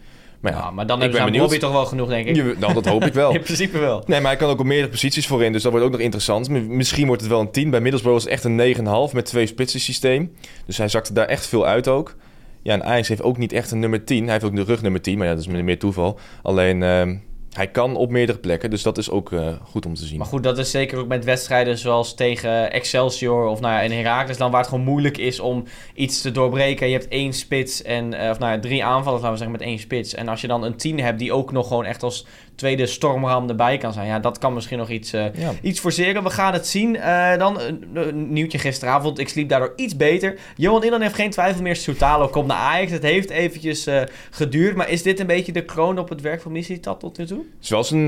Maar, 0.42 0.52
ja, 0.52 0.70
maar 0.70 0.86
dan 0.86 1.00
hebben 1.00 1.32
ze 1.32 1.38
Bobby 1.38 1.58
toch 1.58 1.72
wel 1.72 1.86
genoeg, 1.86 2.08
denk 2.08 2.26
ik. 2.26 2.36
Je, 2.36 2.54
nou, 2.58 2.72
dat 2.72 2.86
hoop 2.86 3.04
ik 3.04 3.12
wel. 3.12 3.32
in 3.34 3.40
principe 3.40 3.78
wel. 3.78 4.02
Nee, 4.06 4.20
maar 4.20 4.30
hij 4.30 4.40
kan 4.40 4.50
ook 4.50 4.60
op 4.60 4.66
meerdere 4.66 4.90
posities 4.90 5.26
voorin. 5.26 5.52
Dus 5.52 5.62
dat 5.62 5.70
wordt 5.70 5.86
ook 5.86 5.92
nog 5.92 6.00
interessant. 6.00 6.48
Misschien 6.48 7.06
wordt 7.06 7.22
het 7.22 7.30
wel 7.30 7.40
een 7.40 7.50
10. 7.50 7.70
Bij 7.70 7.80
Middlesbrough 7.80 8.18
is 8.18 8.30
het 8.30 8.32
echt 8.32 8.76
een 8.84 9.08
9,5 9.08 9.14
met 9.14 9.24
twee 9.24 9.46
spitsen 9.46 9.80
systeem. 9.80 10.32
Dus 10.66 10.78
hij 10.78 10.88
zakte 10.88 11.12
daar 11.12 11.26
echt 11.26 11.46
veel 11.46 11.66
uit 11.66 11.88
ook. 11.88 12.16
Ja, 12.62 12.72
en 12.72 12.84
Ajax 12.84 13.08
heeft 13.08 13.22
ook 13.22 13.38
niet 13.38 13.52
echt 13.52 13.70
een 13.70 13.78
nummer 13.78 14.04
10. 14.04 14.22
Hij 14.22 14.32
heeft 14.32 14.44
ook 14.44 14.56
de 14.56 14.64
rug 14.64 14.82
nummer 14.82 15.00
10, 15.00 15.18
maar 15.18 15.26
ja, 15.26 15.34
dat 15.34 15.42
is 15.42 15.62
meer 15.62 15.78
toeval. 15.78 16.18
Alleen... 16.42 16.80
Uh, 16.82 17.16
hij 17.52 17.70
kan 17.70 17.96
op 17.96 18.10
meerdere 18.10 18.38
plekken, 18.38 18.70
dus 18.70 18.82
dat 18.82 18.98
is 18.98 19.10
ook 19.10 19.30
uh, 19.30 19.48
goed 19.62 19.86
om 19.86 19.94
te 19.94 20.04
zien. 20.04 20.18
Maar 20.18 20.26
goed, 20.26 20.42
dat 20.42 20.58
is 20.58 20.70
zeker 20.70 20.98
ook 20.98 21.06
met 21.06 21.24
wedstrijden 21.24 21.78
zoals 21.78 22.14
tegen 22.14 22.72
Excelsior 22.72 23.46
of 23.46 23.60
nou 23.60 23.72
ja, 23.72 23.80
in 23.80 23.90
Herakles, 23.92 24.36
dan 24.36 24.50
waar 24.50 24.60
het 24.60 24.68
gewoon 24.68 24.84
moeilijk 24.84 25.18
is 25.18 25.40
om 25.40 25.64
iets 25.94 26.20
te 26.20 26.30
doorbreken. 26.30 26.86
Je 26.86 26.92
hebt 26.92 27.08
één 27.08 27.32
spits 27.32 27.82
en 27.82 28.14
uh, 28.14 28.30
of 28.30 28.38
nou 28.38 28.52
ja, 28.52 28.60
drie 28.60 28.84
aanvallers, 28.84 29.22
laten 29.22 29.30
we 29.30 29.44
zeggen, 29.44 29.58
met 29.58 29.68
één 29.68 29.78
spits. 29.78 30.14
En 30.14 30.28
als 30.28 30.40
je 30.40 30.46
dan 30.46 30.62
een 30.64 30.76
tien 30.76 31.00
hebt 31.00 31.18
die 31.18 31.32
ook 31.32 31.52
nog 31.52 31.68
gewoon 31.68 31.84
echt 31.84 32.02
als 32.02 32.26
tweede 32.54 32.86
stormram 32.86 33.48
erbij 33.48 33.78
kan 33.78 33.92
zijn. 33.92 34.06
Ja, 34.06 34.18
dat 34.18 34.38
kan 34.38 34.54
misschien 34.54 34.78
nog 34.78 34.88
iets, 34.88 35.14
uh, 35.14 35.24
iets 35.62 35.80
forceren. 35.80 36.22
We 36.22 36.30
gaan 36.30 36.52
het 36.52 36.66
zien. 36.66 36.94
Uh, 36.94 37.36
dan 37.38 37.60
een 37.94 38.32
nieuwtje 38.32 38.58
gisteravond. 38.58 39.18
Ik 39.18 39.28
sliep 39.28 39.48
daardoor 39.48 39.72
iets 39.76 39.96
beter. 39.96 40.38
Johan 40.56 40.84
Inland 40.84 41.02
heeft 41.02 41.14
geen 41.14 41.30
twijfel 41.30 41.62
meer. 41.62 41.76
Soutalo 41.76 42.28
komt 42.28 42.46
naar 42.46 42.56
Ajax. 42.56 42.90
Het 42.90 43.02
heeft 43.02 43.30
eventjes 43.30 43.88
geduurd. 44.30 44.76
Maar 44.76 44.90
is 44.90 45.02
dit 45.02 45.20
een 45.20 45.26
beetje 45.26 45.52
de 45.52 45.64
kroon 45.64 45.98
op 45.98 46.08
het 46.08 46.20
werk 46.20 46.42
van 46.42 46.52
Missietat 46.52 47.00
tot 47.00 47.18
nu 47.18 47.26
toe? 47.26 47.38
Het 47.38 47.62
is 47.62 47.70
wel 47.70 47.84
zijn, 47.84 48.06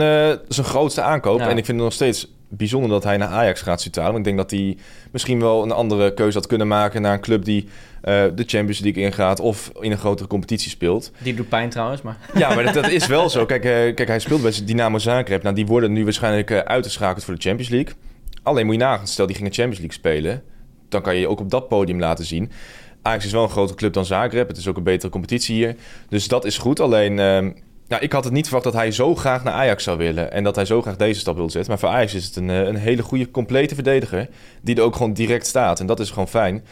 zijn 0.49 0.67
grootste 0.67 1.03
aankoop. 1.03 1.41
En 1.41 1.49
ik 1.49 1.65
vind 1.65 1.67
het 1.67 1.77
nog 1.77 1.93
steeds 1.93 2.33
bijzonder 2.57 2.91
dat 2.91 3.05
hij 3.05 3.17
naar 3.17 3.29
Ajax 3.29 3.61
gaat 3.63 3.81
Soutalo. 3.81 4.17
Ik 4.17 4.25
denk 4.25 4.37
dat 4.37 4.51
hij 4.51 4.77
misschien 5.13 5.41
wel 5.41 5.63
een 5.63 5.71
andere 5.71 6.15
keuze 6.15 6.39
had 6.39 6.47
kunnen 6.47 6.69
maken 6.69 7.03
naar 7.03 7.13
een 7.13 7.21
club 7.21 7.45
die 7.45 7.63
uh, 7.65 7.71
de 8.35 8.45
Champions 8.47 8.79
League 8.79 9.03
ingaat 9.03 9.41
of 9.41 9.73
in 9.81 9.91
een 9.91 9.99
grotere 9.99 10.29
competitie 10.29 10.71
speelt. 10.71 11.13
Die 11.19 11.35
doet 11.35 11.49
pijn 11.49 11.71
trouwens, 11.71 12.03
maar... 12.03 12.17
Ja, 12.35 12.55
maar 12.55 12.73
dat, 12.73 12.89
is 12.89 13.07
wel 13.07 13.31
zo. 13.31 13.47
Kijk, 13.47 13.65
uh, 13.65 13.71
kijk, 13.71 14.07
hij 14.07 14.19
speelt 14.19 14.43
bij 14.43 14.53
Dynamo 14.65 14.99
Zagreb. 14.99 15.43
Nou, 15.43 15.55
die 15.55 15.67
worden 15.67 15.93
nu 15.93 16.05
waarschijnlijk 16.05 16.51
uh, 16.51 16.59
uitgeschakeld 16.59 17.25
voor 17.25 17.35
de 17.35 17.41
Champions 17.41 17.71
League. 17.71 17.95
Alleen 18.43 18.67
moet 18.67 18.75
je 18.75 18.81
nagaan, 18.81 19.07
stel 19.07 19.27
die 19.27 19.37
gingen 19.37 19.53
Champions 19.53 19.79
League 19.79 19.97
spelen... 19.97 20.43
dan 20.89 21.03
kan 21.03 21.15
je 21.15 21.21
je 21.21 21.29
ook 21.29 21.41
op 21.41 21.51
dat 21.51 21.69
podium 21.69 22.01
laten 22.01 22.25
zien. 22.25 22.51
Ajax 23.03 23.25
is 23.25 23.33
wel 23.33 23.43
een 23.43 23.51
grotere 23.51 23.79
club 23.79 23.93
dan 23.93 24.05
Zagreb. 24.05 24.49
Het 24.49 24.57
is 24.57 24.69
ook 24.69 24.77
een 24.77 24.83
betere 24.83 25.13
competitie 25.13 25.55
hier. 25.55 25.77
Dus 26.09 26.29
dat 26.29 26.45
is 26.45 26.59
goed. 26.59 26.81
Alleen... 26.81 27.19
Nou, 27.89 28.03
ik 28.03 28.13
had 28.13 28.25
het 28.25 28.33
niet 28.33 28.45
verwacht 28.45 28.65
dat 28.65 28.75
hij 28.75 28.91
zo 28.91 29.15
graag 29.15 29.45
naar 29.45 29.55
Ajax 29.55 29.85
zou 29.85 29.99
willen. 29.99 30.33
En 30.33 30.45
dat 30.45 30.55
hij 30.55 30.65
zo 30.65 30.83
graag 30.83 30.97
deze 30.97 31.21
stap 31.21 31.37
wil 31.37 31.51
zetten. 31.51 31.71
Maar 31.71 31.81
voor 31.81 31.89
Ajax 31.89 32.15
is 32.15 32.25
het 32.25 32.37
een, 32.37 32.49
een 32.49 32.77
hele 32.77 33.03
goede, 33.03 33.31
complete 33.31 33.75
verdediger. 33.75 34.29
Die 34.63 34.77
er 34.77 34.83
ook 34.83 34.97
gewoon 34.97 35.13
direct 35.13 35.47
staat. 35.47 35.81
En 35.81 35.87
dat 35.87 36.01
is 36.01 36.11
gewoon 36.11 36.29
fijn 36.29 36.65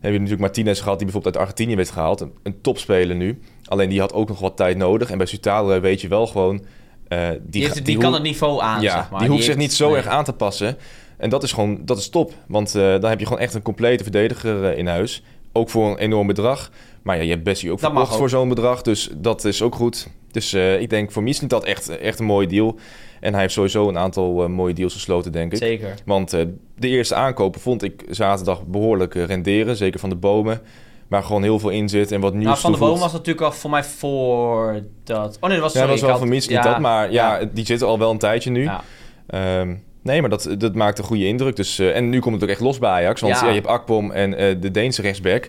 heb 0.00 0.12
je 0.12 0.18
natuurlijk 0.18 0.40
Martinez 0.40 0.78
gehad, 0.82 0.98
die 0.98 1.04
bijvoorbeeld 1.04 1.36
uit 1.36 1.44
Argentinië 1.44 1.76
werd 1.76 1.90
gehaald. 1.90 2.20
Een, 2.20 2.32
een 2.42 2.60
topspeler 2.60 3.16
nu. 3.16 3.40
Alleen 3.64 3.88
die 3.88 4.00
had 4.00 4.12
ook 4.12 4.28
nog 4.28 4.38
wat 4.38 4.56
tijd 4.56 4.76
nodig. 4.76 5.10
En 5.10 5.18
bij 5.18 5.26
Sutale 5.26 5.80
weet 5.80 6.00
je 6.00 6.08
wel 6.08 6.26
gewoon... 6.26 6.64
Uh, 7.08 7.28
die, 7.42 7.72
die, 7.72 7.82
die, 7.82 7.98
kan 7.98 8.12
het 8.12 8.22
niveau 8.22 8.62
aan, 8.62 8.80
ja, 8.80 8.92
zeg 8.92 9.10
maar. 9.10 9.20
Die 9.20 9.28
hoeft 9.28 9.44
zich 9.44 9.56
niet 9.56 9.72
zo 9.72 9.94
erg 9.94 10.06
aan 10.06 10.24
te 10.24 10.32
passen. 10.32 10.76
En 11.16 11.30
dat 11.30 11.42
is 11.42 11.52
gewoon 11.52 11.78
dat 11.84 11.98
is 11.98 12.08
top. 12.08 12.32
Want 12.46 12.74
uh, 12.74 12.82
dan 12.82 13.10
heb 13.10 13.18
je 13.18 13.26
gewoon 13.26 13.42
echt 13.42 13.54
een 13.54 13.62
complete 13.62 14.02
verdediger 14.02 14.72
uh, 14.72 14.78
in 14.78 14.86
huis. 14.86 15.22
Ook 15.52 15.70
voor 15.70 15.90
een 15.90 15.98
enorm 15.98 16.26
bedrag. 16.26 16.70
Maar 17.08 17.16
ja, 17.16 17.22
je 17.22 17.30
hebt 17.30 17.42
Bessie 17.42 17.72
ook 17.72 17.78
verkocht 17.78 18.16
voor 18.16 18.28
zo'n 18.28 18.48
bedrag. 18.48 18.82
Dus 18.82 19.10
dat 19.16 19.44
is 19.44 19.62
ook 19.62 19.74
goed. 19.74 20.08
Dus 20.30 20.54
ik 20.54 20.90
denk 20.90 21.12
voor 21.12 21.22
Mies 21.22 21.40
niet 21.40 21.50
dat 21.50 21.64
echt, 21.64 21.98
echt 21.98 22.18
een 22.18 22.24
mooie 22.24 22.46
deal. 22.46 22.78
En 23.20 23.32
hij 23.32 23.42
heeft 23.42 23.54
sowieso 23.54 23.88
een 23.88 23.98
aantal 23.98 24.42
uh, 24.42 24.48
mooie 24.48 24.74
deals 24.74 24.92
gesloten, 24.92 25.32
denk 25.32 25.52
ik. 25.52 25.58
Zeker. 25.58 25.94
Want 26.04 26.34
uh, 26.34 26.40
de 26.76 26.88
eerste 26.88 27.14
aankopen 27.14 27.60
vond 27.60 27.82
ik 27.82 28.04
zaterdag 28.10 28.66
behoorlijk 28.66 29.14
renderen. 29.14 29.76
Zeker 29.76 30.00
van 30.00 30.08
de 30.08 30.16
bomen. 30.16 30.60
Waar 31.08 31.22
gewoon 31.22 31.42
heel 31.42 31.58
veel 31.58 31.70
in 31.70 31.88
zit 31.88 32.12
en 32.12 32.20
wat 32.20 32.32
nieuws 32.32 32.44
nou, 32.44 32.58
Van 32.58 32.72
de 32.72 32.78
bomen 32.78 33.00
was 33.00 33.12
natuurlijk 33.12 33.46
al 33.46 33.52
voor 33.52 33.70
mij 33.70 33.84
voor 33.84 34.82
dat... 35.04 35.36
Oh 35.40 35.48
nee, 35.48 35.52
dat 35.52 35.60
was, 35.60 35.72
sorry, 35.72 35.86
ja, 35.86 35.92
dat 35.92 36.00
was 36.00 36.10
wel 36.10 36.18
van 36.18 36.28
Mies 36.28 36.48
niet 36.48 36.62
dat. 36.62 36.78
Maar 36.78 37.12
ja, 37.12 37.44
die 37.52 37.66
zitten 37.66 37.86
al 37.86 37.98
wel 37.98 38.10
een 38.10 38.18
tijdje 38.18 38.50
nu. 38.50 38.62
Ja. 38.62 39.60
Um, 39.60 39.84
nee, 40.02 40.20
maar 40.20 40.30
dat, 40.30 40.54
dat 40.58 40.74
maakt 40.74 40.98
een 40.98 41.04
goede 41.04 41.26
indruk. 41.26 41.56
Dus, 41.56 41.78
en 41.78 42.08
nu 42.08 42.20
komt 42.20 42.34
het 42.34 42.44
ook 42.44 42.50
echt 42.50 42.60
los 42.60 42.78
bij 42.78 42.90
Ajax. 42.90 43.20
Want 43.20 43.40
ja. 43.40 43.48
je 43.48 43.54
hebt 43.54 43.66
Akpom 43.66 44.10
en 44.10 44.60
de 44.60 44.70
Deense 44.70 45.02
rechtsback. 45.02 45.48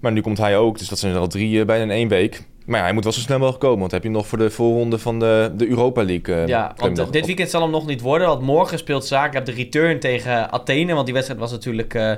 Maar 0.00 0.12
nu 0.12 0.20
komt 0.20 0.38
hij 0.38 0.58
ook. 0.58 0.78
Dus 0.78 0.88
dat 0.88 0.98
zijn 0.98 1.14
er 1.14 1.18
al 1.18 1.26
drie 1.26 1.64
bijna 1.64 1.82
in 1.82 1.90
één 1.90 2.08
week. 2.08 2.48
Maar 2.66 2.78
ja, 2.78 2.84
hij 2.84 2.94
moet 2.94 3.04
wel 3.04 3.12
zo 3.12 3.20
snel 3.20 3.38
mogelijk 3.38 3.62
komen. 3.62 3.78
Want 3.78 3.90
heb 3.90 4.02
je 4.02 4.10
nog 4.10 4.26
voor 4.26 4.38
de 4.38 4.50
voorronde 4.50 4.98
van 4.98 5.18
de, 5.18 5.52
de 5.56 5.68
Europa 5.68 6.04
League. 6.04 6.34
Uh, 6.34 6.46
ja, 6.46 6.74
want 6.76 7.12
dit 7.12 7.26
weekend 7.26 7.50
zal 7.50 7.62
hem 7.62 7.70
nog 7.70 7.86
niet 7.86 8.00
worden. 8.00 8.28
Want 8.28 8.42
morgen 8.42 8.78
speelt 8.78 9.06
Zagreb 9.06 9.44
de 9.44 9.52
return 9.52 10.00
tegen 10.00 10.52
Athene. 10.52 10.92
Want 10.92 11.04
die 11.04 11.14
wedstrijd 11.14 11.40
was 11.40 11.50
natuurlijk 11.50 11.94
uh, 11.94 12.02
uh, 12.10 12.16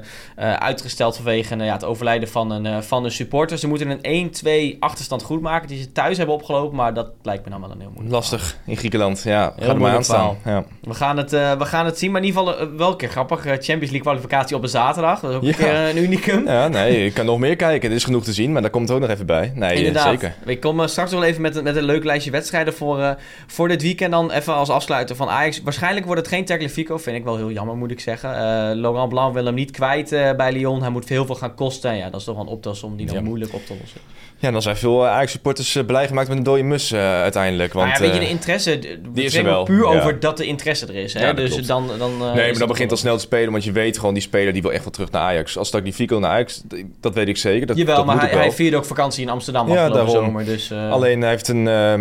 uitgesteld 0.52 1.16
vanwege 1.16 1.56
ja, 1.56 1.72
het 1.72 1.84
overlijden 1.84 2.28
van 2.28 2.50
een, 2.50 2.82
van 2.82 3.04
een 3.04 3.10
supporter. 3.10 3.58
Ze 3.58 3.68
moeten 3.68 3.98
een 4.02 4.74
1-2 4.74 4.78
achterstand 4.78 5.22
goed 5.22 5.40
maken. 5.40 5.68
Die 5.68 5.82
ze 5.82 5.92
thuis 5.92 6.16
hebben 6.16 6.34
opgelopen. 6.34 6.76
Maar 6.76 6.94
dat 6.94 7.10
lijkt 7.22 7.44
me 7.44 7.50
dan 7.50 7.60
wel 7.60 7.70
een 7.70 7.80
heel 7.80 7.90
moeilijk 7.90 8.14
Lastig 8.14 8.56
in 8.66 8.76
Griekenland. 8.76 9.22
Ja, 9.22 9.52
heel 9.56 9.66
ga 9.66 9.72
er 9.72 9.80
maar. 9.80 10.36
Ja. 10.44 10.64
We, 10.80 10.94
gaan 10.94 11.16
het, 11.16 11.30
we 11.30 11.64
gaan 11.64 11.84
het 11.84 11.98
zien. 11.98 12.10
Maar 12.10 12.20
in 12.20 12.26
ieder 12.26 12.42
geval 12.42 12.76
wel 12.76 12.90
een 12.90 12.96
keer 12.96 13.08
grappig. 13.08 13.40
Champions 13.40 13.80
League 13.80 14.00
kwalificatie 14.00 14.56
op 14.56 14.62
een 14.62 14.68
zaterdag. 14.68 15.20
Dat 15.20 15.30
is 15.30 15.36
ook 15.36 15.42
een 15.42 15.54
keer 15.54 15.74
een 15.74 15.98
unicum. 15.98 16.46
Ja, 16.46 16.68
nee, 16.68 17.04
ik 17.04 17.14
kan 17.14 17.26
nog 17.26 17.38
meer 17.38 17.56
kijken. 17.56 17.90
Er 17.90 17.96
is 17.96 18.04
genoeg 18.04 18.24
te 18.24 18.32
zien. 18.32 18.52
Maar 18.52 18.62
daar 18.62 18.70
komt 18.70 18.88
het 18.88 18.96
ook 18.96 19.02
nog 19.02 19.10
even 19.10 19.26
bij. 19.26 19.52
Nee, 19.54 19.74
Inderdaad. 19.76 20.08
zeker. 20.08 20.31
Ik 20.44 20.60
kom 20.60 20.88
straks 20.88 21.10
wel 21.10 21.24
even 21.24 21.42
met, 21.42 21.62
met 21.62 21.76
een 21.76 21.84
leuk 21.84 22.04
lijstje 22.04 22.30
wedstrijden 22.30 22.74
voor, 22.74 22.98
uh, 22.98 23.10
voor 23.46 23.68
dit 23.68 23.82
weekend. 23.82 24.12
Dan 24.12 24.30
even 24.30 24.54
als 24.54 24.68
afsluiter 24.68 25.16
van 25.16 25.28
Ajax. 25.28 25.62
Waarschijnlijk 25.62 26.06
wordt 26.06 26.20
het 26.20 26.30
geen 26.30 26.44
Tagliafico. 26.44 26.98
Vind 26.98 27.16
ik 27.16 27.24
wel 27.24 27.36
heel 27.36 27.50
jammer, 27.50 27.76
moet 27.76 27.90
ik 27.90 28.00
zeggen. 28.00 28.30
Uh, 28.30 28.36
Laurent 28.80 29.08
Blanc 29.08 29.34
wil 29.34 29.44
hem 29.44 29.54
niet 29.54 29.70
kwijt 29.70 30.10
bij 30.36 30.52
Lyon. 30.52 30.80
Hij 30.80 30.90
moet 30.90 31.08
heel 31.08 31.26
veel 31.26 31.34
gaan 31.34 31.54
kosten. 31.54 31.96
Ja, 31.96 32.10
dat 32.10 32.20
is 32.20 32.26
toch 32.26 32.34
wel 32.34 32.44
een 32.44 32.50
optelsom 32.50 32.96
die 32.96 33.06
dan 33.06 33.24
moeilijk 33.24 33.54
op 33.54 33.66
te 33.66 33.76
lossen. 33.80 34.00
Ja, 34.42 34.50
dan 34.50 34.62
zijn 34.62 34.76
veel 34.76 35.06
Ajax-supporters 35.06 35.78
blij 35.86 36.06
gemaakt 36.06 36.28
met 36.28 36.36
een 36.36 36.42
dode 36.42 36.62
mus 36.62 36.94
uiteindelijk. 36.94 37.72
Want, 37.72 37.92
ja, 37.92 37.98
weet 37.98 38.14
je, 38.14 38.20
de 38.20 38.28
interesse... 38.28 38.78
Die 39.12 39.24
is 39.24 39.34
er 39.34 39.44
wel. 39.44 39.64
puur 39.64 39.84
over 39.84 40.20
dat 40.20 40.36
de 40.36 40.46
interesse 40.46 40.86
er 40.86 40.94
is. 40.94 41.14
Hè? 41.14 41.26
Ja, 41.26 41.32
dus 41.32 41.66
dan, 41.66 41.90
dan, 41.98 42.18
nee, 42.18 42.50
maar 42.50 42.58
dan 42.58 42.68
begint 42.68 42.90
al 42.90 42.96
snel 42.96 43.16
te 43.16 43.22
spelen. 43.22 43.52
Want 43.52 43.64
je 43.64 43.72
weet 43.72 43.98
gewoon, 43.98 44.14
die 44.14 44.22
speler 44.22 44.52
die 44.52 44.62
wil 44.62 44.72
echt 44.72 44.82
wel 44.82 44.92
terug 44.92 45.10
naar 45.10 45.22
Ajax. 45.22 45.58
Als 45.58 45.70
Tagliafico 45.70 46.18
naar 46.18 46.30
Ajax, 46.30 46.62
dat 47.00 47.14
weet 47.14 47.28
ik 47.28 47.36
zeker. 47.36 47.66
Dat, 47.66 47.76
Jawel, 47.76 47.96
dat 47.96 48.06
maar 48.06 48.20
hij, 48.20 48.38
hij 48.38 48.52
vierde 48.52 48.76
ook 48.76 48.84
vakantie 48.84 49.22
in 49.22 49.30
Amsterdam 49.30 49.72
ja, 49.72 50.06
zomer. 50.06 50.44
Dus, 50.44 50.72
Alleen 50.72 51.20
hij 51.20 51.30
heeft 51.30 51.48
een, 51.48 51.66
uh, 51.66 51.94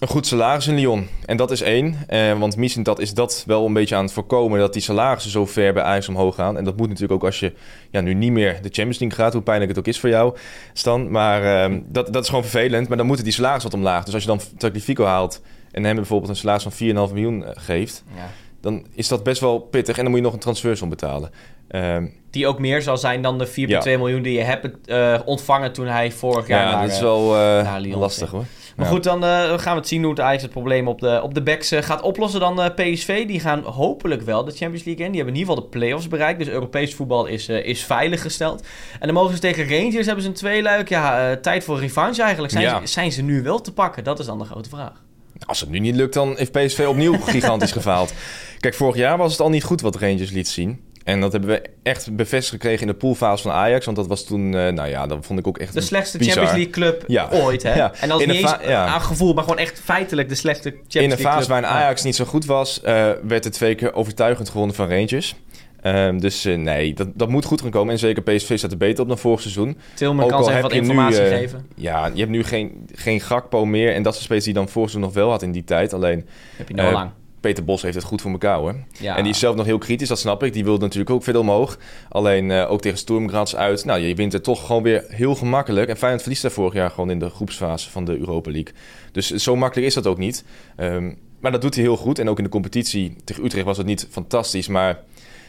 een 0.00 0.08
goed 0.08 0.26
salaris 0.26 0.66
in 0.66 0.74
Lyon. 0.74 1.08
En 1.24 1.36
dat 1.36 1.50
is 1.50 1.60
één. 1.60 1.96
Uh, 2.08 2.38
want 2.38 2.56
misschien 2.56 2.82
dat 2.82 2.98
is 2.98 3.14
dat 3.14 3.44
wel 3.46 3.66
een 3.66 3.72
beetje 3.72 3.94
aan 3.94 4.04
het 4.04 4.12
voorkomen... 4.12 4.58
dat 4.58 4.72
die 4.72 4.82
salarissen 4.82 5.30
zo 5.30 5.46
ver 5.46 5.72
bij 5.72 5.82
Ajax 5.82 6.08
omhoog 6.08 6.34
gaan. 6.34 6.56
En 6.56 6.64
dat 6.64 6.76
moet 6.76 6.88
natuurlijk 6.88 7.12
ook 7.12 7.24
als 7.24 7.40
je 7.40 7.52
ja, 7.90 8.00
nu 8.00 8.14
niet 8.14 8.32
meer 8.32 8.52
de 8.52 8.68
Champions 8.68 8.98
League 8.98 9.18
gaat... 9.18 9.32
hoe 9.32 9.42
pijnlijk 9.42 9.70
het 9.70 9.78
ook 9.78 9.86
is 9.86 10.00
voor 10.00 10.08
jou, 10.08 10.36
Stan. 10.72 11.10
Maar 11.10 11.70
uh, 11.70 11.78
dat, 11.86 12.12
dat 12.12 12.22
is 12.22 12.28
gewoon 12.28 12.44
vervelend. 12.44 12.88
Maar 12.88 12.96
dan 12.96 13.06
moeten 13.06 13.24
die 13.24 13.34
salarissen 13.34 13.70
wat 13.70 13.78
omlaag. 13.78 14.04
Dus 14.04 14.14
als 14.14 14.22
je 14.22 14.28
dan 14.28 14.40
Taglifico 14.56 15.04
haalt... 15.04 15.42
en 15.70 15.84
hem 15.84 15.96
bijvoorbeeld 15.96 16.30
een 16.30 16.36
salaris 16.36 16.62
van 16.62 17.08
4,5 17.08 17.12
miljoen 17.12 17.44
eh, 17.44 17.50
geeft... 17.54 18.04
Ja. 18.14 18.30
dan 18.60 18.86
is 18.94 19.08
dat 19.08 19.22
best 19.22 19.40
wel 19.40 19.58
pittig. 19.58 19.96
En 19.96 20.02
dan 20.02 20.10
moet 20.10 20.20
je 20.20 20.26
nog 20.26 20.34
een 20.34 20.40
transfersom 20.40 20.88
betalen. 20.88 21.30
Ehm, 21.68 22.06
die 22.30 22.46
ook 22.46 22.58
meer 22.58 22.82
zal 22.82 22.98
zijn 22.98 23.22
dan 23.22 23.38
de 23.38 23.48
4,2 23.48 23.52
miljoen 23.84 24.22
die 24.22 24.32
je 24.32 24.42
hebt 24.42 24.68
uh, 24.86 25.18
ontvangen 25.24 25.72
toen 25.72 25.86
hij 25.86 26.12
vorig 26.12 26.46
jaar 26.46 26.64
ja, 26.64 26.70
naar, 26.70 26.82
dat 26.82 26.90
is 26.90 27.00
wel 27.00 27.34
uh, 27.34 27.96
lastig 27.96 28.30
hoor. 28.30 28.44
Maar 28.76 28.86
goed, 28.86 29.02
dan 29.02 29.24
uh, 29.24 29.58
gaan 29.58 29.72
we 29.72 29.78
het 29.78 29.88
zien 29.88 30.02
hoe 30.02 30.10
het 30.10 30.18
eigenlijk 30.18 30.54
het 30.54 30.62
probleem 30.62 30.88
op 30.88 31.00
de, 31.00 31.20
op 31.22 31.34
de 31.34 31.42
backs 31.42 31.72
gaat 31.74 32.02
oplossen. 32.02 32.40
Dan 32.40 32.72
PSV, 32.74 33.26
die 33.26 33.40
gaan 33.40 33.62
hopelijk 33.62 34.22
wel 34.22 34.44
de 34.44 34.50
Champions 34.50 34.84
League 34.84 35.04
in. 35.04 35.10
Die 35.12 35.20
hebben 35.20 35.34
in 35.34 35.40
ieder 35.40 35.54
geval 35.54 35.70
de 35.70 35.78
play-offs 35.78 36.08
bereikt. 36.08 36.38
Dus 36.38 36.48
Europees 36.48 36.94
voetbal 36.94 37.26
is, 37.26 37.48
is 37.48 37.84
veilig 37.84 38.22
gesteld. 38.22 38.66
En 39.00 39.06
dan 39.06 39.14
mogen 39.14 39.34
ze 39.34 39.40
tegen 39.40 39.68
Rangers, 39.68 40.06
hebben 40.06 40.24
ze 40.24 40.28
een 40.28 40.34
tweeluik. 40.34 40.88
Ja, 40.88 41.36
tijd 41.36 41.64
voor 41.64 41.78
revanche 41.78 42.22
eigenlijk. 42.22 42.52
Zijn, 42.52 42.68
ze, 42.68 42.92
zijn 42.92 43.12
ze 43.12 43.22
nu 43.22 43.42
wel 43.42 43.60
te 43.60 43.72
pakken? 43.72 44.04
Dat 44.04 44.18
is 44.18 44.26
dan 44.26 44.38
de 44.38 44.44
grote 44.44 44.68
vraag. 44.68 45.02
Als 45.46 45.60
het 45.60 45.70
nu 45.70 45.78
niet 45.78 45.94
lukt, 45.94 46.14
dan 46.14 46.34
heeft 46.36 46.52
PSV 46.52 46.84
opnieuw 46.88 47.18
gigantisch 47.36 47.72
gefaald. 47.72 48.12
Kijk, 48.58 48.74
vorig 48.74 48.96
jaar 48.96 49.18
was 49.18 49.32
het 49.32 49.40
al 49.40 49.50
niet 49.50 49.64
goed 49.64 49.80
wat 49.80 49.96
Rangers 49.96 50.30
liet 50.30 50.48
zien. 50.48 50.80
En 51.06 51.20
dat 51.20 51.32
hebben 51.32 51.50
we 51.50 51.62
echt 51.82 52.16
bevestigd 52.16 52.62
gekregen 52.62 52.80
in 52.80 52.86
de 52.86 52.94
poolfase 52.94 53.42
van 53.42 53.52
Ajax. 53.52 53.84
Want 53.84 53.96
dat 53.96 54.06
was 54.06 54.24
toen, 54.24 54.52
uh, 54.52 54.68
nou 54.68 54.88
ja, 54.88 55.06
dat 55.06 55.26
vond 55.26 55.38
ik 55.38 55.46
ook 55.46 55.58
echt 55.58 55.74
De 55.74 55.80
slechtste 55.80 56.18
bizar. 56.18 56.32
Champions 56.32 56.56
League 56.56 56.72
club 56.72 57.04
ja. 57.06 57.28
ooit, 57.32 57.62
hè? 57.62 57.74
Ja. 57.82 57.92
En 58.00 58.08
dat 58.08 58.20
is 58.20 58.26
niet 58.26 58.36
eens 58.36 58.56
ja. 58.66 58.86
aan 58.86 59.00
gevoel, 59.00 59.34
maar 59.34 59.42
gewoon 59.42 59.58
echt 59.58 59.80
feitelijk 59.84 60.28
de 60.28 60.34
slechtste 60.34 60.68
Champions 60.68 60.94
League 60.94 61.08
club. 61.08 61.18
In 61.18 61.24
de 61.24 61.30
fase 61.30 61.48
waarin 61.48 61.68
Ajax 61.68 62.02
niet 62.02 62.16
zo 62.16 62.24
goed 62.24 62.44
was, 62.44 62.80
uh, 62.84 63.10
werd 63.22 63.44
het 63.44 63.52
twee 63.52 63.74
keer 63.74 63.94
overtuigend 63.94 64.48
gewonnen 64.48 64.76
van 64.76 64.88
Rangers. 64.88 65.34
Um, 65.82 66.20
dus 66.20 66.46
uh, 66.46 66.56
nee, 66.56 66.94
dat, 66.94 67.08
dat 67.14 67.28
moet 67.28 67.44
goed 67.44 67.60
gaan 67.60 67.70
komen. 67.70 67.92
En 67.92 67.98
zeker 67.98 68.22
PSV 68.22 68.58
staat 68.58 68.70
er 68.70 68.76
beter 68.76 69.02
op 69.02 69.08
dan 69.08 69.18
vorig 69.18 69.40
seizoen. 69.40 69.78
Tilman 69.94 70.28
kan 70.28 70.44
ze 70.44 70.60
wat 70.60 70.72
informatie 70.72 71.20
nu, 71.20 71.26
uh, 71.26 71.36
geven. 71.36 71.66
Ja, 71.74 72.10
je 72.12 72.20
hebt 72.20 72.30
nu 72.30 72.44
geen, 72.44 72.88
geen 72.94 73.20
Gakpo 73.20 73.64
meer. 73.64 73.94
En 73.94 74.02
dat 74.02 74.12
is 74.12 74.18
een 74.18 74.24
spits 74.24 74.44
die 74.44 74.54
dan 74.54 74.68
vorig 74.68 74.90
seizoen 74.90 75.12
nog 75.12 75.22
wel 75.22 75.30
had 75.30 75.42
in 75.42 75.52
die 75.52 75.64
tijd. 75.64 75.92
Alleen... 75.92 76.26
Heb 76.56 76.68
je 76.68 76.74
nu 76.74 76.82
al 76.82 76.92
lang. 76.92 77.10
Peter 77.46 77.64
Bos 77.64 77.82
heeft 77.82 77.94
het 77.94 78.04
goed 78.04 78.20
voor 78.20 78.30
elkaar 78.30 78.58
hoor. 78.58 78.74
Ja. 79.00 79.16
En 79.16 79.22
die 79.22 79.32
is 79.32 79.38
zelf 79.38 79.56
nog 79.56 79.66
heel 79.66 79.78
kritisch, 79.78 80.08
dat 80.08 80.18
snap 80.18 80.42
ik. 80.42 80.52
Die 80.52 80.64
wilde 80.64 80.84
natuurlijk 80.84 81.10
ook 81.10 81.24
veel 81.24 81.40
omhoog. 81.40 81.78
Alleen 82.08 82.50
uh, 82.50 82.70
ook 82.70 82.80
tegen 82.80 82.98
Sturm 82.98 83.28
Graz 83.28 83.54
uit. 83.54 83.84
Nou, 83.84 84.00
je 84.00 84.14
wint 84.14 84.32
het 84.32 84.44
toch 84.44 84.66
gewoon 84.66 84.82
weer 84.82 85.04
heel 85.08 85.34
gemakkelijk. 85.34 85.88
En 85.88 85.96
Feyenoord 85.96 86.22
verliest 86.22 86.42
daar 86.42 86.50
vorig 86.50 86.74
jaar 86.74 86.90
gewoon 86.90 87.10
in 87.10 87.18
de 87.18 87.30
groepsfase 87.30 87.90
van 87.90 88.04
de 88.04 88.18
Europa 88.18 88.50
League. 88.50 88.74
Dus 89.12 89.30
zo 89.30 89.56
makkelijk 89.56 89.86
is 89.86 89.94
dat 89.94 90.06
ook 90.06 90.18
niet. 90.18 90.44
Um, 90.76 91.18
maar 91.40 91.52
dat 91.52 91.60
doet 91.60 91.74
hij 91.74 91.84
heel 91.84 91.96
goed. 91.96 92.18
En 92.18 92.28
ook 92.28 92.38
in 92.38 92.44
de 92.44 92.50
competitie 92.50 93.16
tegen 93.24 93.44
Utrecht 93.44 93.64
was 93.64 93.76
het 93.76 93.86
niet 93.86 94.06
fantastisch. 94.10 94.68
Maar 94.68 94.98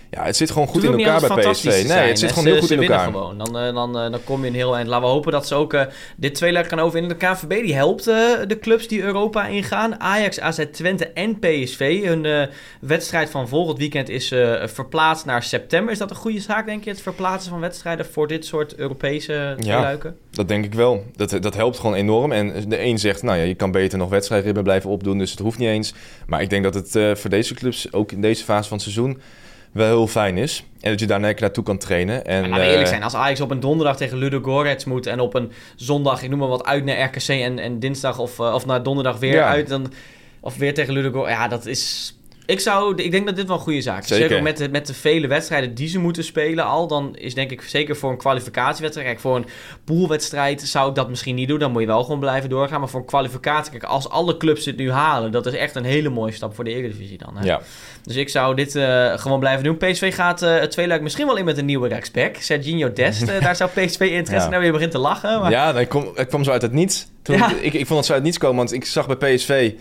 ja, 0.09 0.23
het 0.23 0.35
zit 0.35 0.51
gewoon 0.51 0.67
goed 0.67 0.83
in 0.83 0.99
elkaar 0.99 1.35
bij 1.35 1.51
PSV. 1.51 1.63
Nee, 1.87 2.07
het 2.07 2.19
zit 2.19 2.31
gewoon 2.31 2.45
heel 2.45 2.59
goed 2.59 2.71
in 2.71 2.81
elkaar. 2.81 3.05
Gewoon. 3.05 3.37
Dan, 3.37 3.67
uh, 3.67 3.73
dan, 3.73 4.03
uh, 4.05 4.11
dan 4.11 4.23
kom 4.23 4.41
je 4.41 4.47
een 4.47 4.55
heel 4.55 4.75
eind. 4.75 4.87
Laten 4.87 5.07
we 5.07 5.13
hopen 5.13 5.31
dat 5.31 5.47
ze 5.47 5.55
ook 5.55 5.73
uh, 5.73 5.81
dit 6.15 6.35
tweeluik 6.35 6.67
kan 6.67 6.79
over 6.79 6.99
in 6.99 7.07
de 7.07 7.15
KVB. 7.15 7.63
Die 7.63 7.75
helpt 7.75 8.03
de 8.03 8.57
clubs 8.61 8.87
die 8.87 9.01
Europa 9.01 9.47
ingaan. 9.47 9.99
Ajax, 9.99 10.39
AZ 10.39 10.65
Twente 10.71 11.07
en 11.07 11.39
PSV. 11.39 12.03
Hun 12.03 12.49
wedstrijd 12.81 13.29
van 13.29 13.47
volgend 13.47 13.77
weekend 13.77 14.09
is 14.09 14.27
verplaatst 14.63 15.25
naar 15.25 15.43
september. 15.43 15.91
Is 15.91 15.99
dat 15.99 16.09
een 16.09 16.15
goede 16.15 16.39
zaak, 16.39 16.65
denk 16.65 16.83
je? 16.83 16.89
Het 16.89 17.01
verplaatsen 17.01 17.51
van 17.51 17.59
wedstrijden 17.59 18.05
voor 18.05 18.27
dit 18.27 18.45
soort 18.45 18.75
Europese 18.75 19.55
tweeluiken? 19.59 20.09
Ja, 20.09 20.27
dat 20.31 20.47
denk 20.47 20.65
ik 20.65 20.73
wel. 20.73 21.03
Dat, 21.15 21.37
dat 21.41 21.55
helpt 21.55 21.77
gewoon 21.79 21.95
enorm. 21.95 22.31
En 22.31 22.69
de 22.69 22.81
een 22.81 22.97
zegt, 22.97 23.23
nou 23.23 23.37
ja, 23.37 23.43
je 23.43 23.55
kan 23.55 23.71
beter 23.71 23.97
nog 23.97 24.09
wedstrijdritme 24.09 24.61
blijven 24.61 24.89
opdoen. 24.89 25.17
Dus 25.17 25.31
het 25.31 25.39
hoeft 25.39 25.57
niet 25.57 25.69
eens. 25.69 25.93
Maar 26.27 26.41
ik 26.41 26.49
denk 26.49 26.63
dat 26.63 26.73
het 26.73 27.19
voor 27.19 27.29
deze 27.29 27.53
clubs, 27.53 27.93
ook 27.93 28.11
in 28.11 28.21
deze 28.21 28.43
fase 28.43 28.67
van 28.67 28.77
het 28.77 28.85
seizoen 28.85 29.21
wel 29.71 29.87
heel 29.87 30.07
fijn 30.07 30.37
is. 30.37 30.63
En 30.81 30.89
dat 30.91 30.99
je 30.99 31.07
daar 31.07 31.19
naartoe 31.19 31.63
kan 31.63 31.77
trainen. 31.77 32.25
En, 32.25 32.41
maar 32.41 32.49
laten 32.49 32.65
we 32.65 32.71
eerlijk 32.71 32.89
zijn, 32.89 33.03
als 33.03 33.15
Ajax 33.15 33.41
op 33.41 33.51
een 33.51 33.59
donderdag 33.59 33.97
tegen 33.97 34.17
Ludo 34.17 34.39
Gorets 34.41 34.85
moet... 34.85 35.05
en 35.05 35.19
op 35.19 35.33
een 35.33 35.51
zondag, 35.75 36.23
ik 36.23 36.29
noem 36.29 36.39
maar 36.39 36.47
wat, 36.47 36.65
uit 36.65 36.85
naar 36.85 37.03
RKC... 37.03 37.27
en, 37.27 37.59
en 37.59 37.79
dinsdag 37.79 38.19
of, 38.19 38.39
uh, 38.39 38.53
of 38.53 38.65
naar 38.65 38.83
donderdag 38.83 39.19
weer 39.19 39.43
uit... 39.43 39.67
Dan, 39.67 39.93
of 40.39 40.57
weer 40.57 40.73
tegen 40.73 40.93
Ludo 40.93 41.11
Gorets, 41.11 41.31
ja, 41.31 41.47
dat 41.47 41.65
is 41.65 42.15
ik, 42.47 42.59
zou, 42.59 42.95
ik 42.95 43.11
denk 43.11 43.25
dat 43.25 43.35
dit 43.35 43.47
wel 43.47 43.55
een 43.55 43.61
goede 43.61 43.81
zaak 43.81 44.01
is. 44.01 44.07
Zeker, 44.07 44.43
met 44.43 44.57
de, 44.57 44.69
met 44.69 44.87
de 44.87 44.93
vele 44.93 45.27
wedstrijden 45.27 45.73
die 45.73 45.87
ze 45.87 45.99
moeten 45.99 46.23
spelen 46.23 46.65
al. 46.65 46.87
Dan 46.87 47.15
is 47.15 47.33
denk 47.33 47.51
ik 47.51 47.61
zeker 47.61 47.95
voor 47.95 48.11
een 48.11 48.17
kwalificatiewedstrijd. 48.17 49.07
Kijk, 49.07 49.19
voor 49.19 49.35
een 49.35 49.45
poolwedstrijd 49.83 50.61
zou 50.61 50.89
ik 50.89 50.95
dat 50.95 51.09
misschien 51.09 51.35
niet 51.35 51.47
doen. 51.47 51.59
Dan 51.59 51.71
moet 51.71 51.81
je 51.81 51.87
wel 51.87 52.03
gewoon 52.03 52.19
blijven 52.19 52.49
doorgaan. 52.49 52.79
Maar 52.79 52.89
voor 52.89 52.99
een 52.99 53.05
kwalificatie, 53.05 53.71
kijk, 53.71 53.83
als 53.83 54.09
alle 54.09 54.37
clubs 54.37 54.65
het 54.65 54.77
nu 54.77 54.91
halen, 54.91 55.31
dat 55.31 55.45
is 55.45 55.53
echt 55.53 55.75
een 55.75 55.83
hele 55.83 56.09
mooie 56.09 56.31
stap 56.31 56.55
voor 56.55 56.63
de 56.63 56.69
Eredivisie 56.71 57.17
dan. 57.17 57.37
Hè? 57.37 57.45
Ja. 57.45 57.61
Dus 58.03 58.15
ik 58.15 58.29
zou 58.29 58.55
dit 58.55 58.75
uh, 58.75 59.17
gewoon 59.17 59.39
blijven 59.39 59.63
doen. 59.63 59.77
PSV 59.77 60.15
gaat 60.15 60.43
uh, 60.43 60.59
het 60.59 60.71
tweeluik 60.71 61.01
misschien 61.01 61.25
wel 61.25 61.37
in 61.37 61.45
met 61.45 61.57
een 61.57 61.65
nieuwe 61.65 61.87
rechtsback. 61.87 62.35
Serginho 62.35 62.93
Dest, 62.93 63.21
uh, 63.21 63.41
daar 63.41 63.55
zou 63.55 63.69
PSV 63.69 63.99
interesse 63.99 64.35
ja. 64.35 64.49
nou 64.49 64.61
weer 64.61 64.71
begint 64.71 64.91
te 64.91 64.97
lachen. 64.97 65.41
Maar... 65.41 65.51
Ja, 65.51 65.79
ik 65.79 65.89
kwam, 65.89 66.11
ik 66.15 66.27
kwam 66.27 66.43
zo 66.43 66.51
uit 66.51 66.61
het 66.61 66.73
niets. 66.73 67.07
Toen, 67.21 67.37
ja. 67.37 67.51
ik, 67.61 67.73
ik 67.73 67.85
vond 67.85 67.97
het 67.97 68.05
zo 68.05 68.13
uit 68.13 68.21
het 68.21 68.23
niets 68.23 68.37
komen, 68.37 68.57
want 68.57 68.73
ik 68.73 68.85
zag 68.85 69.17
bij 69.17 69.35
PSV... 69.35 69.73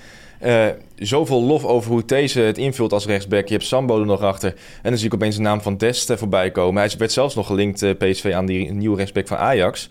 Uh, 0.44 0.66
zoveel 0.96 1.42
lof 1.42 1.64
over 1.64 1.90
hoe 1.90 2.03
deze 2.07 2.40
het 2.40 2.59
invult 2.59 2.92
als 2.92 3.07
rechtsback. 3.07 3.46
Je 3.46 3.55
hebt 3.55 3.66
Sambo 3.66 4.01
er 4.01 4.07
nog 4.07 4.22
achter. 4.22 4.55
En 4.83 4.90
dan 4.90 4.96
zie 4.96 5.07
ik 5.07 5.14
opeens 5.14 5.37
de 5.37 5.42
naam 5.42 5.61
van 5.61 5.77
Dest 5.77 6.12
voorbij 6.14 6.51
komen. 6.51 6.83
Hij 6.83 6.94
werd 6.99 7.12
zelfs 7.12 7.35
nog 7.35 7.46
gelinkt, 7.46 7.83
uh, 7.83 7.90
PSV, 7.99 8.33
aan 8.35 8.46
die 8.46 8.72
nieuwe 8.72 8.96
rechtsback 8.96 9.27
van 9.27 9.37
Ajax. 9.37 9.88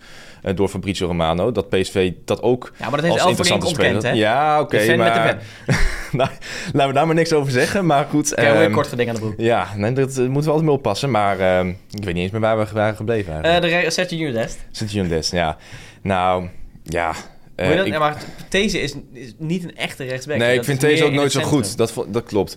door 0.54 0.68
Fabrizio 0.68 1.06
Romano. 1.06 1.52
Dat 1.52 1.68
PSV 1.68 2.12
dat 2.24 2.42
ook 2.42 2.72
Ja, 2.78 2.90
maar 2.90 3.00
dat 3.02 3.10
heeft 3.10 3.26
interessante 3.26 3.66
speler. 3.66 4.02
Hè? 4.02 4.10
Ja, 4.10 4.60
oké. 4.60 4.76
Okay, 4.76 4.96
maar... 4.96 5.38
nou, 6.12 6.30
laten 6.72 6.88
we 6.88 6.92
daar 6.92 7.06
maar 7.06 7.14
niks 7.14 7.32
over 7.32 7.52
zeggen. 7.52 7.86
Maar 7.86 8.06
goed. 8.10 8.34
Kijk, 8.34 8.56
um, 8.56 8.62
een 8.62 8.72
kort 8.72 8.86
geding 8.86 9.08
aan 9.08 9.14
de 9.14 9.20
broek. 9.20 9.34
Ja, 9.36 9.68
nee, 9.76 9.92
dat 9.92 10.16
moeten 10.16 10.32
we 10.32 10.48
altijd 10.48 10.62
mee 10.62 10.74
oppassen. 10.74 11.10
Maar 11.10 11.38
uh, 11.38 11.66
ik 11.90 12.04
weet 12.04 12.14
niet 12.14 12.22
eens 12.22 12.30
meer 12.30 12.40
waar 12.40 12.58
we 12.58 12.66
waren 12.72 12.96
gebleven. 12.96 13.42
De 13.42 13.84
Sergio 13.88 14.32
Dest. 14.32 14.58
Sergio 14.70 15.08
Dest, 15.08 15.32
ja. 15.32 15.56
Nou, 16.02 16.48
ja... 16.82 17.14
Uh, 17.56 17.76
dat, 17.76 17.86
ik, 17.86 17.92
ja, 17.92 17.98
maar 17.98 18.22
These 18.48 18.80
is, 18.80 18.94
is, 19.12 19.34
niet 19.38 19.64
een 19.64 19.76
echte 19.76 20.04
rechtsback. 20.04 20.36
Nee, 20.36 20.58
ik 20.58 20.64
vind 20.64 20.80
These 20.80 21.04
ook 21.04 21.12
nooit 21.12 21.32
zo 21.32 21.40
goed. 21.40 21.76
Dat, 21.76 21.94
dat 22.08 22.24
klopt. 22.24 22.56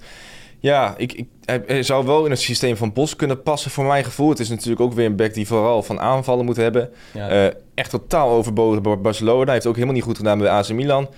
Ja, 0.60 0.94
ik, 0.98 1.14
ik, 1.14 1.28
hij 1.66 1.84
zou 1.84 2.06
wel 2.06 2.26
in 2.26 2.32
het 2.32 2.40
systeem 2.40 2.78
van 2.78 2.94
Bos 2.94 3.16
kunnen 3.16 3.44
passen 3.44 3.72
voor 3.72 3.86
mijn 3.86 4.04
gevoel. 4.04 4.30
Het 4.30 4.40
is 4.40 4.50
natuurlijk 4.50 4.82
ook 4.82 4.94
weer 4.94 5.06
een 5.06 5.16
back 5.16 5.34
die 5.34 5.48
vooral 5.48 5.84
van 5.84 6.00
aanvallen 6.00 6.46
moet 6.46 6.56
hebben. 6.56 6.90
Ja. 7.14 7.46
Uh, 7.46 7.52
echt 7.74 7.90
totaal 7.90 8.30
overbodig 8.30 8.82
bij 8.82 8.98
Barcelona. 8.98 9.44
Hij 9.44 9.54
heeft 9.54 9.66
ook 9.66 9.74
helemaal 9.74 9.96
niet 9.96 10.04
goed 10.04 10.18
gedaan 10.18 10.38
bij 10.38 10.50
AC 10.50 10.70
Milan. 10.70 11.10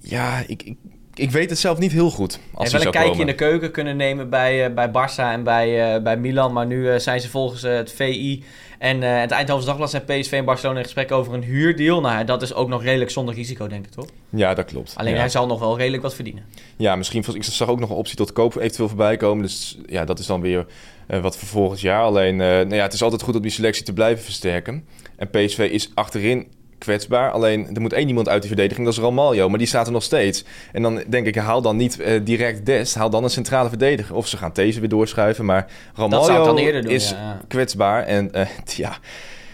Ja, 0.00 0.42
ik, 0.46 0.62
ik, 0.62 0.76
ik 1.14 1.30
weet 1.30 1.50
het 1.50 1.58
zelf 1.58 1.78
niet 1.78 1.92
heel 1.92 2.10
goed. 2.10 2.38
Als 2.54 2.70
hij 2.70 2.78
wel 2.78 2.86
een 2.86 2.92
kijkje 2.92 3.10
komen. 3.10 3.26
in 3.26 3.36
de 3.36 3.44
keuken 3.44 3.70
kunnen 3.70 3.96
nemen 3.96 4.30
bij, 4.30 4.68
uh, 4.68 4.74
bij 4.74 4.88
Barça 4.88 5.32
en 5.32 5.42
bij, 5.42 5.94
uh, 5.96 6.02
bij 6.02 6.16
Milan. 6.16 6.52
Maar 6.52 6.66
nu 6.66 7.00
zijn 7.00 7.20
ze 7.20 7.28
volgens 7.28 7.62
het 7.62 7.92
VI 7.92 8.44
en 8.78 9.02
het 9.02 9.30
Eindhoven 9.30 9.66
Dagblad 9.66 9.90
zijn 9.90 10.04
PSV 10.04 10.32
en 10.32 10.44
Barcelona 10.44 10.78
in 10.78 10.84
gesprek 10.84 11.12
over 11.12 11.34
een 11.34 11.42
huurdeal. 11.42 12.00
Nou, 12.00 12.24
dat 12.24 12.42
is 12.42 12.54
ook 12.54 12.68
nog 12.68 12.82
redelijk 12.82 13.10
zonder 13.10 13.34
risico, 13.34 13.66
denk 13.66 13.86
ik, 13.86 13.92
toch? 13.92 14.06
Ja, 14.28 14.54
dat 14.54 14.64
klopt. 14.64 14.94
Alleen 14.96 15.12
ja. 15.12 15.18
hij 15.18 15.28
zal 15.28 15.46
nog 15.46 15.58
wel 15.58 15.76
redelijk 15.76 16.02
wat 16.02 16.14
verdienen. 16.14 16.44
Ja, 16.76 16.96
misschien. 16.96 17.24
Ik 17.34 17.44
zag 17.44 17.68
ook 17.68 17.80
nog 17.80 17.90
een 17.90 17.96
optie 17.96 18.16
tot 18.16 18.32
koop 18.32 18.56
eventueel 18.56 18.88
voorbij 18.88 19.16
komen. 19.16 19.42
Dus 19.42 19.78
ja, 19.86 20.04
dat 20.04 20.18
is 20.18 20.26
dan 20.26 20.40
weer 20.40 20.66
wat 21.06 21.36
voor 21.36 21.48
volgend 21.48 21.80
jaar. 21.80 22.02
Alleen, 22.02 22.36
nou 22.36 22.74
ja, 22.74 22.82
het 22.82 22.92
is 22.92 23.02
altijd 23.02 23.22
goed 23.22 23.34
om 23.34 23.42
die 23.42 23.50
selectie 23.50 23.84
te 23.84 23.92
blijven 23.92 24.24
versterken. 24.24 24.84
En 25.16 25.30
PSV 25.30 25.68
is 25.72 25.90
achterin 25.94 26.46
kwetsbaar. 26.78 27.30
Alleen 27.30 27.74
er 27.74 27.80
moet 27.80 27.92
één 27.92 28.08
iemand 28.08 28.28
uit 28.28 28.40
die 28.40 28.50
verdediging, 28.50 28.86
dat 28.86 28.96
is 28.96 29.02
Ramaljo. 29.02 29.48
Maar 29.48 29.58
die 29.58 29.66
staat 29.66 29.86
er 29.86 29.92
nog 29.92 30.02
steeds. 30.02 30.44
En 30.72 30.82
dan 30.82 31.02
denk 31.08 31.26
ik, 31.26 31.34
haal 31.34 31.62
dan 31.62 31.76
niet 31.76 32.00
uh, 32.00 32.20
direct 32.24 32.66
Dest, 32.66 32.94
haal 32.94 33.10
dan 33.10 33.24
een 33.24 33.30
centrale 33.30 33.68
verdediger. 33.68 34.14
Of 34.14 34.28
ze 34.28 34.36
gaan 34.36 34.50
deze 34.52 34.80
weer 34.80 34.88
doorschuiven. 34.88 35.44
Maar 35.44 35.66
Ramaljo 35.94 36.54
is 36.86 37.10
ja, 37.10 37.40
kwetsbaar. 37.48 38.04
En 38.04 38.30
uh, 38.34 38.46
ja, 38.76 38.98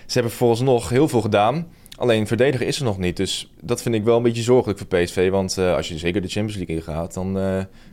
ze 0.07 0.13
hebben 0.13 0.33
volgens 0.33 0.61
nog 0.61 0.89
heel 0.89 1.09
veel 1.09 1.21
gedaan. 1.21 1.67
Alleen 1.97 2.27
verdediger 2.27 2.67
is 2.67 2.79
er 2.79 2.85
nog 2.85 2.99
niet. 2.99 3.17
Dus 3.17 3.53
dat 3.61 3.83
vind 3.83 3.95
ik 3.95 4.05
wel 4.05 4.17
een 4.17 4.23
beetje 4.23 4.43
zorgelijk 4.43 4.79
voor 4.79 4.87
PSV. 4.89 5.31
Want 5.31 5.57
uh, 5.59 5.75
als 5.75 5.89
je 5.89 5.99
zeker 5.99 6.23
de 6.23 6.29
Champions 6.29 6.57
League 6.57 6.77
ingaat, 6.77 7.15
dan 7.15 7.33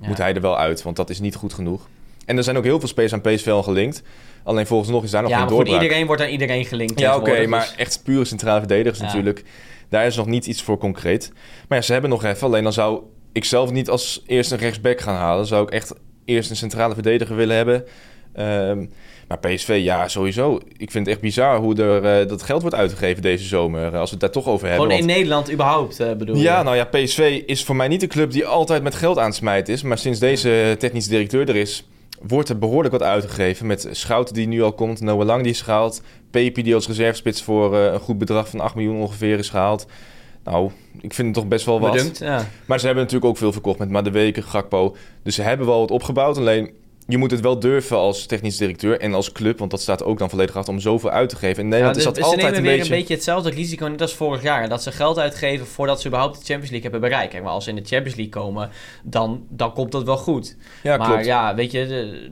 moet 0.02 0.18
hij 0.18 0.34
er 0.34 0.42
wel 0.42 0.58
uit. 0.58 0.82
Want 0.82 0.96
dat 0.96 1.10
is 1.10 1.20
niet 1.20 1.36
goed 1.36 1.54
genoeg. 1.54 1.88
En 2.26 2.38
er 2.38 2.44
zijn 2.44 2.58
ook 2.58 2.64
heel 2.64 2.80
veel 2.80 2.88
spelers 2.88 3.14
aan 3.14 3.22
PSV 3.22 3.48
al 3.48 3.64
gelinkt. 3.64 4.04
Alleen 4.44 4.68
volgens 4.68 4.90
nog 4.90 5.04
is 5.04 5.12
daar 5.12 5.22
nog 5.22 5.32
ja, 5.32 5.38
geen 5.38 5.48
doorbraak. 5.48 5.76
Ja, 5.76 5.82
iedereen 5.82 6.06
wordt 6.06 6.22
aan 6.22 6.30
iedereen 6.30 6.66
gelinkt. 6.66 7.00
Ja, 7.00 7.16
oké, 7.16 7.30
okay, 7.30 7.46
maar 7.46 7.62
dus- 7.62 7.76
echt 7.76 8.02
pure 8.04 8.26
centrale 8.26 8.60
verdedigers 8.60 9.00
ja. 9.00 9.06
natuurlijk. 9.06 9.44
Daar 9.90 10.06
is 10.06 10.16
nog 10.16 10.26
niet 10.26 10.46
iets 10.46 10.62
voor 10.62 10.78
concreet. 10.78 11.32
Maar 11.68 11.78
ja, 11.78 11.84
ze 11.84 11.92
hebben 11.92 12.10
nog 12.10 12.24
even. 12.24 12.48
Alleen 12.48 12.64
dan 12.64 12.74
zou 12.74 13.02
ik 13.32 13.46
zelf 13.46 13.72
niet 13.72 13.90
als 13.90 14.24
eerste 14.28 14.54
een 14.54 14.60
rechtsback 14.60 15.02
gaan 15.02 15.16
halen. 15.16 15.38
Dan 15.38 15.46
zou 15.46 15.64
ik 15.64 15.70
echt 15.70 15.94
eerst 16.26 16.50
een 16.50 16.56
centrale 16.56 16.94
verdediger 16.94 17.36
willen 17.36 17.56
hebben. 17.56 17.86
Um, 18.40 18.92
maar 19.28 19.40
PSV, 19.40 19.80
ja, 19.84 20.08
sowieso. 20.08 20.60
Ik 20.78 20.92
vind 20.92 21.06
het 21.06 21.08
echt 21.08 21.20
bizar 21.20 21.60
hoe 21.60 21.76
er 21.76 22.22
uh, 22.22 22.28
dat 22.28 22.44
geld 22.44 22.62
wordt 22.62 22.76
uitgegeven 22.76 23.22
deze 23.22 23.46
zomer. 23.46 23.98
Als 23.98 24.10
we 24.10 24.16
het 24.16 24.20
daar 24.20 24.44
toch 24.44 24.48
over 24.48 24.68
hebben. 24.68 24.86
Gewoon 24.86 25.00
in 25.00 25.06
want... 25.06 25.18
Nederland 25.18 25.52
überhaupt, 25.52 26.02
uh, 26.02 26.14
bedoel 26.14 26.36
Ja, 26.36 26.58
je? 26.58 26.64
nou 26.64 26.76
ja, 26.76 26.84
PSV 26.84 27.44
is 27.46 27.64
voor 27.64 27.76
mij 27.76 27.88
niet 27.88 28.00
de 28.00 28.08
club 28.08 28.32
die 28.32 28.46
altijd 28.46 28.84
met 28.84 28.96
geld 28.96 29.18
aansmijt 29.18 29.70
is. 29.70 29.82
Maar 29.82 29.98
sinds 29.98 30.20
deze 30.20 30.76
technische 30.80 31.10
directeur 31.10 31.50
er 31.50 31.56
is, 31.56 31.88
wordt 32.28 32.50
er 32.50 32.58
behoorlijk 32.58 32.92
wat 32.92 33.04
uitgegeven. 33.04 33.68
Met 33.68 33.88
Schouten 33.92 34.34
die 34.34 34.48
nu 34.48 34.62
al 34.62 34.74
komt, 34.74 35.02
Noah 35.02 35.26
Lang 35.26 35.44
die 35.44 35.52
is 35.52 35.62
gehaald. 35.62 36.02
Pepi 36.32 36.64
die 36.64 36.76
als 36.76 36.88
reservespits 36.88 37.44
voor 37.44 37.74
uh, 37.74 37.86
een 37.86 38.00
goed 38.00 38.18
bedrag 38.18 38.50
van 38.50 38.60
8 38.60 38.76
miljoen 38.76 39.02
ongeveer 39.02 39.38
is 39.38 39.50
gehaald. 39.50 39.86
Nou, 40.44 40.72
ik 41.02 41.14
vind 41.14 41.28
het 41.28 41.36
toch 41.36 41.48
best 41.48 41.66
wel 41.66 41.80
wat. 41.80 41.92
Bedankt, 41.92 42.18
ja. 42.18 42.48
Maar 42.66 42.80
ze 42.80 42.86
hebben 42.86 43.04
natuurlijk 43.04 43.32
ook 43.32 43.38
veel 43.38 43.52
verkocht 43.52 43.80
met 43.80 43.90
Madeweke, 43.90 44.42
Gakpo. 44.42 44.96
Dus 45.24 45.36
ze 45.36 45.42
hebben 45.42 45.68
wel 45.68 45.80
wat 45.80 45.92
opgebouwd. 45.92 46.38
Alleen 46.38 46.72
je 47.08 47.18
moet 47.18 47.32
het 47.32 47.40
wel 47.40 47.60
durven 47.60 47.98
als 47.98 48.26
technisch 48.26 48.58
directeur 48.58 49.00
en 49.00 49.14
als 49.14 49.32
club, 49.32 49.60
want 49.60 49.72
dat 49.72 49.82
staat 49.82 50.04
ook 50.04 50.20
dan 50.20 50.30
volledig 50.30 50.56
achter 50.56 50.74
om 50.74 50.80
zoveel 50.80 51.10
uit 51.10 51.30
te 51.30 51.36
geven. 51.36 51.64
In 51.64 51.70
Nederland 51.70 51.96
ja, 51.96 52.02
is 52.02 52.08
dat 52.08 52.24
altijd 52.24 52.42
een 52.44 52.52
weer 52.52 52.62
beetje... 52.62 52.94
een 52.94 53.00
beetje 53.00 53.14
hetzelfde 53.14 53.50
risico 53.50 53.88
net 53.88 54.02
als 54.02 54.14
vorig 54.14 54.42
jaar. 54.42 54.70
Dat 54.70 54.84
ze 54.84 54.92
geld 54.92 55.20
uitgeven 55.20 55.68
voordat 55.68 56.02
ze 56.02 56.08
überhaupt 56.08 56.40
de 56.40 56.46
Champions 56.46 56.72
League 56.72 56.92
hebben 56.92 57.10
bereikt. 57.10 57.32
Kijk, 57.32 57.44
maar 57.44 57.52
als 57.52 57.64
ze 57.64 57.70
in 57.70 57.76
de 57.76 57.86
Champions 57.86 58.16
League 58.16 58.34
komen, 58.34 58.70
dan, 59.04 59.46
dan 59.50 59.74
komt 59.74 59.92
dat 59.92 60.04
wel 60.04 60.18
goed. 60.18 60.58
Ja, 60.84 60.98
maar 60.98 61.08
klopt. 61.08 61.26
ja, 61.26 61.56
weet 61.56 61.72
je... 61.72 62.32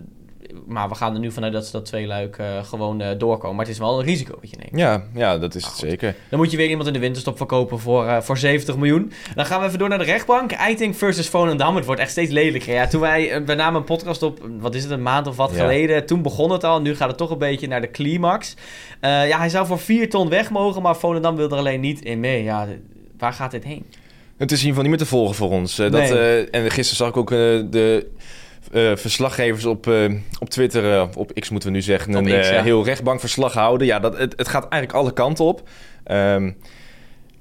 Maar 0.66 0.90
we 0.90 0.96
gaan 0.96 1.14
er 1.14 1.20
nu 1.20 1.32
vanuit 1.32 1.54
dat 1.54 1.66
ze 1.66 1.72
dat 1.72 1.86
twee 1.86 2.08
luik 2.08 2.38
uh, 2.38 2.64
gewoon 2.64 3.02
uh, 3.02 3.08
doorkomen. 3.18 3.56
Maar 3.56 3.66
het 3.66 3.74
is 3.74 3.80
wel 3.80 4.00
een 4.00 4.06
risico 4.06 4.38
wat 4.42 4.50
je 4.50 4.58
neemt. 4.58 4.80
Ja, 4.80 5.04
ja 5.14 5.38
dat 5.38 5.56
is 5.56 5.66
het 5.66 5.76
zeker. 5.76 6.16
Dan 6.30 6.40
moet 6.40 6.52
je 6.52 6.58
weer 6.58 6.70
iemand 6.70 6.88
in 6.88 6.94
de 6.94 7.00
winterstop 7.00 7.38
verkopen 7.38 7.80
voor, 7.80 8.06
uh, 8.06 8.22
voor 8.22 8.38
70 8.38 8.78
miljoen. 8.78 9.12
Dan 9.36 9.46
gaan 9.46 9.60
we 9.60 9.66
even 9.66 9.80
door 9.80 9.90
naar 9.90 9.98
de 9.98 10.04
rechtbank. 10.04 10.52
Eiting 10.52 10.98
versus 10.98 11.28
Volendam. 11.30 11.76
Het 11.76 11.86
wordt 11.86 12.02
echt 12.02 12.12
steeds 12.12 12.32
lelijker. 12.32 12.74
Ja, 12.74 12.88
toen 12.88 13.02
wij, 13.02 13.44
we 13.46 13.54
namen 13.54 13.80
een 13.80 13.86
podcast 13.86 14.24
op, 14.24 14.40
wat 14.60 14.76
is 14.76 14.84
het, 14.84 14.92
een 14.92 15.02
maand 15.02 15.28
of 15.28 15.36
wat 15.36 15.52
ja. 15.52 15.58
geleden. 15.58 16.06
Toen 16.06 16.22
begon 16.22 16.52
het 16.52 16.64
al. 16.64 16.82
Nu 16.82 16.96
gaat 16.96 17.10
het 17.10 17.18
toch 17.18 17.32
een 17.32 17.38
beetje 17.38 17.68
naar 17.68 17.82
de 17.82 17.92
climax. 17.92 18.56
ja, 19.02 19.38
hij 19.38 19.50
zou 19.50 19.66
voor 19.66 19.80
4 19.80 20.10
ton 20.10 20.30
weg 20.30 20.50
mogen, 20.50 20.82
maar 20.82 20.96
Volendam 20.96 21.36
wil 21.36 21.50
er 21.50 21.58
alleen 21.58 21.80
niet 21.80 22.02
in 22.02 22.20
mee. 22.20 22.44
Ja, 22.44 22.68
waar 23.18 23.34
gaat 23.34 23.52
dit 23.52 23.64
heen? 23.64 23.86
Het 24.38 24.52
is 24.52 24.60
in 24.60 24.66
ieder 24.66 24.82
geval 24.82 24.82
niet 24.82 25.00
meer 25.00 25.08
te 25.08 25.16
volgen 25.16 25.36
voor 25.36 25.50
ons. 25.50 25.76
dat, 25.76 25.92
nee. 25.92 26.50
en 26.50 26.72
gisteren 26.72 26.96
zag 26.96 27.10
ik 27.10 27.18
ook 27.18 27.30
de 27.30 28.08
eh, 28.72 28.96
verslaggevers 28.96 29.66
op, 29.66 29.88
eh, 29.88 30.14
op 30.40 30.50
Twitter, 30.50 30.94
eh, 30.94 31.08
op 31.16 31.34
X 31.34 31.50
moeten 31.50 31.70
we 31.70 31.76
nu 31.76 31.82
zeggen, 31.82 32.16
Op 32.16 32.26
een 32.26 32.42
X, 32.42 32.50
ja. 32.50 32.64
heel 32.64 32.86
rechtbankverslag 32.86 33.54
houden. 33.54 33.88
Ja, 33.88 34.00
dat, 34.00 34.18
het, 34.18 34.34
het 34.38 34.48
gaat 34.48 34.68
eigenlijk 34.68 34.94
alle 34.94 35.14
kanten 35.14 35.46
op. 35.46 35.70
Ehm, 36.04 36.52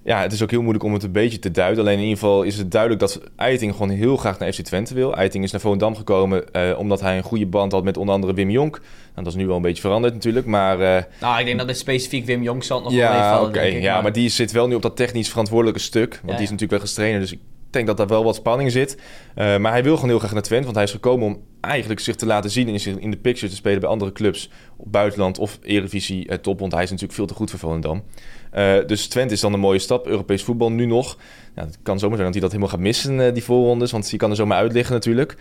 ja, 0.05 0.23
het 0.23 0.33
is 0.33 0.43
ook 0.43 0.51
heel 0.51 0.61
moeilijk 0.61 0.85
om 0.85 0.93
het 0.93 1.03
een 1.03 1.13
beetje 1.13 1.39
te 1.39 1.51
duiden. 1.51 1.81
Alleen 1.81 1.99
in 1.99 2.03
ieder 2.03 2.19
geval 2.19 2.43
is 2.43 2.57
het 2.59 2.71
duidelijk 2.71 3.01
dat 3.01 3.21
Eiting 3.37 3.73
gewoon 3.73 3.91
heel 3.91 4.17
graag 4.17 4.39
naar 4.39 4.53
FC 4.53 4.61
Twente 4.61 4.95
wil. 4.95 5.15
Eiting 5.17 5.45
is 5.45 5.53
naar 5.53 5.61
Volendam 5.61 5.97
gekomen 5.97 6.45
omdat 6.79 7.01
hij 7.01 7.17
een 7.17 7.23
goede 7.23 7.47
band 7.47 7.73
had 7.73 7.85
met 7.85 7.97
onder 7.97 8.15
andere 8.15 8.35
Wim 8.35 8.51
Jonk. 8.51 8.73
Nou, 8.75 9.25
dat 9.25 9.27
is 9.27 9.35
nu 9.35 9.47
wel 9.47 9.57
een 9.57 9.63
beetje 9.63 9.83
veranderd 9.83 10.15
natuurlijk, 10.15 10.47
maar... 10.47 10.79
Nou, 11.21 11.39
ik 11.39 11.45
denk 11.45 11.59
dat 11.59 11.67
dit 11.67 11.79
specifiek 11.79 12.25
Wim 12.25 12.43
Jong 12.43 12.65
zal 12.65 12.77
het 12.77 12.85
nog 12.85 12.95
wel 12.95 13.03
ja, 13.03 13.21
meevallen, 13.21 13.49
oké. 13.49 13.61
denk 13.61 13.77
ik. 13.77 13.83
Ja, 13.83 14.01
maar... 14.01 14.13
die 14.13 14.29
zit 14.29 14.53
wel 14.53 14.69
nu 14.69 14.75
op 14.75 14.83
dat 14.83 14.97
technisch 14.97 15.29
verantwoordelijke 15.29 15.81
stuk. 15.81 16.11
Want 16.11 16.23
Ja, 16.23 16.33
die 16.33 16.45
is 16.45 16.51
natuurlijk 16.51 16.71
wel 16.71 16.81
gestrainer. 16.81 17.21
Dus 17.21 17.33
ik 17.33 17.39
denk 17.71 17.87
dat 17.87 17.97
daar 17.97 18.07
wel 18.07 18.25
wat 18.25 18.35
spanning 18.35 18.73
zit. 18.73 18.99
Eh, 19.35 19.57
maar 19.57 19.73
hij 19.73 19.83
wil 19.83 19.95
gewoon 19.95 20.11
heel 20.11 20.19
graag 20.19 20.33
naar 20.33 20.43
Twente. 20.43 20.65
Want 20.65 20.77
hij 20.77 20.85
is 20.85 20.91
gekomen 20.91 21.27
om 21.27 21.43
eigenlijk 21.61 22.01
zich 22.01 22.17
te 22.17 22.27
laten 22.27 22.51
zien... 22.51 22.69
en 22.69 23.01
in 23.01 23.11
de 23.11 23.17
picture 23.17 23.51
te 23.51 23.57
spelen 23.57 23.81
bij 23.81 23.89
andere 23.89 24.13
clubs... 24.13 24.51
op 24.77 24.93
buitenland 24.93 25.39
of 25.39 25.59
Eredivisie 25.63 26.29
eh, 26.29 26.39
top. 26.39 26.61
Want 26.61 26.73
hij 26.73 26.83
is 26.83 26.91
natuurlijk 26.91 27.19
veel 27.19 27.27
te 27.27 27.35
goed 27.35 27.51
voor 27.51 27.59
Volendam. 27.59 28.03
Eh, 28.51 28.77
dus 28.87 29.09
Twente 29.09 29.35
is 29.35 29.41
dan 29.41 29.53
een 29.53 29.61
mooie 29.61 29.79
stap. 29.79 30.07
Europees 30.07 30.43
voetbal 30.43 30.73
nu 30.73 30.87
nog. 30.87 31.19
Ja, 31.55 31.65
het 31.65 31.79
kan 31.83 31.99
zomaar 31.99 32.17
zijn 32.17 32.33
dat 32.33 32.41
hij 32.41 32.49
dat 32.49 32.53
helemaal 32.53 32.75
gaat 32.75 32.85
missen, 32.85 33.35
die 33.35 33.45
voorrondes. 33.45 33.91
Want 33.91 34.11
die 34.11 34.19
kan 34.19 34.31
er 34.31 34.37
zomaar 34.37 34.59
uit 34.59 34.73
liggen 34.73 34.95
natuurlijk. 34.95 35.37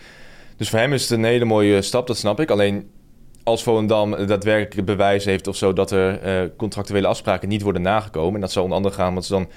Dus 0.56 0.68
voor 0.68 0.78
hem 0.78 0.92
is 0.92 1.02
het 1.02 1.10
een 1.10 1.24
hele 1.24 1.44
mooie 1.44 1.82
stap, 1.82 2.06
dat 2.06 2.16
snap 2.16 2.40
ik. 2.40 2.50
Alleen 2.50 2.90
als 3.42 3.62
Volendam 3.62 4.26
daadwerkelijk 4.26 4.86
bewijs 4.86 5.24
heeft 5.24 5.46
of 5.46 5.56
zo 5.56 5.72
dat 5.72 5.90
er 5.90 6.50
contractuele 6.56 7.06
afspraken 7.06 7.48
niet 7.48 7.62
worden 7.62 7.82
nagekomen. 7.82 8.34
En 8.34 8.40
dat 8.40 8.52
zou 8.52 8.64
onder 8.64 8.76
andere 8.76 8.96
gaan 8.96 9.08
omdat 9.08 9.24
ze 9.24 9.32
dan 9.32 9.48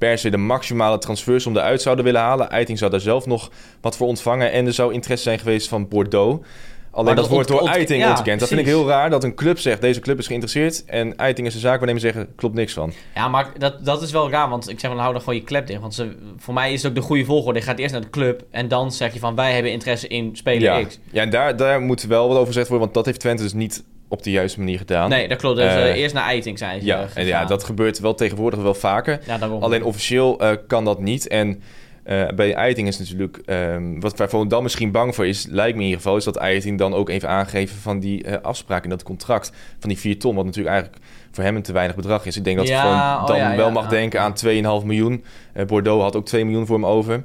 per 0.00 0.18
se 0.18 0.30
de 0.30 0.36
maximale 0.36 0.98
transfersom 0.98 1.56
eruit 1.56 1.82
zouden 1.82 2.04
willen 2.04 2.20
halen. 2.20 2.50
Eiting 2.50 2.78
zou 2.78 2.90
daar 2.90 3.00
zelf 3.00 3.26
nog 3.26 3.50
wat 3.80 3.96
voor 3.96 4.06
ontvangen. 4.06 4.52
En 4.52 4.66
er 4.66 4.72
zou 4.72 4.92
interesse 4.92 5.24
zijn 5.24 5.38
geweest 5.38 5.68
van 5.68 5.88
Bordeaux. 5.88 6.46
Alleen 6.90 7.14
dat, 7.14 7.24
dat 7.24 7.32
wordt 7.32 7.48
door 7.48 7.68
Eiting 7.68 8.02
ja, 8.02 8.08
ontkend. 8.10 8.40
Dat 8.40 8.48
vind 8.48 8.60
ik 8.60 8.66
heel 8.66 8.88
raar 8.88 9.10
dat 9.10 9.24
een 9.24 9.34
club 9.34 9.58
zegt 9.58 9.80
deze 9.80 10.00
club 10.00 10.18
is 10.18 10.26
geïnteresseerd. 10.26 10.84
En 10.84 11.16
Eiting 11.16 11.46
is 11.46 11.54
een 11.54 11.60
zaakwaarnemer 11.60 12.00
zeggen 12.00 12.34
klopt 12.36 12.54
niks 12.54 12.72
van. 12.72 12.92
Ja, 13.14 13.28
maar 13.28 13.52
dat, 13.58 13.84
dat 13.84 14.02
is 14.02 14.10
wel 14.10 14.30
raar, 14.30 14.48
want 14.48 14.68
ik 14.68 14.80
zeg 14.80 14.90
van 14.90 15.00
hou 15.00 15.12
dan 15.12 15.22
gewoon 15.22 15.34
je 15.34 15.44
klep 15.44 15.66
dicht. 15.66 15.80
Want 15.80 15.94
ze, 15.94 16.16
voor 16.36 16.54
mij 16.54 16.72
is 16.72 16.82
het 16.82 16.90
ook 16.90 16.96
de 16.96 17.04
goede 17.04 17.24
volgorde. 17.24 17.58
Je 17.58 17.64
gaat 17.64 17.78
eerst 17.78 17.92
naar 17.92 18.02
de 18.02 18.10
club 18.10 18.42
en 18.50 18.68
dan 18.68 18.92
zeg 18.92 19.12
je 19.12 19.18
van 19.18 19.34
wij 19.34 19.52
hebben 19.52 19.72
interesse 19.72 20.08
in 20.08 20.36
speler 20.36 20.62
Ja, 20.62 20.84
X. 20.84 20.98
ja 21.12 21.22
en 21.22 21.30
daar, 21.30 21.56
daar 21.56 21.80
moet 21.80 22.02
wel 22.02 22.28
wat 22.28 22.36
over 22.36 22.46
gezegd 22.46 22.68
worden. 22.68 22.84
Want 22.84 22.94
dat 22.96 23.06
heeft 23.06 23.20
Twente 23.20 23.42
dus 23.42 23.52
niet 23.52 23.84
op 24.10 24.22
de 24.22 24.30
juiste 24.30 24.58
manier 24.58 24.78
gedaan. 24.78 25.08
Nee, 25.10 25.28
dat 25.28 25.38
klopt. 25.38 25.56
Dus, 25.56 25.72
eh, 25.72 25.94
eerst 25.94 26.14
naar 26.14 26.24
Eiting 26.24 26.58
zijn 26.58 26.80
ze 26.80 26.86
Ja, 26.86 27.00
eh, 27.00 27.08
en 27.14 27.26
ja, 27.26 27.44
dat 27.44 27.64
gebeurt 27.64 27.98
wel 27.98 28.14
tegenwoordig 28.14 28.60
wel 28.60 28.74
vaker. 28.74 29.20
Ja. 29.26 29.38
Alleen 29.60 29.84
officieel 29.84 30.40
kan 30.66 30.84
dat 30.84 31.00
niet. 31.00 31.28
En 31.28 31.62
eh, 32.02 32.28
bij 32.28 32.54
Eiting 32.54 32.88
is 32.88 32.98
natuurlijk... 32.98 33.40
ehm, 33.44 34.00
wat 34.00 34.18
waar 34.18 34.28
Volendam 34.28 34.62
misschien 34.62 34.90
bang 34.90 35.14
voor 35.14 35.26
is, 35.26 35.46
lijkt 35.46 35.76
me 35.76 35.80
in 35.80 35.88
ieder 35.88 36.02
geval... 36.02 36.16
is 36.16 36.24
dat 36.24 36.36
Eiting 36.36 36.78
dan 36.78 36.94
ook 36.94 37.08
even 37.08 37.28
aangeven 37.28 37.76
van 37.76 38.00
die 38.00 38.36
afspraak 38.36 38.84
in 38.84 38.90
dat 38.90 39.02
contract... 39.02 39.52
van 39.78 39.88
die 39.88 39.98
4 39.98 40.18
ton, 40.18 40.34
wat 40.34 40.44
natuurlijk 40.44 40.74
eigenlijk 40.74 41.04
voor 41.30 41.44
hem 41.44 41.56
een 41.56 41.62
te 41.62 41.72
weinig 41.72 41.96
bedrag 41.96 42.26
is. 42.26 42.36
Ik 42.36 42.44
denk 42.44 42.56
dat 42.56 42.68
Ja, 42.68 42.80
hij 42.80 42.90
gewoon 42.90 43.20
oh 43.20 43.26
dan 43.26 43.36
ja, 43.36 43.56
wel 43.56 43.70
mag 43.70 43.88
denken 43.88 44.20
aan 44.20 44.34
2,5 44.80 44.86
miljoen. 44.86 45.24
Bordeaux 45.66 46.02
had 46.02 46.16
ook 46.16 46.26
2 46.26 46.44
miljoen 46.44 46.66
voor 46.66 46.76
hem 46.76 46.86
over. 46.86 47.24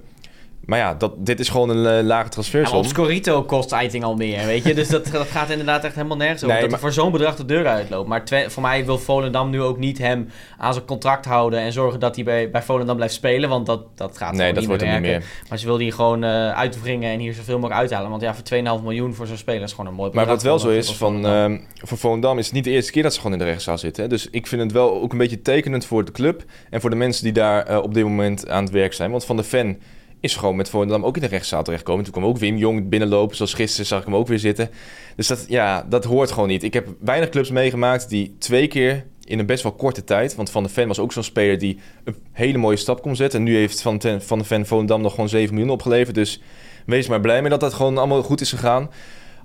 Maar 0.66 0.80
ja, 0.80 0.94
dat, 0.94 1.14
dit 1.18 1.40
is 1.40 1.50
gewoon 1.50 1.70
een 1.70 1.78
eh, 1.78 1.84
lage 1.84 2.04
Ja, 2.08 2.14
maar 2.16 2.30
transfersom. 2.30 2.78
op 2.78 2.86
Scorito 2.86 3.44
kost 3.44 3.72
Eiting 3.72 4.04
al 4.04 4.16
meer, 4.16 4.46
weet 4.46 4.64
je. 4.64 4.74
Dus 4.74 4.88
dat, 4.88 5.06
dat 5.12 5.28
gaat 5.28 5.50
inderdaad 5.50 5.84
echt 5.84 5.96
helemaal 5.96 6.18
nergens 6.18 6.40
over. 6.44 6.52
Nee, 6.54 6.62
dat 6.62 6.72
maar- 6.72 6.80
voor 6.80 6.92
zo'n 6.92 7.12
bedrag 7.12 7.36
de 7.36 7.46
deur 7.46 7.68
uitloopt. 7.68 8.08
Maar 8.08 8.24
voor 8.48 8.62
mij 8.62 8.86
wil 8.86 8.98
Volendam 8.98 9.50
nu 9.50 9.62
ook 9.62 9.78
niet 9.78 9.98
hem 9.98 10.30
aan 10.58 10.74
zijn 10.74 10.86
contract 10.86 11.26
houden... 11.26 11.60
en 11.60 11.72
zorgen 11.74 12.00
dat 12.00 12.16
hij 12.16 12.24
bij, 12.24 12.50
bij 12.52 12.62
Volendam 12.62 12.96
blijft 12.96 13.14
spelen. 13.14 13.50
Want 13.50 13.66
dat, 13.66 13.82
dat 13.96 14.18
gaat 14.18 14.32
nee, 14.32 14.38
gewoon 14.38 14.48
dat 14.54 14.60
niet 14.60 14.68
wordt 14.68 14.84
meer 14.84 14.92
niet 14.94 15.02
meer. 15.02 15.24
Maar 15.50 15.58
ze 15.58 15.66
wil 15.66 15.78
die 15.78 15.92
gewoon 15.92 16.24
eh 16.24 16.52
uitwringen 16.52 17.12
en 17.12 17.20
hier 17.20 17.34
zoveel 17.34 17.56
mogelijk 17.56 17.80
uithalen. 17.80 18.10
Want 18.10 18.22
ja, 18.22 18.34
voor 18.36 18.78
2,5 18.80 18.84
miljoen 18.84 19.14
voor 19.14 19.28
zo'n 19.28 19.38
speler 19.38 19.62
is 19.62 19.72
gewoon 19.72 19.88
een 19.88 19.94
mooi 19.94 20.10
Maar 20.14 20.26
bedrag. 20.26 20.42
wat 20.44 20.44
wel 20.52 20.60
zo 20.60 20.70
is, 20.78 20.86
voor 20.88 20.96
van, 20.96 21.08
Volendam. 21.14 21.52
ehm, 21.54 21.60
voor 21.88 21.98
Volendam 21.98 22.38
is 22.38 22.46
het 22.46 22.54
niet 22.56 22.64
de 22.64 22.70
eerste 22.72 22.92
keer 22.92 23.04
dat 23.04 23.14
ze 23.14 23.18
gewoon 23.20 23.34
in 23.34 23.44
de 23.44 23.50
rechtszaal 23.52 23.78
zitten. 23.78 24.04
Hè? 24.04 24.10
Dus 24.10 24.30
ik 24.30 24.48
vind 24.48 24.62
het 24.62 24.72
wel 24.72 25.02
ook 25.02 25.12
een 25.12 25.18
beetje 25.18 25.42
tekenend 25.42 25.86
voor 25.86 26.06
de 26.06 26.12
club 26.12 26.44
en 26.70 26.82
voor 26.82 26.90
de 26.90 26.96
mensen 26.96 27.24
die 27.24 27.34
daar 27.34 27.66
eh, 27.66 27.78
op 27.78 27.94
dit 27.94 28.04
moment 28.04 28.50
aan 28.50 28.64
het 28.64 28.74
werk 28.74 28.94
zijn. 28.94 29.12
Want 29.12 29.26
Van 29.26 29.36
de 29.36 29.44
Ven 29.44 29.82
is 30.26 30.36
gewoon 30.36 30.56
met 30.56 30.70
Volendam 30.70 31.06
ook 31.06 31.16
in 31.16 31.22
de 31.22 31.28
rechtszaal 31.28 31.64
terechtgekomen. 31.64 32.04
Toen 32.04 32.14
kwam 32.14 32.26
ook 32.26 32.38
Wim 32.38 32.58
Jong 32.58 32.90
binnenlopen, 32.90 33.36
zoals 33.36 33.54
gisteren 33.54 33.86
zag 33.86 34.00
ik 34.00 34.06
hem 34.06 34.16
ook 34.16 34.28
weer 34.28 34.40
zitten. 34.40 34.70
Dus 35.16 35.28
dat, 35.28 35.46
ja, 35.48 35.86
dat 35.90 36.04
hoort 36.04 36.32
gewoon 36.32 36.50
niet. 36.50 36.64
Ik 36.64 36.74
heb 36.74 36.88
weinig 37.00 37.30
clubs 37.30 37.50
meegemaakt 37.50 38.10
die 38.10 38.36
twee 38.40 38.68
keer 38.68 39.06
in 39.26 39.40
een 39.40 39.46
best 39.46 39.64
wel 39.64 39.72
korte 39.72 40.04
tijd... 40.04 40.36
want 40.36 40.50
Van 40.50 40.64
de 40.64 40.70
Ven 40.70 40.88
was 40.88 41.00
ook 41.00 41.14
zo'n 41.14 41.24
speler 41.24 41.58
die 41.58 41.80
een 42.04 42.16
hele 42.32 42.58
mooie 42.58 42.78
stap 42.78 43.02
kon 43.02 43.16
zetten. 43.16 43.40
En 43.40 43.46
nu 43.46 43.56
heeft 43.56 43.82
Van, 43.82 43.98
ten, 43.98 44.22
van 44.22 44.40
de 44.40 44.46
Ven 44.46 44.66
Volendam 44.66 45.02
nog 45.02 45.14
gewoon 45.14 45.30
7 45.30 45.54
miljoen 45.54 45.74
opgeleverd. 45.74 46.16
Dus 46.16 46.42
wees 46.86 47.08
maar 47.08 47.22
blij 47.22 47.42
mee 47.42 47.50
dat 47.50 47.60
dat 47.60 47.74
gewoon 47.74 47.98
allemaal 47.98 48.24
goed 48.24 48.42
is 48.42 48.50
gegaan. 48.50 48.90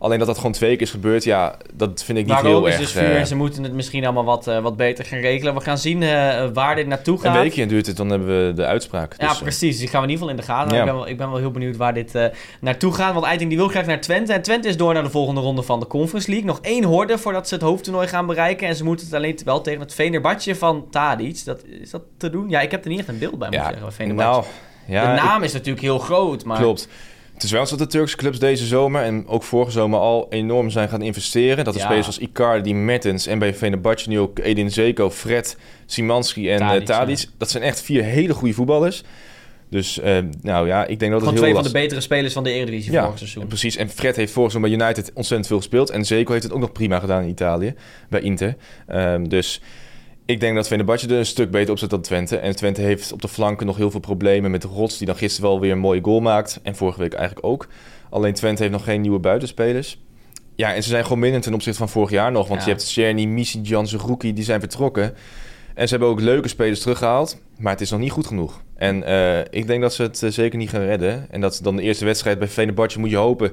Alleen 0.00 0.18
dat 0.18 0.26
dat 0.26 0.36
gewoon 0.36 0.52
twee 0.52 0.72
keer 0.76 0.86
is 0.86 0.90
gebeurd, 0.90 1.24
ja, 1.24 1.56
dat 1.74 2.02
vind 2.04 2.18
ik 2.18 2.24
niet 2.24 2.34
Waarom 2.34 2.52
heel 2.52 2.66
is 2.66 2.72
erg. 2.72 2.82
dus 2.82 2.92
vuur 2.92 3.02
eh, 3.10 3.18
en 3.18 3.26
ze 3.26 3.36
moeten 3.36 3.62
het 3.62 3.72
misschien 3.72 4.04
allemaal 4.04 4.24
wat, 4.24 4.46
eh, 4.46 4.58
wat 4.58 4.76
beter 4.76 5.04
gaan 5.04 5.18
regelen. 5.18 5.54
We 5.54 5.60
gaan 5.60 5.78
zien 5.78 6.02
eh, 6.02 6.46
waar 6.52 6.74
dit 6.74 6.86
naartoe 6.86 7.18
gaat. 7.18 7.34
een 7.34 7.40
weekje 7.42 7.66
duurt 7.66 7.86
het, 7.86 7.96
dan 7.96 8.10
hebben 8.10 8.46
we 8.46 8.52
de 8.52 8.66
uitspraak. 8.66 9.14
Ja, 9.18 9.28
Dus, 9.28 9.38
precies. 9.38 9.78
Die 9.78 9.88
gaan 9.88 10.00
we 10.02 10.06
in 10.06 10.12
ieder 10.12 10.26
geval 10.26 10.40
in 10.40 10.46
de 10.46 10.52
gaten. 10.52 10.74
Ja. 10.74 10.80
Ik, 10.80 10.84
ben 10.84 10.94
wel, 10.94 11.08
ik 11.08 11.16
ben 11.16 11.30
wel 11.30 11.38
heel 11.38 11.50
benieuwd 11.50 11.76
waar 11.76 11.94
dit 11.94 12.30
naartoe 12.60 12.92
gaat. 12.92 13.12
Want 13.12 13.24
Eiting 13.26 13.48
die 13.48 13.58
wil 13.58 13.68
graag 13.68 13.86
naar 13.86 14.00
Twente. 14.00 14.32
En 14.32 14.42
Twente 14.42 14.68
is 14.68 14.76
door 14.76 14.94
naar 14.94 15.02
de 15.02 15.10
volgende 15.10 15.40
ronde 15.40 15.62
van 15.62 15.80
de 15.80 15.86
Conference 15.86 16.30
League. 16.30 16.46
Nog 16.46 16.58
één 16.62 16.84
horde 16.84 17.18
voordat 17.18 17.48
ze 17.48 17.54
het 17.54 17.62
hoofdtoernooi 17.62 18.06
gaan 18.08 18.26
bereiken. 18.26 18.68
En 18.68 18.76
ze 18.76 18.84
moeten 18.84 19.06
het 19.06 19.14
alleen 19.14 19.38
wel 19.44 19.60
tegen 19.60 19.80
het 19.80 19.94
Venerbahce 19.94 20.54
van 20.54 20.86
Tadic. 20.90 21.44
Dat, 21.44 21.64
is 21.80 21.90
dat 21.90 22.02
te 22.16 22.30
doen? 22.30 22.48
Ja, 22.48 22.60
ik 22.60 22.70
heb 22.70 22.82
er 22.84 22.90
niet 22.90 22.98
echt 22.98 23.08
een 23.08 23.18
beeld 23.18 23.38
bij, 23.38 23.48
moet 23.48 23.56
ja, 23.56 23.64
zeggen. 23.64 24.14
Nou, 24.14 24.44
ja, 24.86 25.06
de 25.06 25.16
ik- 25.18 25.24
naam 25.24 25.42
is 25.42 25.52
natuurlijk 25.52 25.80
heel 25.80 25.98
groot, 25.98 26.44
maar... 26.44 26.58
Klopt. 26.58 26.88
Het 27.40 27.48
is 27.48 27.54
wel 27.54 27.66
zo 27.66 27.76
dat 27.76 27.90
de 27.90 27.96
Turkse 27.98 28.16
clubs 28.16 28.38
deze 28.38 28.66
zomer 28.66 29.02
en 29.02 29.26
ook 29.26 29.42
vorige 29.42 29.70
zomer 29.70 29.98
al 29.98 30.26
enorm 30.30 30.70
zijn 30.70 30.88
gaan 30.88 31.02
investeren. 31.02 31.64
Dat 31.64 31.74
Ja. 31.74 31.80
spelers 31.80 32.06
als 32.06 32.18
Icardi, 32.18 32.74
Mertens 32.74 33.26
en 33.26 33.38
bij 33.38 33.54
Fenerbahce 33.54 34.08
nu 34.08 34.18
ook 34.18 34.38
Edin 34.38 34.70
Zeko, 34.70 35.10
Fred, 35.10 35.56
Simanski 35.86 36.50
en 36.50 36.58
Tadic, 36.58 36.86
Tadic. 36.86 37.16
Tadic. 37.16 37.28
Dat 37.38 37.50
zijn 37.50 37.62
echt 37.62 37.82
vier 37.82 38.04
hele 38.04 38.34
goede 38.34 38.54
voetballers. 38.54 39.02
Dus 39.70 40.00
eh, 40.00 40.18
nou 40.42 40.66
ja, 40.66 40.86
ik 40.86 40.98
denk 40.98 41.12
dat 41.12 41.20
het 41.20 41.28
Gewoon 41.28 41.34
heel 41.34 41.42
twee 41.42 41.54
van 41.54 41.62
de 41.62 41.78
betere 41.78 42.00
spelers 42.00 42.32
van 42.32 42.44
de 42.44 42.50
Eredivisie 42.52 42.92
ja, 42.92 43.02
vorig 43.02 43.18
seizoen. 43.18 43.46
precies. 43.46 43.76
En 43.76 43.88
Fred 43.88 44.16
heeft 44.16 44.32
vorig 44.32 44.50
seizoen 44.50 44.78
bij 44.78 44.86
United 44.86 45.10
ontzettend 45.14 45.46
veel 45.48 45.56
gespeeld. 45.56 45.90
En 45.90 46.04
Zeko 46.04 46.32
heeft 46.32 46.44
het 46.44 46.52
ook 46.52 46.60
nog 46.60 46.72
prima 46.72 46.98
gedaan 46.98 47.22
in 47.22 47.28
Italië, 47.28 47.74
bij 48.08 48.20
Inter. 48.20 48.56
Ehm, 48.86 49.24
dus 49.24 49.60
ik 50.30 50.40
denk 50.40 50.54
dat 50.54 50.66
Fenerbahce 50.66 51.08
er 51.08 51.18
een 51.18 51.26
stuk 51.26 51.50
beter 51.50 51.70
op 51.70 51.78
zit 51.78 51.90
dan 51.90 52.00
Twente. 52.00 52.36
En 52.36 52.56
Twente 52.56 52.80
heeft 52.80 53.12
op 53.12 53.22
de 53.22 53.28
flanken 53.28 53.66
nog 53.66 53.76
heel 53.76 53.90
veel 53.90 54.00
problemen 54.00 54.50
met 54.50 54.64
Rots... 54.64 54.98
die 54.98 55.06
dan 55.06 55.16
gisteren 55.16 55.50
wel 55.50 55.60
weer 55.60 55.72
een 55.72 55.78
mooie 55.78 56.00
goal 56.02 56.20
maakt. 56.20 56.60
En 56.62 56.76
vorige 56.76 56.98
week 56.98 57.12
eigenlijk 57.12 57.46
ook. 57.46 57.66
Alleen 58.10 58.34
Twente 58.34 58.62
heeft 58.62 58.74
nog 58.74 58.84
geen 58.84 59.00
nieuwe 59.00 59.18
buitenspelers. 59.18 60.00
Ja, 60.54 60.74
en 60.74 60.82
ze 60.82 60.88
zijn 60.88 61.02
gewoon 61.02 61.18
minder 61.18 61.40
ten 61.40 61.54
opzichte 61.54 61.78
van 61.78 61.88
vorig 61.88 62.10
jaar 62.10 62.32
nog. 62.32 62.48
Want 62.48 62.60
Ja. 62.60 62.66
je 62.66 62.72
hebt 62.72 62.88
Czerny, 62.88 63.24
Misi, 63.24 63.60
Jansen, 63.60 63.98
Rookie, 63.98 64.32
die 64.32 64.44
zijn 64.44 64.60
vertrokken. 64.60 65.14
En 65.74 65.88
ze 65.88 65.94
hebben 65.94 66.08
ook 66.08 66.20
leuke 66.20 66.48
spelers 66.48 66.80
teruggehaald. 66.80 67.38
Maar 67.58 67.72
het 67.72 67.80
is 67.80 67.90
nog 67.90 68.00
niet 68.00 68.10
goed 68.10 68.26
genoeg. 68.26 68.62
En 68.76 69.02
eh, 69.02 69.38
ik 69.50 69.66
denk 69.66 69.82
dat 69.82 69.94
ze 69.94 70.02
het 70.02 70.22
eh, 70.22 70.30
zeker 70.30 70.58
niet 70.58 70.70
gaan 70.70 70.84
redden. 70.84 71.26
En 71.30 71.40
dat 71.40 71.60
dan 71.62 71.76
de 71.76 71.82
eerste 71.82 72.04
wedstrijd 72.04 72.38
bij 72.38 72.48
Fenerbahce 72.48 72.98
moet 72.98 73.10
je 73.10 73.16
hopen... 73.16 73.52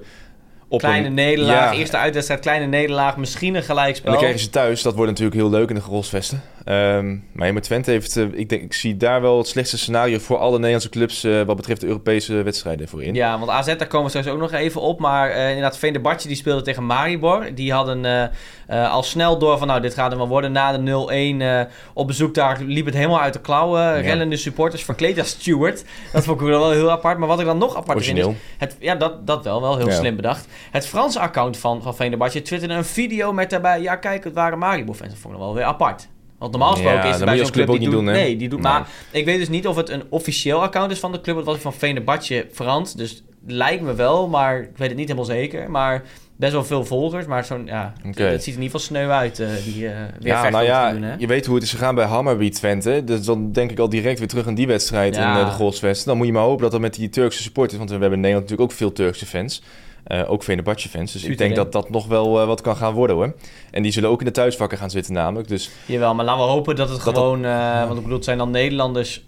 Op 0.69 0.80
Kleine 0.80 1.08
een, 1.08 1.13
nederlaag, 1.13 1.73
Ja. 1.73 1.80
eerste 1.80 1.97
uitwedstrijd, 1.97 2.39
kleine 2.41 2.65
nederlaag, 2.65 3.17
misschien 3.17 3.49
een 3.49 3.56
en 3.56 3.63
gelijkspel. 3.63 4.10
dan 4.12 4.19
krijgen 4.19 4.39
ze 4.41 4.49
thuis. 4.49 4.82
Dat 4.82 4.93
wordt 4.95 5.10
natuurlijk 5.10 5.38
heel 5.38 5.49
leuk 5.49 5.69
in 5.69 5.75
de 5.75 5.82
Grolsvesten. 5.82 6.41
Ehm 6.63 7.15
maar 7.34 7.47
ja, 7.47 7.53
met 7.53 7.63
Twente 7.63 7.91
heeft... 7.91 8.17
eh, 8.17 8.25
ik, 8.32 8.49
denk, 8.49 8.62
ik 8.62 8.73
zie 8.73 8.97
daar 8.97 9.21
wel 9.21 9.38
het 9.38 9.47
slechtste 9.47 9.77
scenario... 9.77 10.17
voor 10.19 10.38
alle 10.38 10.56
Nederlandse 10.56 10.89
clubs... 10.89 11.23
eh, 11.23 11.41
wat 11.41 11.56
betreft 11.56 11.82
de 11.82 11.88
Europese 11.88 12.34
wedstrijden 12.43 12.88
voor 12.88 13.03
in. 13.03 13.13
Ja, 13.13 13.39
want 13.39 13.51
AZ, 13.51 13.65
daar 13.65 13.88
komen 13.88 14.03
we 14.03 14.10
straks 14.17 14.27
ook 14.27 14.39
nog 14.41 14.51
even 14.51 14.82
op. 14.82 14.99
Maar 14.99 15.30
eh, 15.30 15.47
inderdaad, 15.47 15.77
Venerbatje 15.77 16.27
die 16.27 16.38
speelde 16.38 16.62
tegen 16.62 16.86
Maribor. 16.86 17.47
Die 17.56 17.73
hadden 17.73 18.32
al 18.67 19.03
snel 19.03 19.38
door 19.38 19.58
van, 19.58 19.67
nou, 19.67 19.82
dit 19.82 19.93
gaat 19.93 20.10
hem 20.10 20.17
wel 20.19 20.27
worden. 20.27 20.51
Na 20.51 20.77
de 20.77 21.36
0-1 21.38 21.41
eh, 21.41 21.62
op 21.93 22.08
bezoek 22.08 22.34
daar 22.36 22.60
liep 22.62 22.86
het 22.86 22.95
helemaal 22.95 23.21
uit 23.21 23.34
de 23.34 23.41
klauwen. 23.41 24.01
Rellende 24.01 24.38
supporters 24.38 24.84
verkleed 24.84 25.19
als 25.19 25.30
Stewart. 25.30 25.84
Dat 26.13 26.23
vond 26.23 26.41
ik 26.41 26.47
wel 26.47 26.71
heel 26.71 26.91
apart. 26.91 27.17
Maar 27.17 27.27
wat 27.27 27.39
ik 27.39 27.45
dan 27.45 27.58
nog 27.58 27.75
apart 27.75 28.03
vind 28.06 28.17
is... 28.17 28.25
Het, 28.58 28.75
ja, 28.80 28.95
dat, 28.95 29.27
dat 29.27 29.43
wel, 29.43 29.62
wel 29.62 29.77
heel 29.77 29.88
Ja. 29.88 29.95
slim 29.95 30.15
bedacht. 30.15 30.47
Het 30.71 30.87
Franse 30.87 31.19
account 31.19 31.57
van, 31.57 31.81
van 31.81 31.95
Venerbatje 31.95 32.41
twitterde 32.41 32.73
een 32.75 32.85
video 32.85 33.33
met 33.33 33.49
daarbij... 33.49 33.81
Ja, 33.81 33.95
kijk, 33.95 34.23
het 34.23 34.33
waren 34.33 34.57
Maribor-fans. 34.59 35.09
Dat 35.09 35.19
vond 35.19 35.33
ik 35.33 35.39
wel 35.39 35.53
weer 35.53 35.63
apart. 35.63 36.07
Want 36.37 36.51
normaal 36.51 36.71
gesproken 36.71 36.99
Ja, 36.99 37.05
is 37.05 37.15
het 37.15 37.25
bij 37.25 37.37
zo'n 37.37 37.51
club 37.51 37.67
die 37.67 37.79
niet 37.79 37.83
doet... 37.91 37.93
doen? 37.93 38.03
Nee, 38.05 38.37
die 38.37 38.49
doet... 38.49 38.61
Nee. 38.61 38.71
Maar 38.71 38.87
ik 39.11 39.25
weet 39.25 39.37
dus 39.39 39.49
niet 39.49 39.67
of 39.67 39.75
het 39.75 39.89
een 39.89 40.03
officieel 40.09 40.61
account 40.61 40.91
is 40.91 40.99
van 40.99 41.11
de 41.11 41.21
club. 41.21 41.35
Het 41.35 41.45
was 41.45 41.57
van 41.57 41.73
Venerbatje 41.73 42.47
Frans. 42.53 42.93
Dus 42.93 43.23
lijkt 43.47 43.81
me 43.83 43.93
wel, 43.93 44.27
maar 44.27 44.59
ik 44.61 44.77
weet 44.77 44.87
het 44.87 44.97
niet 44.97 45.07
helemaal 45.07 45.29
zeker. 45.29 45.71
Maar 45.71 46.03
best 46.35 46.51
wel 46.51 46.63
veel 46.65 46.85
volgers. 46.85 47.25
Maar 47.25 47.45
zo'n, 47.45 47.65
ja, 47.65 47.93
het 48.03 48.15
ziet 48.15 48.25
er 48.27 48.31
in 48.33 48.43
ieder 48.45 48.63
geval 48.63 48.79
sneu 48.79 49.09
uit. 49.09 49.39
eh, 49.39 49.47
die 49.63 49.87
eh 49.87 49.93
weer 50.19 50.27
Ja, 50.33 50.49
nou 50.49 50.63
ja, 50.63 50.87
te 50.87 50.93
doen, 50.93 51.03
hè? 51.03 51.15
je 51.17 51.27
weet 51.27 51.45
hoe 51.45 51.55
het 51.55 51.63
is 51.63 51.71
gegaan 51.71 51.95
bij 51.95 52.05
Hammarby 52.05 52.49
Twente. 52.49 53.03
Dus 53.03 53.25
dan 53.25 53.51
denk 53.51 53.71
ik 53.71 53.79
al 53.79 53.89
direct 53.89 54.19
weer 54.19 54.27
terug 54.27 54.47
aan 54.47 54.55
die 54.55 54.67
wedstrijd 54.67 55.15
Ja. 55.15 55.33
in 55.33 55.39
eh, 55.39 55.45
de 55.45 55.51
Grolsvesten. 55.51 56.07
Dan 56.07 56.17
moet 56.17 56.25
je 56.27 56.33
maar 56.33 56.43
hopen 56.43 56.61
dat 56.61 56.71
dat 56.71 56.81
met 56.81 56.93
die 56.93 57.09
Turkse 57.09 57.41
supporters... 57.41 57.77
want 57.77 57.89
we 57.89 57.95
hebben 57.95 58.13
in 58.15 58.19
Nederland 58.25 58.49
natuurlijk 58.49 58.71
ook 58.71 58.77
veel 58.77 58.91
Turkse 59.05 59.25
fans... 59.25 59.61
eh, 60.07 60.31
ook 60.31 60.43
Fenerbahce 60.43 60.89
fans. 60.89 61.11
Dus 61.11 61.23
ik 61.23 61.37
denk 61.37 61.55
dat 61.55 61.71
dat 61.71 61.89
nog 61.89 62.07
wel 62.07 62.41
eh, 62.41 62.47
wat 62.47 62.61
kan 62.61 62.75
gaan 62.75 62.93
worden 62.93 63.15
hoor. 63.15 63.33
En 63.71 63.83
die 63.83 63.91
zullen 63.91 64.09
ook 64.09 64.19
in 64.19 64.25
de 64.25 64.31
thuisvakken 64.31 64.77
gaan 64.77 64.89
zitten 64.89 65.13
namelijk. 65.13 65.47
Dus 65.47 65.69
Jawel, 65.85 66.15
maar 66.15 66.25
laten 66.25 66.43
we 66.45 66.49
hopen 66.49 66.75
dat 66.75 66.89
het 66.89 67.03
Dat 67.03 67.13
gewoon... 67.13 67.45
eh, 67.45 67.79
want 67.79 67.95
ik 67.95 68.01
bedoel, 68.01 68.15
het 68.15 68.23
zijn 68.25 68.37
dan 68.37 68.51
Nederlanders... 68.51 69.25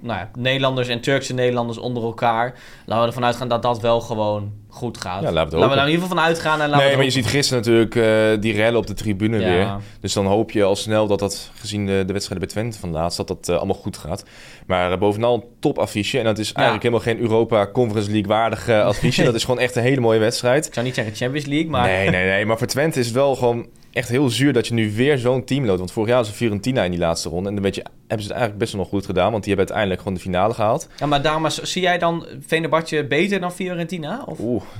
Nou 0.00 0.18
ja, 0.18 0.30
Nederlanders 0.38 0.88
en 0.88 1.00
Turkse 1.00 1.34
Nederlanders 1.34 1.78
onder 1.78 2.02
elkaar. 2.02 2.54
Laten 2.86 3.02
we 3.02 3.08
ervan 3.08 3.24
uitgaan 3.24 3.48
dat 3.48 3.62
dat 3.62 3.80
wel 3.80 4.00
gewoon 4.00 4.52
goed 4.76 4.98
gaat. 4.98 5.22
Ja, 5.22 5.32
laten 5.32 5.52
we 5.52 5.58
laten 5.58 5.76
daar 5.76 5.86
in 5.86 5.92
ieder 5.92 6.02
geval 6.08 6.16
van 6.16 6.26
uitgaan. 6.26 6.60
En 6.60 6.68
laten 6.68 6.78
Nee, 6.78 6.90
we 6.90 6.96
maar 6.96 7.04
je 7.04 7.10
ziet 7.10 7.26
gisteren 7.26 7.62
natuurlijk 7.62 7.94
eh, 7.94 8.40
die 8.42 8.52
rellen 8.52 8.78
op 8.78 8.86
de 8.86 8.94
tribune 8.94 9.38
Ja. 9.38 9.44
weer. 9.48 9.76
Dus 10.00 10.12
dan 10.12 10.26
hoop 10.26 10.50
je 10.50 10.62
al 10.64 10.76
snel 10.76 11.06
dat 11.06 11.18
dat, 11.18 11.50
gezien 11.54 11.86
de, 11.86 12.02
de 12.06 12.12
wedstrijden 12.12 12.46
bij 12.46 12.56
Twente 12.56 12.78
van 12.78 12.90
laatst, 12.90 13.16
dat 13.16 13.28
dat 13.28 13.48
eh, 13.48 13.56
allemaal 13.56 13.74
goed 13.76 13.96
gaat. 13.96 14.24
Maar 14.66 14.92
eh, 14.92 14.98
bovenal 14.98 15.34
een 15.34 15.44
topaffiche. 15.60 16.18
En 16.18 16.24
dat 16.24 16.38
is 16.38 16.52
eigenlijk 16.52 16.84
helemaal 16.86 17.04
geen 17.04 17.20
Europa 17.20 17.66
Conference 17.72 18.10
League 18.10 18.28
waardig 18.28 18.68
affiche. 18.92 19.24
dat 19.24 19.34
is 19.34 19.44
gewoon 19.44 19.60
echt 19.60 19.76
een 19.76 19.82
hele 19.82 20.00
mooie 20.00 20.18
wedstrijd. 20.18 20.66
Ik 20.66 20.74
zou 20.74 20.86
niet 20.86 20.94
zeggen 20.94 21.14
Champions 21.14 21.46
League, 21.46 21.70
maar... 21.70 21.86
Nee, 21.86 22.10
nee, 22.10 22.24
nee. 22.26 22.46
Maar 22.46 22.58
voor 22.58 22.66
Twente 22.66 22.98
is 23.00 23.06
het 23.06 23.14
wel 23.14 23.34
gewoon 23.36 23.66
echt 23.92 24.08
heel 24.08 24.28
zuur 24.28 24.52
dat 24.52 24.66
je 24.66 24.74
nu 24.74 24.92
weer 24.94 25.18
zo'n 25.18 25.44
team 25.44 25.64
loopt. 25.64 25.78
Want 25.78 25.92
vorig 25.92 26.08
jaar 26.08 26.18
was 26.18 26.28
Fiorentina 26.30 26.82
in 26.84 26.90
die 26.90 27.00
laatste 27.00 27.28
ronde. 27.28 27.48
En 27.48 27.54
dan 27.54 27.64
weet 27.64 27.74
je, 27.74 27.80
hebben 27.80 28.26
ze 28.26 28.32
het 28.32 28.40
eigenlijk 28.40 28.58
best 28.58 28.72
wel 28.72 28.80
nog 28.80 28.90
goed 28.90 29.06
gedaan. 29.06 29.30
Want 29.30 29.44
die 29.44 29.52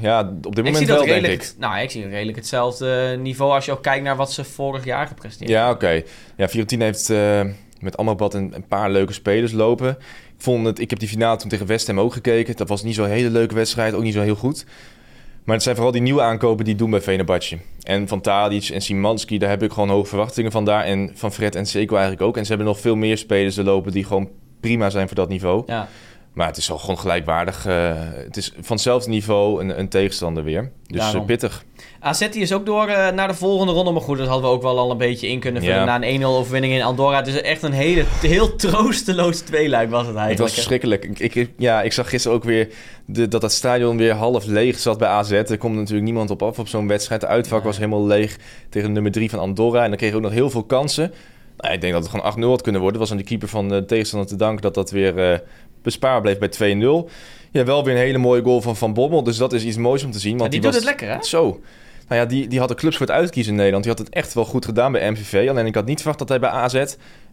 Ja, 0.01 0.21
op 0.21 0.43
dit 0.43 0.47
ik 0.47 0.57
moment 0.57 0.77
zie 0.77 0.87
dat 0.87 0.97
wel, 0.97 1.07
denk 1.07 1.21
redelijk, 1.21 1.43
ik. 1.43 1.55
Nou, 1.59 1.79
ik 1.79 1.91
zie 1.91 2.09
redelijk 2.09 2.37
hetzelfde 2.37 3.17
niveau 3.21 3.53
als 3.53 3.65
je 3.65 3.73
ook 3.73 3.83
kijkt 3.83 4.05
naar 4.05 4.17
wat 4.17 4.33
ze 4.33 4.45
vorig 4.45 4.85
jaar 4.85 5.07
gepresteerd 5.07 5.51
Ja, 5.51 5.71
oké. 5.71 6.03
Ja, 6.37 6.49
Fiorentina 6.49 6.85
heeft 6.85 7.11
eh, 7.11 7.41
met 7.81 7.97
Amrabat 7.97 8.35
een, 8.35 8.55
een 8.55 8.67
paar 8.67 8.91
leuke 8.91 9.13
spelers 9.13 9.53
lopen. 9.53 9.91
Ik, 10.37 10.43
vond 10.43 10.67
het, 10.67 10.79
ik 10.79 10.91
heb 10.91 10.99
die 10.99 11.09
finale 11.09 11.37
toen 11.37 11.49
tegen 11.49 11.67
West 11.67 11.87
Ham 11.87 12.01
ook 12.01 12.13
gekeken. 12.13 12.57
Dat 12.57 12.69
was 12.69 12.83
niet 12.83 12.95
zo'n 12.95 13.07
hele 13.07 13.31
leuke 13.31 13.55
wedstrijd, 13.55 13.95
ook 13.95 14.03
niet 14.03 14.15
zo 14.15 14.21
heel 14.21 14.35
goed. 14.35 14.67
Maar 15.45 15.55
het 15.55 15.65
zijn 15.65 15.77
vooral 15.77 15.93
die 15.93 16.03
nieuwe 16.03 16.23
aankopen 16.23 16.65
die 16.65 16.75
doen 16.75 16.91
bij 16.91 17.01
Venerbahce. 17.01 17.59
En 17.83 18.09
van 18.09 18.21
Tadic 18.21 18.69
en 18.69 18.81
Simanski, 18.81 19.39
daar 19.39 19.51
heb 19.51 19.63
ik 19.63 19.73
gewoon 19.73 19.89
hoge 19.89 20.07
verwachtingen 20.07 20.53
van 20.53 20.65
daar. 20.65 20.85
En 20.85 21.11
van 21.15 21.33
Fred 21.33 21.55
en 21.55 21.67
Seco 21.67 21.95
eigenlijk 21.95 22.25
ook. 22.27 22.37
En 22.37 22.43
ze 22.43 22.49
hebben 22.49 22.67
nog 22.67 22.81
veel 22.81 22.97
meer 22.97 23.19
spelers 23.19 23.57
er 23.57 23.65
lopen 23.65 23.93
die 23.93 24.05
gewoon 24.05 24.29
prima 24.61 24.91
zijn 24.91 25.07
voor 25.07 25.17
dat 25.17 25.29
niveau. 25.29 25.63
Ja. 25.67 25.89
Maar 26.37 26.47
het 26.47 26.57
is 26.57 26.69
wel 26.69 26.79
gewoon 26.79 26.99
gelijkwaardig. 26.99 27.67
eh, 27.67 27.93
het 28.15 28.37
is 28.37 28.53
van 28.61 28.77
hetzelfde 28.77 29.11
niveau 29.11 29.61
een, 29.61 29.79
een 29.79 29.89
tegenstander 29.89 30.45
weer. 30.45 30.71
Dus 30.87 31.15
eh, 31.15 31.25
pittig. 31.25 31.65
AZ 32.01 32.29
die 32.29 32.43
is 32.43 32.53
ook 32.53 32.67
door 32.67 32.89
eh, 32.89 33.13
naar 33.13 33.29
de 33.29 33.35
volgende 33.35 33.73
ronde. 33.73 33.91
Maar 33.91 34.01
goed, 34.01 34.19
dat 34.19 34.27
hadden 34.27 34.51
we 34.51 34.57
ook 34.57 34.63
wel 34.63 34.79
al 34.79 34.91
een 34.91 34.99
beetje 34.99 35.29
in 35.29 35.41
kunnen 35.41 35.63
vullen. 35.63 35.77
Ja. 35.79 35.99
Na 35.99 36.07
een 36.07 36.21
1-0 36.21 36.25
overwinning 36.25 36.73
in 36.73 36.83
Andorra. 36.83 37.17
Het 37.17 37.27
is 37.27 37.41
echt 37.41 37.63
een 37.63 37.73
hele, 37.73 38.05
heel 38.21 38.57
troosteloos 38.57 39.41
tweeluik 39.41 39.91
was 39.91 40.07
het 40.07 40.09
Het 40.09 40.17
eigenlijk. 40.17 40.49
was 40.49 40.55
verschrikkelijk. 40.55 41.05
Ik, 41.05 41.35
ik, 41.35 41.51
ja, 41.57 41.83
ik 41.83 41.93
zag 41.93 42.09
gisteren 42.09 42.37
ook 42.37 42.45
weer 42.45 42.69
de, 43.07 43.29
dat 43.29 43.41
dat 43.41 43.53
stadion 43.53 43.97
weer 43.97 44.13
half 44.15 44.45
leeg 44.45 44.79
zat 44.79 44.99
bij 44.99 45.09
AZ. 45.09 45.31
Er 45.31 45.59
komt 45.59 45.77
natuurlijk 45.77 46.05
niemand 46.05 46.31
op 46.31 46.43
af 46.43 46.59
op 46.59 46.69
zo'n 46.69 46.89
wedstrijd. 46.89 47.21
De 47.21 47.27
uitvak 47.27 47.65
was 47.65 47.77
helemaal 47.77 48.07
leeg 48.07 48.37
tegen 48.69 48.93
nummer 48.93 49.13
3 49.13 49.31
van 49.31 49.39
Andorra. 49.39 49.83
En 49.83 49.89
dan 49.89 49.99
kreeg 49.99 50.11
je 50.11 50.17
ook 50.17 50.23
nog 50.23 50.33
heel 50.33 50.51
veel 50.51 50.65
kansen. 50.65 51.13
Nou, 51.57 51.75
ik 51.75 51.81
denk 51.81 51.93
dat 51.93 52.03
het 52.03 52.11
gewoon 52.13 52.47
8-0 52.47 52.49
had 52.49 52.63
kunnen 52.63 52.81
worden. 52.81 53.01
Het 53.01 53.09
was 53.09 53.19
aan 53.19 53.23
de 53.25 53.29
keeper 53.29 53.49
van 53.49 53.69
de 53.69 53.85
tegenstander 53.85 54.29
te 54.29 54.37
danken 54.37 54.63
dat 54.63 54.75
dat 54.75 54.91
weer 54.91 55.43
bespaar 55.87 56.21
bleef 56.21 56.39
bij 56.39 56.77
2-0. 56.77 57.11
Ja, 57.51 57.65
wel 57.65 57.85
weer 57.85 57.95
een 57.95 58.01
hele 58.01 58.19
mooie 58.19 58.43
goal 58.43 58.61
van 58.61 58.77
Van 58.77 58.93
Bommel. 58.95 59.23
Dus 59.23 59.37
dat 59.37 59.53
is 59.53 59.65
iets 59.65 59.77
moois 59.77 60.05
om 60.05 60.11
te 60.11 60.19
zien. 60.19 60.33
Ja, 60.33 60.39
Want 60.39 60.51
die 60.51 60.61
die 60.61 60.71
doet 60.71 60.81
was... 60.81 60.91
het 60.91 61.01
lekker, 61.01 61.17
hè? 61.19 61.25
Zo. 61.25 61.61
Nou 62.09 62.21
ja, 62.21 62.27
die, 62.27 62.49
die 62.49 62.59
had 62.59 62.69
de 62.69 62.75
clubs 62.75 62.97
voor 62.97 63.07
het 63.07 63.15
uitkiezen 63.17 63.51
in 63.53 63.57
Nederland. 63.57 63.85
Die 63.85 63.93
had 63.95 64.05
het 64.05 64.15
echt 64.15 64.35
wel 64.35 64.45
goed 64.45 64.65
gedaan 64.65 64.93
bij 64.93 65.11
MVV. 65.11 65.47
Alleen 65.49 65.67
ik 65.67 65.75
had 65.75 65.87
niet 65.87 65.97
verwacht 65.97 66.19
dat 66.19 66.29
hij 66.29 66.39
bij 66.41 66.51
AZ... 66.51 66.85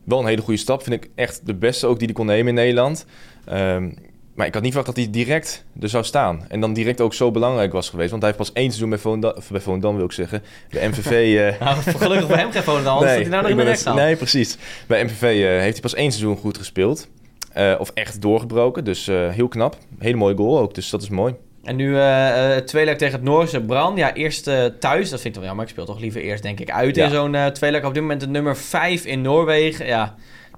Wel 0.04 0.20
een 0.20 0.26
hele 0.26 0.42
goede 0.42 0.60
stap. 0.60 0.84
Vind 0.84 1.04
ik 1.04 1.10
echt 1.16 1.42
de 1.46 1.56
beste 1.56 1.88
ook 1.88 1.98
die 1.98 2.06
hij 2.08 2.16
kon 2.16 2.26
nemen 2.26 2.48
in 2.48 2.54
Nederland. 2.54 3.06
Ehm, 3.46 3.89
maar 4.36 4.48
ik 4.48 4.54
had 4.54 4.63
niet 4.63 4.74
verwacht 4.74 4.96
dat 4.96 5.06
hij 5.06 5.13
direct 5.13 5.66
er 5.80 5.89
zou 5.89 6.04
staan. 6.04 6.46
En 6.48 6.60
dan 6.60 6.74
direct 6.74 7.02
ook 7.02 7.13
zo 7.13 7.32
belangrijk 7.32 7.72
was 7.72 7.89
geweest. 7.89 8.10
Want 8.10 8.22
hij 8.22 8.32
heeft 8.32 8.44
pas 8.44 8.54
één 8.56 8.68
seizoen 8.68 8.89
bij 8.89 8.98
Volendam, 8.98 9.34
bij 9.52 9.62
Volendam 9.62 9.96
wil 9.96 10.06
ik 10.06 10.12
zeggen. 10.12 10.44
Bij 10.70 10.88
MVV... 10.88 11.12
eh, 11.60 11.60
Nou, 11.60 11.82
gelukkig 11.82 12.28
voor 12.28 12.38
hem 12.38 12.52
geen 12.52 12.88
anders 12.88 13.12
nee, 13.12 13.22
hij 13.22 13.30
nou 13.30 13.56
nog 13.56 13.66
rechts 13.66 13.84
het- 13.86 13.96
Nee, 13.96 14.16
precies. 14.16 14.58
Bij 14.88 15.04
MVV 15.04 15.22
eh, 15.22 15.50
heeft 15.50 15.72
hij 15.74 15.82
pas 15.82 15.94
één 15.94 16.12
seizoen 16.12 16.38
goed 16.38 16.58
gespeeld. 16.58 17.08
Eh, 17.54 17.76
of 17.80 17.92
echt 17.94 18.22
doorgebroken. 18.22 18.84
Dus 18.84 19.08
eh, 19.08 19.30
heel 19.30 19.48
knap. 19.48 19.78
Hele 20.00 20.18
mooie 20.18 20.36
goal 20.36 20.60
ook. 20.60 20.74
Dus 20.76 20.89
dat 20.89 21.02
is 21.02 21.10
mooi. 21.10 21.34
En 21.63 21.76
nu 21.76 21.98
eh, 22.00 22.56
tweeluik 22.58 22.98
tegen 22.98 23.13
het 23.13 23.24
Noorse 23.24 23.62
Bran. 23.62 23.96
Ja, 23.96 24.13
eerst 24.13 24.44
thuis. 24.80 25.10
Dat 25.10 25.22
vind 25.22 25.26
ik 25.34 25.36
wel 25.36 25.44
jammer. 25.44 25.63
Ik 25.66 25.72
speel 25.72 25.86
toch 25.86 26.00
liever 26.00 26.22
eerst, 26.22 26.44
denk 26.44 26.60
ik, 26.60 26.72
uit 26.72 26.96
Ja. 26.96 27.06
in 27.06 27.12
zo'n 27.12 27.38
tweeluik. 27.54 27.86
Op 27.86 27.94
dit 27.94 28.02
moment 28.02 28.20
de 28.22 28.28
nummer 28.28 28.58
5 28.58 29.06
in 29.06 29.22
Noorwegen. 29.22 29.86
Ja, 29.86 30.16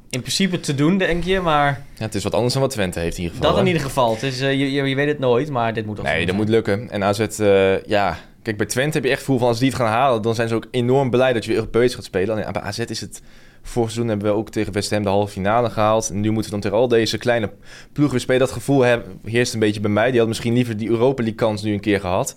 in 0.10 0.20
principe 0.22 0.60
te 0.60 0.76
doen, 0.76 0.98
denk 0.98 1.24
je. 1.24 1.40
Maar 1.40 1.82
Ja, 1.98 2.06
het 2.06 2.16
is 2.16 2.24
wat 2.24 2.34
anders 2.34 2.54
dan 2.54 2.62
wat 2.62 2.72
Twente 2.72 3.00
heeft 3.00 3.18
in 3.18 3.24
ieder 3.24 3.38
geval. 3.38 3.52
dat 3.52 3.60
in 3.60 3.66
hè? 3.68 3.72
ieder 3.74 3.88
geval. 3.88 4.12
Het 4.14 4.24
is, 4.24 4.40
je, 4.40 4.72
je, 4.72 4.84
je 4.90 4.96
weet 4.96 5.08
het 5.08 5.20
nooit, 5.20 5.50
maar 5.50 5.74
dit 5.74 5.86
moet 5.86 5.96
toch 5.96 6.06
Nee, 6.06 6.16
dat 6.18 6.24
zijn. 6.26 6.38
moet 6.38 6.50
lukken. 6.50 6.90
En 6.90 7.04
AZ, 7.04 7.26
ja... 7.86 8.18
Kijk, 8.42 8.58
bij 8.58 8.66
Twente 8.66 8.94
heb 8.94 9.04
je 9.04 9.10
echt 9.10 9.18
het 9.20 9.26
gevoel 9.26 9.40
van 9.40 9.48
als 9.48 9.60
die 9.60 9.68
het 9.68 9.78
gaan 9.78 9.88
halen... 9.88 10.22
dan 10.22 10.36
zijn 10.36 10.48
ze 10.48 10.56
ook 10.56 10.68
enorm 10.72 11.10
blij 11.10 11.34
dat 11.34 11.44
je 11.44 11.50
weer 11.50 11.60
Europees 11.60 11.96
gaat 11.96 12.04
spelen. 12.04 12.30
Alleen 12.36 12.52
bij 12.52 12.62
AZ 12.62 12.78
is 12.80 13.02
het... 13.02 13.22
Vorig 13.68 13.92
seizoen 13.92 14.08
hebben 14.08 14.32
we 14.32 14.38
ook 14.38 14.50
tegen 14.50 14.74
West 14.74 14.92
Ham 14.92 15.04
de 15.04 15.10
halve 15.10 15.32
finale 15.32 15.70
gehaald. 15.70 16.10
En 16.10 16.20
nu 16.20 16.32
moeten 16.32 16.44
we 16.44 16.50
dan 16.52 16.60
tegen 16.60 16.78
al 16.78 16.88
deze 16.88 17.18
kleine 17.18 17.50
ploegen 17.92 18.14
weer 18.14 18.24
spelen. 18.24 18.40
Dat 18.40 18.52
gevoel 18.52 18.84
heerst 19.24 19.54
een 19.54 19.60
beetje 19.60 19.80
bij 19.80 19.92
mij. 19.92 20.12
Die 20.12 20.20
had 20.20 20.28
misschien 20.28 20.54
liever 20.54 20.78
die 20.78 20.90
Europa 20.90 21.22
League 21.22 21.40
kans 21.40 21.62
nu 21.62 21.74
een 21.74 21.80
keer 21.80 22.00
gehad. 22.00 22.36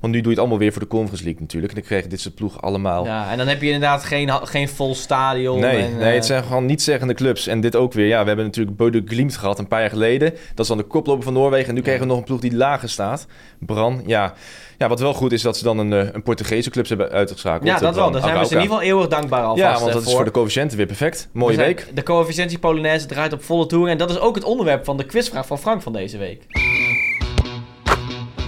Want 0.00 0.14
nu 0.14 0.20
doe 0.20 0.28
je 0.28 0.36
het 0.36 0.38
allemaal 0.38 0.58
weer 0.58 0.72
voor 0.72 0.82
de 0.82 0.88
Conference 0.88 1.24
League 1.24 1.40
natuurlijk. 1.40 1.72
En 1.72 1.78
dan 1.78 1.88
krijgen 1.88 2.10
dit 2.10 2.20
soort 2.20 2.34
ploegen 2.34 2.60
allemaal... 2.60 3.04
Ja, 3.04 3.30
en 3.30 3.38
dan 3.38 3.46
heb 3.46 3.60
je 3.60 3.66
inderdaad 3.66 4.04
geen, 4.04 4.30
geen 4.46 4.68
vol 4.68 4.94
stadion. 4.94 5.60
Nee, 5.60 5.84
en, 5.84 5.96
nee, 5.96 6.08
eh, 6.08 6.14
het 6.14 6.26
zijn 6.26 6.42
gewoon 6.42 6.66
niet 6.66 6.82
zeggende 6.82 7.14
clubs. 7.14 7.46
En 7.46 7.60
dit 7.60 7.76
ook 7.76 7.92
weer. 7.92 8.06
Ja, 8.06 8.20
we 8.20 8.26
hebben 8.26 8.44
natuurlijk 8.44 8.76
Bode 8.76 9.02
Glimt 9.04 9.36
gehad 9.36 9.58
een 9.58 9.68
paar 9.68 9.80
jaar 9.80 9.90
geleden. 9.90 10.30
Dat 10.30 10.58
is 10.58 10.66
dan 10.66 10.76
de 10.76 10.82
koploper 10.82 11.24
van 11.24 11.32
Noorwegen. 11.32 11.68
En 11.68 11.74
nu 11.74 11.80
krijgen 11.80 12.02
we 12.02 12.08
nog 12.08 12.18
een 12.18 12.24
ploeg 12.24 12.40
die 12.40 12.56
lager 12.56 12.88
staat. 12.88 13.26
Bran, 13.58 14.02
ja. 14.06 14.34
Ja, 14.82 14.88
wat 14.88 15.00
wel 15.00 15.14
goed 15.14 15.32
is 15.32 15.42
dat 15.42 15.56
ze 15.56 15.64
dan 15.64 15.78
een, 15.78 15.92
eh, 15.92 16.08
een 16.12 16.22
Portugese 16.22 16.70
club 16.70 16.88
hebben 16.88 17.10
uitgeschakeld. 17.10 17.68
Ja, 17.68 17.78
dat 17.78 17.94
wel. 17.94 18.10
Daar 18.10 18.22
zijn 18.22 18.38
we 18.38 18.44
ze 18.46 18.54
in 18.54 18.60
ieder 18.60 18.76
geval 18.76 18.90
eeuwig 18.92 19.08
dankbaar 19.08 19.42
alvast 19.42 19.60
Ja, 19.60 19.72
want 19.72 19.86
eh, 19.86 19.92
dat 19.92 20.06
is 20.06 20.12
voor 20.12 20.24
de 20.24 20.30
coëfficiënten 20.30 20.76
weer 20.76 20.86
perfect. 20.86 21.28
Mooie 21.32 21.48
We 21.56 21.62
zijn- 21.62 21.66
week. 21.76 21.96
De 21.96 22.02
coëfficiëntie 22.02 22.58
Polonaise 22.58 23.06
draait 23.06 23.32
op 23.32 23.42
volle 23.42 23.66
toer. 23.66 23.88
En 23.88 23.98
dat 23.98 24.10
is 24.10 24.18
ook 24.18 24.34
het 24.34 24.44
onderwerp 24.44 24.84
van 24.84 24.96
de 24.96 25.04
quizvraag 25.06 25.46
van 25.46 25.58
Frank 25.58 25.82
van 25.82 25.92
deze 25.92 26.18
week. 26.18 26.46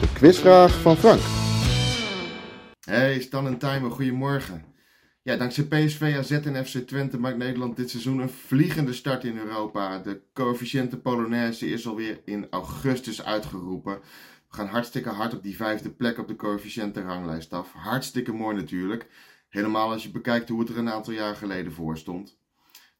De 0.00 0.08
quizvraag 0.14 0.72
van 0.80 0.96
Frank. 0.96 1.20
Hey 2.80 3.20
Stan 3.20 3.46
en 3.46 3.58
Timer, 3.58 3.90
goedemorgen. 3.90 4.64
Ja, 5.22 5.36
dankzij 5.36 5.64
PSV, 5.64 6.14
AZ 6.18 6.30
en 6.30 6.66
FC 6.66 6.78
Twente 6.78 7.18
maakt 7.18 7.36
Nederland 7.36 7.76
dit 7.76 7.90
seizoen 7.90 8.18
een 8.18 8.30
vliegende 8.46 8.92
start 8.92 9.24
in 9.24 9.38
Europa. 9.38 9.98
De 9.98 10.20
coëfficiënte 10.32 10.96
Polonaise 10.96 11.70
is 11.70 11.86
alweer 11.86 12.20
in 12.24 12.46
augustus 12.50 13.24
uitgeroepen. 13.24 13.98
Gaan 14.54 14.66
hartstikke 14.66 15.08
hard 15.08 15.34
op 15.34 15.42
die 15.42 15.56
vijfde 15.56 15.90
plek 15.90 16.18
op 16.18 16.28
de 16.28 16.36
coëfficiënte 16.36 17.02
ranglijst 17.02 17.52
af. 17.52 17.72
Hartstikke 17.72 18.32
mooi 18.32 18.56
natuurlijk. 18.56 19.06
Helemaal 19.48 19.90
als 19.90 20.02
je 20.02 20.10
bekijkt 20.10 20.48
hoe 20.48 20.60
het 20.60 20.68
er 20.68 20.78
een 20.78 20.90
aantal 20.90 21.12
jaar 21.12 21.36
geleden 21.36 21.72
voor 21.72 21.98
stond. 21.98 22.38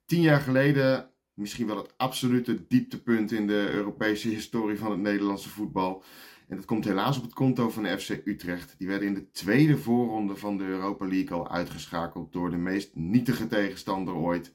Tien 0.05 0.21
jaar 0.21 0.40
geleden 0.40 1.11
misschien 1.35 1.67
wel 1.67 1.77
het 1.77 1.95
absolute 1.97 2.67
dieptepunt 2.67 3.33
in 3.33 3.47
de 3.47 3.71
Europese 3.71 4.29
historie 4.29 4.79
van 4.79 4.90
het 4.90 5.01
Nederlandse 5.01 5.49
voetbal. 5.49 6.05
En 6.49 6.57
dat 6.57 6.64
komt 6.64 6.85
helaas 6.85 7.17
op 7.17 7.23
het 7.23 7.35
konto 7.35 7.71
van 7.71 7.83
de 7.83 7.99
FC 7.99 8.21
Utrecht. 8.25 8.75
Die 8.79 8.88
werden 8.88 9.09
in 9.09 9.14
de 9.14 9.31
tweede 9.31 9.79
voorronde 9.79 10.37
van 10.37 10.57
de 10.59 10.64
Europa 10.64 11.07
League 11.07 11.37
al 11.37 11.51
uitgeschakeld 11.51 12.33
door 12.33 12.51
de 12.51 12.57
meest 12.57 12.95
nietige 12.95 13.47
tegenstander 13.47 14.14
ooit. 14.14 14.55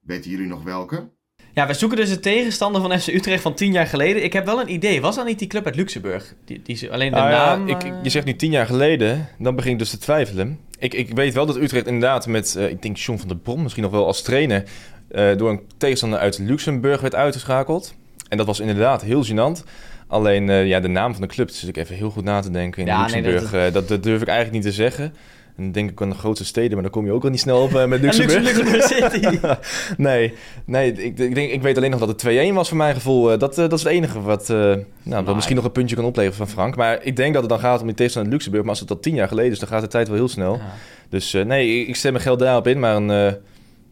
Weten 0.00 0.30
jullie 0.30 0.46
nog 0.46 0.62
welke? 0.62 1.10
Ja, 1.58 1.66
we 1.66 1.74
zoeken 1.74 1.96
dus 1.98 2.08
de 2.08 2.20
tegenstander 2.20 2.80
van 2.80 3.00
FC 3.00 3.06
Utrecht 3.06 3.42
van 3.42 3.54
tien 3.54 3.72
jaar 3.72 3.86
geleden. 3.86 4.24
Ik 4.24 4.32
heb 4.32 4.44
wel 4.44 4.60
een 4.60 4.72
idee. 4.72 5.00
Was 5.00 5.16
dat 5.16 5.26
niet 5.26 5.38
die 5.38 5.48
club 5.48 5.66
uit 5.66 5.76
Luxemburg? 5.76 6.34
Die, 6.44 6.60
die, 6.62 6.90
alleen 6.92 7.10
de 7.10 7.16
Nou 7.16 7.30
ja, 7.30 7.56
naam... 7.56 7.68
ik, 7.68 7.82
eh, 7.82 7.90
je 8.02 8.10
zegt 8.10 8.26
nu 8.26 8.36
tien 8.36 8.50
jaar 8.50 8.66
geleden, 8.66 9.28
dan 9.38 9.56
begin 9.56 9.72
ik 9.72 9.78
dus 9.78 9.90
te 9.90 9.98
twijfelen. 9.98 10.58
Ik, 10.78 10.94
ik 10.94 11.14
weet 11.14 11.34
wel 11.34 11.46
dat 11.46 11.56
Utrecht 11.56 11.86
inderdaad 11.86 12.26
met, 12.26 12.56
eh, 12.56 12.68
ik 12.68 12.82
denk 12.82 12.96
John 12.96 13.18
van 13.18 13.28
der 13.28 13.36
Brom 13.36 13.62
misschien 13.62 13.82
nog 13.82 13.92
wel 13.92 14.06
als 14.06 14.22
trainer, 14.22 14.64
eh, 15.08 15.36
door 15.36 15.50
een 15.50 15.60
tegenstander 15.76 16.18
uit 16.18 16.38
Luxemburg 16.38 17.00
werd 17.00 17.14
uitgeschakeld. 17.14 17.94
En 18.28 18.36
dat 18.36 18.46
was 18.46 18.60
inderdaad 18.60 19.02
heel 19.02 19.24
gênant. 19.26 19.64
Alleen 20.06 20.66
ja, 20.66 20.80
de 20.80 20.88
naam 20.88 21.12
van 21.12 21.22
de 21.22 21.28
club, 21.28 21.48
dus 21.48 21.64
ik 21.64 21.76
even 21.76 21.96
heel 21.96 22.10
goed 22.10 22.24
na 22.24 22.40
te 22.40 22.50
denken 22.50 22.80
in 22.82 22.88
Ja, 22.88 23.06
nee, 23.06 23.22
Luxemburg. 23.22 23.50
dat- 23.50 23.72
dat, 23.72 23.88
dat 23.88 24.02
durf 24.02 24.22
ik 24.22 24.28
eigenlijk 24.28 24.64
niet 24.64 24.74
te 24.74 24.82
zeggen. 24.82 25.14
En 25.58 25.64
dan 25.64 25.72
denk 25.72 25.90
ik 25.90 26.02
aan 26.02 26.08
de 26.08 26.14
grootste 26.14 26.44
steden, 26.44 26.72
maar 26.72 26.82
dan 26.82 26.90
kom 26.90 27.04
je 27.04 27.12
ook 27.12 27.24
al 27.24 27.30
niet 27.30 27.40
snel 27.40 27.62
op 27.62 27.74
eh, 27.74 27.86
met 27.86 28.00
Luxemburg. 28.04 28.42
Luxemburg 28.42 28.82
City. 28.82 29.38
nee, 30.02 30.34
nee 30.64 30.92
ik, 30.92 31.18
ik, 31.18 31.34
denk, 31.34 31.50
ik 31.50 31.62
weet 31.62 31.76
alleen 31.76 31.90
nog 31.90 32.00
dat 32.00 32.22
het 32.22 32.50
2-1 32.50 32.54
was 32.54 32.68
voor 32.68 32.76
mijn 32.76 32.94
gevoel. 32.94 33.32
Eh, 33.32 33.38
dat, 33.38 33.50
eh, 33.50 33.56
dat 33.56 33.72
is 33.72 33.82
het 33.82 33.92
enige 33.92 34.20
wat, 34.20 34.50
eh, 34.50 34.74
nou, 35.02 35.24
wat 35.24 35.34
misschien 35.34 35.56
nog 35.56 35.64
een 35.64 35.72
puntje 35.72 35.96
kan 35.96 36.04
opleveren 36.04 36.36
van 36.36 36.48
Frank. 36.48 36.76
Maar 36.76 37.02
ik 37.02 37.16
denk 37.16 37.32
dat 37.32 37.42
het 37.42 37.50
dan 37.50 37.60
gaat 37.60 37.80
om 37.80 37.86
die 37.86 37.96
tegenstander 37.96 38.32
Luxemburg. 38.32 38.64
Maar 38.64 38.72
als 38.72 38.80
het 38.80 38.90
al 38.90 39.00
tien 39.00 39.14
jaar 39.14 39.28
geleden 39.28 39.52
is, 39.52 39.58
dan 39.58 39.68
gaat 39.68 39.80
de 39.80 39.88
tijd 39.88 40.08
wel 40.08 40.16
heel 40.16 40.28
snel. 40.28 40.54
Ja. 40.54 40.74
Dus 41.08 41.34
eh, 41.34 41.44
nee, 41.44 41.80
ik, 41.80 41.88
ik 41.88 41.96
stem 41.96 42.12
mijn 42.12 42.24
geld 42.24 42.38
daarop 42.38 42.66
in. 42.66 42.78
Maar 42.78 42.96
een, 42.96 43.10
eh, 43.10 43.40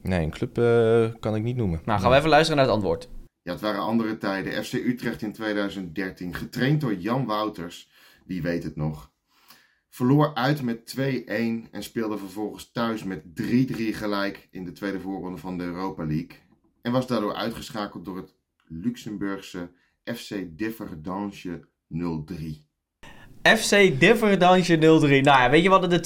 nee, 0.02 0.22
een 0.22 0.30
club 0.30 0.58
eh, 0.58 1.20
kan 1.20 1.34
ik 1.34 1.42
niet 1.42 1.56
noemen. 1.56 1.80
Nou, 1.84 2.00
gaan 2.00 2.10
we 2.10 2.16
even 2.16 2.28
luisteren 2.28 2.56
naar 2.56 2.66
het 2.66 2.74
antwoord. 2.74 3.08
Ja, 3.42 3.52
het 3.52 3.60
waren 3.60 3.80
andere 3.80 4.18
tijden. 4.18 4.64
FC 4.64 4.72
Utrecht 4.72 5.22
in 5.22 5.32
2013, 5.32 6.34
getraind 6.34 6.80
door 6.80 6.94
Jan 6.94 7.26
Wouters. 7.26 7.88
Wie 8.24 8.42
weet 8.42 8.62
het 8.62 8.76
nog. 8.76 9.10
Verloor 9.96 10.34
uit 10.34 10.62
met 10.62 10.94
2-1 10.98 11.00
en 11.70 11.82
speelde 11.82 12.18
vervolgens 12.18 12.70
thuis 12.70 13.04
met 13.04 13.22
3-3 13.24 13.24
gelijk 13.76 14.48
in 14.50 14.64
de 14.64 14.72
tweede 14.72 15.00
voorronde 15.00 15.38
van 15.38 15.58
de 15.58 15.64
Europa 15.64 16.06
League. 16.06 16.38
En 16.82 16.92
was 16.92 17.06
daardoor 17.06 17.34
uitgeschakeld 17.34 18.04
door 18.04 18.16
het 18.16 18.34
Luxemburgse 18.64 19.70
FC 20.04 20.58
Differdange 20.58 21.68
03. 22.24 22.65
FC 23.56 24.00
Differdange 24.00 24.62
03. 24.78 25.22
Nou 25.22 25.22
ja, 25.22 25.50
weet 25.50 25.62
je, 25.62 25.68
we 25.68 25.74
hadden 25.74 25.90
de 25.90 26.00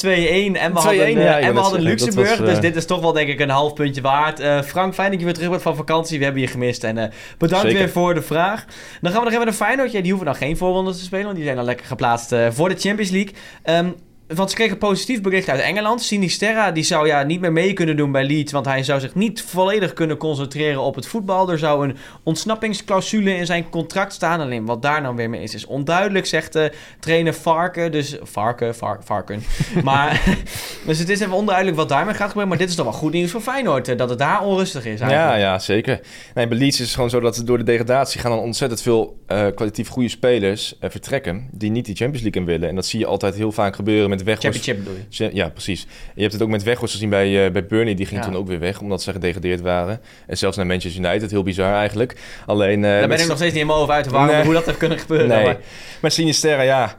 2-1 0.55 0.57
en 0.57 0.72
we 0.72 0.78
hadden, 0.78 1.11
ja, 1.18 1.38
en 1.38 1.55
we 1.55 1.61
hadden 1.61 1.80
Luxemburg. 1.80 2.28
was, 2.28 2.38
eh, 2.38 2.45
Dus 2.45 2.61
dit 2.61 2.76
is 2.76 2.86
toch 2.86 3.01
wel 3.01 3.12
denk 3.12 3.28
ik 3.28 3.41
een 3.41 3.51
half 3.51 3.72
puntje 3.72 4.01
waard. 4.01 4.41
Eh, 4.41 4.62
Frank, 4.62 4.95
fijn 4.95 5.11
dat 5.11 5.18
je 5.18 5.24
weer 5.24 5.34
terug 5.34 5.51
bent 5.51 5.62
van 5.62 5.76
vakantie. 5.76 6.18
We 6.18 6.24
hebben 6.24 6.43
je 6.43 6.49
gemist. 6.49 6.84
En 6.84 6.99
eh, 6.99 7.11
bedankt 7.38 7.64
Zeker. 7.64 7.78
weer 7.78 7.91
voor 7.91 8.14
de 8.14 8.22
vraag. 8.22 8.64
Dan 9.01 9.11
gaan 9.11 9.20
we 9.20 9.24
nog 9.24 9.34
even 9.34 9.45
naar 9.45 9.55
Feyenoord. 9.55 9.93
Ja, 9.93 10.01
die 10.01 10.11
hoeven 10.11 10.26
dan 10.26 10.36
geen 10.36 10.57
voorronde 10.57 10.93
te 10.93 10.99
spelen, 10.99 11.24
want 11.24 11.36
die 11.36 11.45
zijn 11.45 11.57
dan 11.57 11.64
lekker 11.64 11.86
geplaatst 11.86 12.34
voor 12.51 12.68
de 12.68 12.76
Champions 12.78 13.11
League. 13.11 13.32
Ehm, 13.62 13.88
want 14.35 14.49
ze 14.51 14.55
kregen 14.57 14.72
een 14.72 14.78
positief 14.78 15.20
bericht 15.20 15.49
uit 15.49 15.61
Engeland. 15.61 16.03
Sinisterra 16.03 16.70
die 16.70 16.83
zou 16.85 17.07
ja 17.07 17.22
niet 17.22 17.41
meer 17.41 17.53
mee 17.53 17.72
kunnen 17.72 17.97
doen 17.97 18.12
bij 18.12 18.24
Leeds. 18.24 18.53
Want 18.53 18.66
hij 18.66 18.83
zou 18.83 19.01
zich 19.01 19.14
niet 19.14 19.43
volledig 19.43 19.93
kunnen 19.93 20.16
concentreren 20.16 20.81
op 20.81 20.95
het 20.95 21.07
voetbal. 21.07 21.51
Er 21.51 21.59
zou 21.59 21.89
een 21.89 21.97
ontsnappingsclausule 22.22 23.37
in 23.37 23.47
zijn 23.47 23.68
contract 23.68 24.12
staan. 24.12 24.41
Alleen 24.41 24.64
wat 24.66 24.83
daar 24.83 25.03
nou 25.03 25.16
weer 25.16 25.31
mee 25.31 25.43
is, 25.43 25.55
is 25.55 25.66
onduidelijk, 25.66 26.26
zegt 26.26 26.53
de 26.53 26.72
trainer 27.01 27.35
Varken. 27.35 27.93
Dus 27.93 28.16
Varken, 28.22 28.74
Var- 28.74 29.01
Varken. 29.05 29.43
maar, 29.85 30.22
dus 30.87 30.99
het 30.99 31.09
is 31.09 31.20
even 31.20 31.33
onduidelijk 31.35 31.76
wat 31.76 31.89
daarmee 31.89 32.14
gaat 32.14 32.26
gebeuren. 32.26 32.49
Maar 32.49 32.59
dit 32.59 32.68
is 32.68 32.74
toch 32.74 32.85
wel 32.85 32.95
goed 32.95 33.12
nieuws 33.12 33.31
voor 33.31 33.41
Feyenoord. 33.41 33.89
eh, 33.89 33.97
Dat 33.97 34.09
het 34.11 34.18
daar 34.18 34.43
onrustig 34.43 34.85
is 34.87 35.01
Ja, 35.01 35.07
eigenlijk. 35.07 35.41
ja, 35.41 35.59
zeker. 35.59 36.01
Nee, 36.35 36.49
bij 36.49 36.59
Leeds 36.59 36.81
is 36.81 36.87
het 36.87 36.95
gewoon 36.95 37.11
zo 37.11 37.20
dat 37.20 37.43
door 37.45 37.59
de 37.59 37.64
degradatie 37.64 38.20
gaan 38.20 38.31
dan 38.31 38.41
ontzettend 38.41 38.83
veel 38.83 39.18
eh, 39.26 39.39
kwalitatief 39.39 39.89
goede 39.89 40.09
spelers 40.09 40.78
eh, 40.78 40.91
vertrekken 40.91 41.49
die 41.53 41.70
niet 41.70 41.85
die 41.85 41.97
Champions 41.97 42.22
League 42.22 42.41
in 42.41 42.47
willen. 42.47 42.68
En 42.68 42.74
dat 42.74 42.87
zie 42.87 42.99
je 42.99 43.07
altijd 43.07 43.35
heel 43.35 43.53
vaak 43.53 43.74
gebeuren 43.74 44.11
met 44.11 44.20
Weghorst. 44.25 44.66
Bedoel 44.66 44.95
je. 44.95 45.01
Cha- 45.11 45.31
Ja, 45.33 45.49
precies. 45.49 45.87
Je 46.14 46.21
hebt 46.21 46.33
het 46.33 46.43
ook 46.43 46.49
met 46.49 46.62
Weghorst 46.62 46.93
gezien 46.95 47.11
bij, 47.11 47.47
eh 47.47 47.53
bij 47.53 47.66
Burnley. 47.66 47.95
Die 47.95 48.07
ging 48.07 48.21
Ja. 48.21 48.27
toen 48.27 48.37
ook 48.37 48.47
weer 48.47 48.59
weg, 48.59 48.81
omdat 48.81 49.03
ze 49.03 49.12
gedegradeerd 49.12 49.61
waren. 49.61 50.01
En 50.27 50.39
zelfs 50.39 50.57
naar 50.57 50.66
Manchester 50.66 51.05
United. 51.05 51.31
Heel 51.31 51.43
bizar 51.43 51.75
eigenlijk. 51.75 52.16
Alleen... 52.47 52.85
eh, 52.85 52.91
Daar 52.91 53.01
met 53.01 53.09
ben 53.09 53.18
ik 53.21 53.27
nog 53.27 53.37
steeds 53.37 53.53
niet 53.53 53.62
helemaal 53.62 53.83
over 53.83 53.95
uit 53.95 54.07
waarom, 54.09 54.35
Nee. 54.35 54.45
hoe 54.45 54.55
dat 54.55 54.66
heeft 54.66 54.79
kunnen 54.79 54.99
gebeuren. 54.99 55.29
Nee, 55.29 55.45
Maar- 55.45 55.59
maar 56.01 56.11
Sinisterra, 56.11 56.62
ja. 56.62 56.97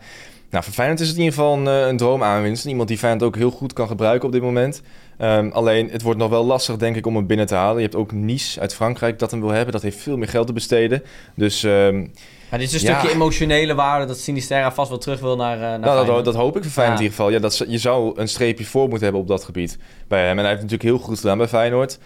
Nou, 0.49 0.63
voor 0.63 0.73
Feyenoord 0.73 0.99
is 0.99 1.07
het 1.07 1.17
in 1.17 1.23
ieder 1.23 1.37
geval 1.39 1.57
een, 1.57 1.67
eh, 1.67 1.87
een 1.87 1.97
droomaanwinst. 1.97 2.65
Iemand 2.65 2.87
die 2.87 2.97
Feyenoord 2.97 3.23
ook 3.23 3.35
heel 3.35 3.51
goed 3.51 3.73
kan 3.73 3.87
gebruiken 3.87 4.25
op 4.27 4.33
dit 4.33 4.41
moment. 4.41 4.81
Ehm, 5.17 5.49
alleen, 5.51 5.89
het 5.91 6.01
wordt 6.01 6.19
nog 6.19 6.29
wel 6.29 6.45
lastig, 6.45 6.77
denk 6.77 6.95
ik, 6.95 7.05
om 7.05 7.15
hem 7.15 7.27
binnen 7.27 7.45
te 7.45 7.55
halen. 7.55 7.75
Je 7.75 7.81
hebt 7.81 7.95
ook 7.95 8.11
Nice 8.11 8.59
uit 8.59 8.73
Frankrijk 8.75 9.19
dat 9.19 9.31
hem 9.31 9.39
wil 9.39 9.49
hebben. 9.49 9.71
Dat 9.73 9.81
heeft 9.81 9.97
veel 9.97 10.17
meer 10.17 10.27
geld 10.27 10.47
te 10.47 10.53
besteden. 10.53 11.03
Dus 11.35 11.63
ehm, 11.63 12.05
Maar 12.51 12.59
dit 12.59 12.73
is 12.73 12.81
een 12.81 12.87
Ja. 12.89 12.97
stukje 12.97 13.15
emotionele 13.15 13.75
waarde 13.75 14.05
dat 14.05 14.19
Sinisterra 14.19 14.71
vast 14.71 14.89
wel 14.89 14.97
terug 14.97 15.19
wil 15.19 15.35
naar, 15.35 15.55
eh 15.55 15.61
naar 15.61 15.79
nou, 15.79 16.23
dat, 16.23 16.35
hoop 16.35 16.55
ik 16.57 16.63
voor 16.63 16.71
Feyenoord 16.71 16.99
Ja. 16.99 17.05
in 17.05 17.11
ieder 17.11 17.17
geval. 17.17 17.29
Ja, 17.31 17.39
dat, 17.39 17.63
je 17.67 17.77
zou 17.77 18.19
een 18.19 18.27
streepje 18.27 18.65
voor 18.65 18.81
moeten 18.81 19.03
hebben 19.03 19.21
op 19.21 19.27
dat 19.27 19.43
gebied 19.43 19.77
bij 20.07 20.19
hem. 20.25 20.31
En 20.31 20.37
hij 20.37 20.47
heeft 20.47 20.61
natuurlijk 20.61 20.89
heel 20.89 20.97
goed 20.97 21.19
gedaan 21.19 21.37
bij 21.37 21.47
Feyenoord. 21.47 21.97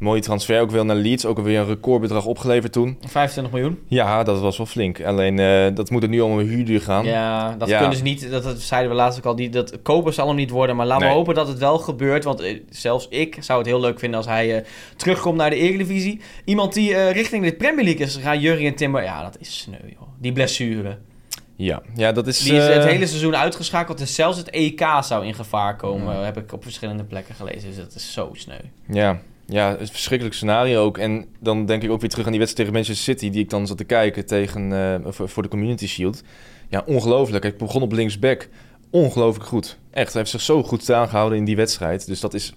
Mooie 0.00 0.20
transfer 0.20 0.60
ook 0.60 0.70
wel 0.70 0.84
naar 0.84 0.96
Leeds. 0.96 1.26
Ook 1.26 1.36
alweer 1.36 1.58
een 1.58 1.66
recordbedrag 1.66 2.26
opgeleverd 2.26 2.72
toen. 2.72 2.98
25 3.06 3.52
miljoen. 3.52 3.78
Ja, 3.86 4.22
dat 4.22 4.40
was 4.40 4.56
wel 4.56 4.66
flink. 4.66 5.02
Alleen, 5.02 5.38
eh, 5.38 5.74
dat 5.74 5.90
moet 5.90 6.02
er 6.02 6.08
nu 6.08 6.20
om 6.20 6.38
een 6.38 6.46
huurduur 6.46 6.80
gaan. 6.80 7.04
Ja, 7.04 7.54
dat 7.58 7.68
Ja. 7.68 7.78
kunnen 7.78 7.96
ze 7.96 8.02
niet. 8.02 8.30
Dat, 8.30 8.42
dat 8.42 8.60
zeiden 8.60 8.90
we 8.90 8.96
laatst 8.96 9.18
ook 9.18 9.24
al. 9.24 9.36
Die, 9.36 9.48
dat 9.48 9.82
kopen 9.82 10.14
zal 10.14 10.26
hem 10.26 10.36
niet 10.36 10.50
worden. 10.50 10.76
Maar 10.76 10.86
laten 10.86 11.06
we 11.06 11.12
hopen 11.12 11.34
dat 11.34 11.48
het 11.48 11.58
wel 11.58 11.78
gebeurt. 11.78 12.24
Want 12.24 12.40
eh, 12.40 12.60
zelfs 12.70 13.08
ik 13.08 13.36
zou 13.40 13.58
het 13.58 13.68
heel 13.68 13.80
leuk 13.80 13.98
vinden 13.98 14.18
als 14.18 14.28
hij 14.28 14.56
eh, 14.56 14.64
terugkomt 14.96 15.36
naar 15.36 15.50
de 15.50 15.56
Eredivisie. 15.56 16.20
Iemand 16.44 16.72
die 16.74 17.10
richting 17.10 17.44
de 17.44 17.52
Premier 17.52 17.84
League 17.84 18.06
is 18.06 18.14
gegaan, 18.14 18.40
Jurgen 18.40 18.74
Timber. 18.74 19.02
Ja, 19.02 19.22
dat 19.22 19.36
is 19.40 19.58
sneu, 19.60 19.76
joh. 19.98 20.08
Die 20.18 20.32
blessure. 20.32 20.98
Ja, 21.56 21.82
ja 21.94 22.12
dat 22.12 22.26
is... 22.26 22.38
Die 22.38 22.52
is 22.54 22.66
het 22.66 22.84
hele 22.84 23.06
seizoen 23.06 23.36
uitgeschakeld. 23.36 24.00
En 24.00 24.06
zelfs 24.06 24.38
het 24.38 24.50
EK 24.50 24.82
zou 25.00 25.26
in 25.26 25.34
gevaar 25.34 25.76
komen. 25.76 26.24
Heb 26.24 26.36
ik 26.36 26.52
op 26.52 26.62
verschillende 26.62 27.04
plekken 27.04 27.34
gelezen. 27.34 27.68
Dus 27.68 27.76
dat 27.76 27.94
is 27.94 28.12
zo 28.12 28.30
sneu. 28.32 28.58
Ja, 28.88 29.20
ja, 29.50 29.76
een 29.78 29.86
verschrikkelijk 29.86 30.36
scenario 30.36 30.84
ook. 30.84 30.98
En 30.98 31.26
dan 31.40 31.66
denk 31.66 31.82
ik 31.82 31.90
ook 31.90 32.00
weer 32.00 32.10
terug 32.10 32.24
aan 32.24 32.30
die 32.32 32.40
wedstrijd 32.40 32.68
tegen 32.68 32.84
Manchester 32.86 33.14
City... 33.14 33.30
die 33.32 33.42
ik 33.42 33.50
dan 33.50 33.66
zat 33.66 33.76
te 33.76 33.84
kijken 33.84 34.26
tegen, 34.26 34.72
eh, 34.72 35.10
voor, 35.12 35.42
de 35.42 35.48
Community 35.48 35.86
Shield. 35.86 36.22
Ja, 36.68 36.82
ongelooflijk. 36.86 37.44
Ik 37.44 37.58
begon 37.58 37.82
op 37.82 37.92
linksback. 37.92 38.48
Ongelooflijk 38.90 39.46
goed. 39.48 39.78
Echt, 39.90 40.08
hij 40.12 40.18
heeft 40.20 40.30
zich 40.30 40.40
zo 40.40 40.62
goed 40.62 40.90
aangehouden 40.92 41.38
in 41.38 41.44
die 41.44 41.56
wedstrijd. 41.56 42.06
Dus 42.06 42.20
dat, 42.20 42.34
is, 42.34 42.52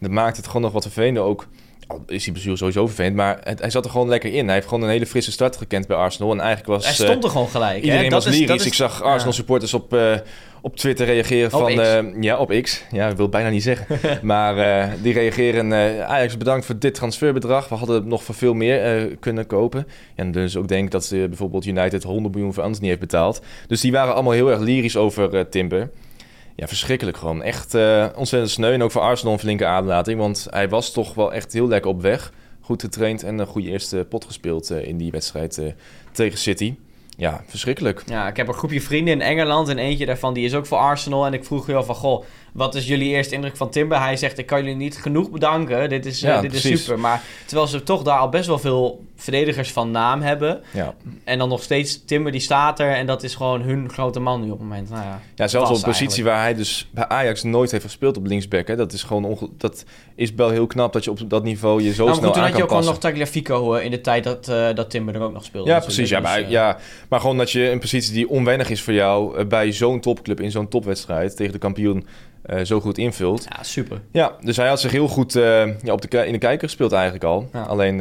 dat 0.00 0.10
maakt 0.10 0.36
het 0.36 0.46
gewoon 0.46 0.62
nog 0.62 0.72
wat 0.72 0.82
vervelender 0.82 1.22
ook. 1.22 1.46
Al 1.86 2.02
is 2.06 2.24
die 2.24 2.32
bestuur 2.32 2.56
sowieso 2.56 2.86
vervelend, 2.86 3.16
maar 3.16 3.38
het- 3.42 3.60
hij 3.60 3.70
zat 3.70 3.84
er 3.84 3.90
gewoon 3.90 4.08
lekker 4.08 4.32
in. 4.34 4.44
Hij 4.44 4.54
heeft 4.54 4.66
gewoon 4.68 4.82
een 4.82 4.90
hele 4.90 5.06
frisse 5.06 5.32
start 5.32 5.56
gekend 5.56 5.86
bij 5.86 5.96
Arsenal. 5.96 6.32
En 6.32 6.40
eigenlijk 6.40 6.68
was... 6.68 6.82
Hij 6.82 6.92
eh, 7.06 7.10
stond 7.12 7.24
er 7.24 7.30
gewoon 7.30 7.48
gelijk. 7.48 7.82
Iedereen 7.82 8.04
hè? 8.04 8.10
was 8.10 8.24
Dat 8.24 8.32
is- 8.32 8.38
lyrisch. 8.38 8.56
dat 8.56 8.60
is- 8.66 8.66
Ik 8.72 8.74
zag 8.74 9.02
Arsenal 9.02 9.26
ja. 9.32 9.38
supporters 9.38 9.74
op, 9.74 9.92
eh, 9.94 10.14
op 10.60 10.76
Twitter 10.76 11.06
reageren 11.06 11.52
Op 11.52 11.60
van... 11.60 11.80
Eh, 11.80 12.22
ja, 12.22 12.38
op 12.38 12.60
X. 12.62 12.84
Ja, 12.90 13.08
ik 13.08 13.16
wil 13.16 13.22
het 13.22 13.34
bijna 13.34 13.48
niet 13.48 13.62
zeggen. 13.62 13.98
maar 14.26 14.58
eh, 14.58 14.92
die 15.02 15.12
reageren... 15.12 15.72
eh 15.72 16.04
Ajax, 16.04 16.36
bedankt 16.36 16.66
voor 16.66 16.78
dit 16.78 16.94
transferbedrag. 16.94 17.68
We 17.68 17.74
hadden 17.74 17.96
het 17.96 18.04
nog 18.04 18.22
voor 18.24 18.34
veel 18.34 18.54
meer 18.54 19.06
kunnen 19.20 19.46
kopen. 19.46 19.86
En 20.14 20.32
dus 20.32 20.56
ook 20.56 20.68
denk 20.68 20.90
dat 20.90 21.04
ze 21.04 21.26
bijvoorbeeld 21.28 21.66
United 21.66 22.02
100 22.02 22.34
miljoen 22.34 22.54
voor 22.54 22.62
Anthony 22.62 22.88
heeft 22.88 23.00
betaald. 23.00 23.42
Dus 23.66 23.80
die 23.80 23.92
waren 23.92 24.14
allemaal 24.14 24.32
heel 24.32 24.50
erg 24.50 24.60
lyrisch 24.60 24.96
over 24.96 25.48
Timber. 25.48 25.90
Ja, 26.56 26.66
verschrikkelijk 26.66 27.16
gewoon. 27.16 27.42
Echt 27.42 27.74
ontzettend 28.14 28.50
sneu. 28.50 28.72
En 28.72 28.82
ook 28.82 28.90
voor 28.90 29.02
Arsenal 29.02 29.32
een 29.32 29.38
flinke 29.38 29.66
aderlating. 29.66 30.18
Want 30.18 30.46
hij 30.50 30.68
was 30.68 30.92
toch 30.92 31.14
wel 31.14 31.32
echt 31.32 31.52
heel 31.52 31.68
lekker 31.68 31.90
op 31.90 32.02
weg. 32.02 32.32
Goed 32.60 32.82
getraind 32.82 33.22
en 33.22 33.38
een 33.38 33.46
goede 33.46 33.68
eerste 33.68 34.06
pot 34.08 34.24
gespeeld 34.24 34.70
in 34.70 34.96
die 34.96 35.10
wedstrijd 35.10 35.74
tegen 36.12 36.38
City. 36.38 36.74
Ja, 37.18 37.42
verschrikkelijk. 37.46 38.02
Ja, 38.06 38.28
ik 38.28 38.36
heb 38.36 38.48
een 38.48 38.54
groepje 38.54 38.80
vrienden 38.80 39.14
in 39.14 39.20
Engeland 39.20 39.68
en 39.68 39.78
eentje 39.78 40.06
daarvan 40.06 40.34
die 40.34 40.44
is 40.44 40.54
ook 40.54 40.66
voor 40.66 40.78
Arsenal. 40.78 41.26
En 41.26 41.32
ik 41.32 41.44
vroeg 41.44 41.66
heel 41.66 41.84
van, 41.84 41.94
goh, 41.94 42.24
wat 42.52 42.74
is 42.74 42.86
jullie 42.86 43.08
eerste 43.08 43.34
indruk 43.34 43.56
van 43.56 43.70
Timber? 43.70 44.00
Hij 44.00 44.16
zegt, 44.16 44.38
ik 44.38 44.46
kan 44.46 44.58
jullie 44.62 44.76
niet 44.76 44.96
genoeg 44.96 45.30
bedanken. 45.30 45.88
Dit 45.88 46.06
is, 46.06 46.22
eh, 46.22 46.40
dit 46.40 46.54
is 46.54 46.60
super. 46.62 46.98
Maar 46.98 47.22
terwijl 47.46 47.68
ze 47.68 47.82
toch 47.82 48.02
daar 48.02 48.18
al 48.18 48.28
best 48.28 48.46
wel 48.46 48.58
veel 48.58 49.04
verdedigers 49.16 49.72
van 49.72 49.90
naam 49.90 50.20
hebben. 50.22 50.60
Ja. 50.72 50.94
En 51.24 51.38
dan 51.38 51.48
nog 51.48 51.62
steeds 51.62 52.04
Timber 52.04 52.32
die 52.32 52.40
staat 52.40 52.80
er. 52.80 52.92
En 52.94 53.06
dat 53.06 53.22
is 53.22 53.34
gewoon 53.34 53.60
hun 53.60 53.90
grote 53.90 54.20
man 54.20 54.40
nu 54.40 54.46
op 54.50 54.58
het 54.58 54.68
moment. 54.68 54.90
Nou 54.90 55.02
ja, 55.02 55.20
Ja, 55.34 55.48
zelfs 55.48 55.70
op 55.70 55.76
een 55.76 55.82
positie 55.82 56.24
waar 56.24 56.40
hij 56.40 56.54
dus 56.54 56.88
bij 56.90 57.08
Ajax 57.08 57.42
nooit 57.42 57.70
heeft 57.70 57.84
gespeeld 57.84 58.16
op 58.16 58.26
linksback. 58.26 58.66
Hè. 58.68 58.76
Dat 58.76 58.92
is 58.92 59.02
gewoon 59.02 59.24
onge- 59.24 59.48
dat 59.56 59.84
is 60.14 60.32
wel 60.34 60.48
heel 60.50 60.66
knap 60.66 60.92
dat 60.92 61.04
je 61.04 61.10
op 61.10 61.18
dat 61.30 61.42
niveau 61.42 61.82
je 61.82 61.92
zo 61.94 62.04
nou, 62.04 62.16
snel 62.16 62.24
goed, 62.26 62.34
toen 62.34 62.42
aan 62.42 62.48
had 62.48 62.48
je 62.48 62.54
kan 62.54 62.62
ook 62.62 62.68
passen. 62.84 62.92
nog 62.92 63.02
Tagliafico 63.02 63.74
eh, 63.74 63.84
in 63.84 63.90
de 63.90 64.00
tijd 64.00 64.24
dat, 64.24 64.48
eh, 64.48 64.74
dat 64.74 64.90
Timber 64.90 65.14
er 65.14 65.20
ook 65.20 65.32
nog 65.32 65.44
speelde. 65.44 65.70
Ja, 65.70 65.78
precies. 65.80 66.08
Ja 66.08 66.20
maar, 66.20 66.50
ja, 66.50 66.78
maar 67.08 67.20
gewoon 67.20 67.36
dat 67.38 67.50
je 67.50 67.70
een 67.70 67.78
positie 67.78 68.12
die 68.12 68.28
onwennig 68.28 68.70
is 68.70 68.82
voor 68.82 68.92
jou 68.92 69.38
eh, 69.38 69.46
bij 69.46 69.72
zo'n 69.72 70.00
topclub 70.00 70.40
in 70.40 70.50
zo'n 70.50 70.68
topwedstrijd 70.68 71.36
tegen 71.36 71.52
de 71.52 71.58
kampioen 71.58 72.06
eh, 72.42 72.64
zo 72.64 72.80
goed 72.80 72.98
invult. 72.98 73.46
ja, 73.56 73.62
super. 73.62 74.00
Ja, 74.12 74.36
dus 74.40 74.56
hij 74.56 74.68
had 74.68 74.80
zich 74.80 74.90
heel 74.90 75.08
goed 75.08 75.36
eh, 75.36 75.66
ja, 75.82 75.92
op 75.92 76.10
de, 76.10 76.26
in 76.26 76.32
de 76.32 76.38
kijker 76.38 76.68
gespeeld 76.68 76.92
eigenlijk 76.92 77.24
al. 77.24 77.48
Ja. 77.52 77.62
Alleen, 77.62 77.98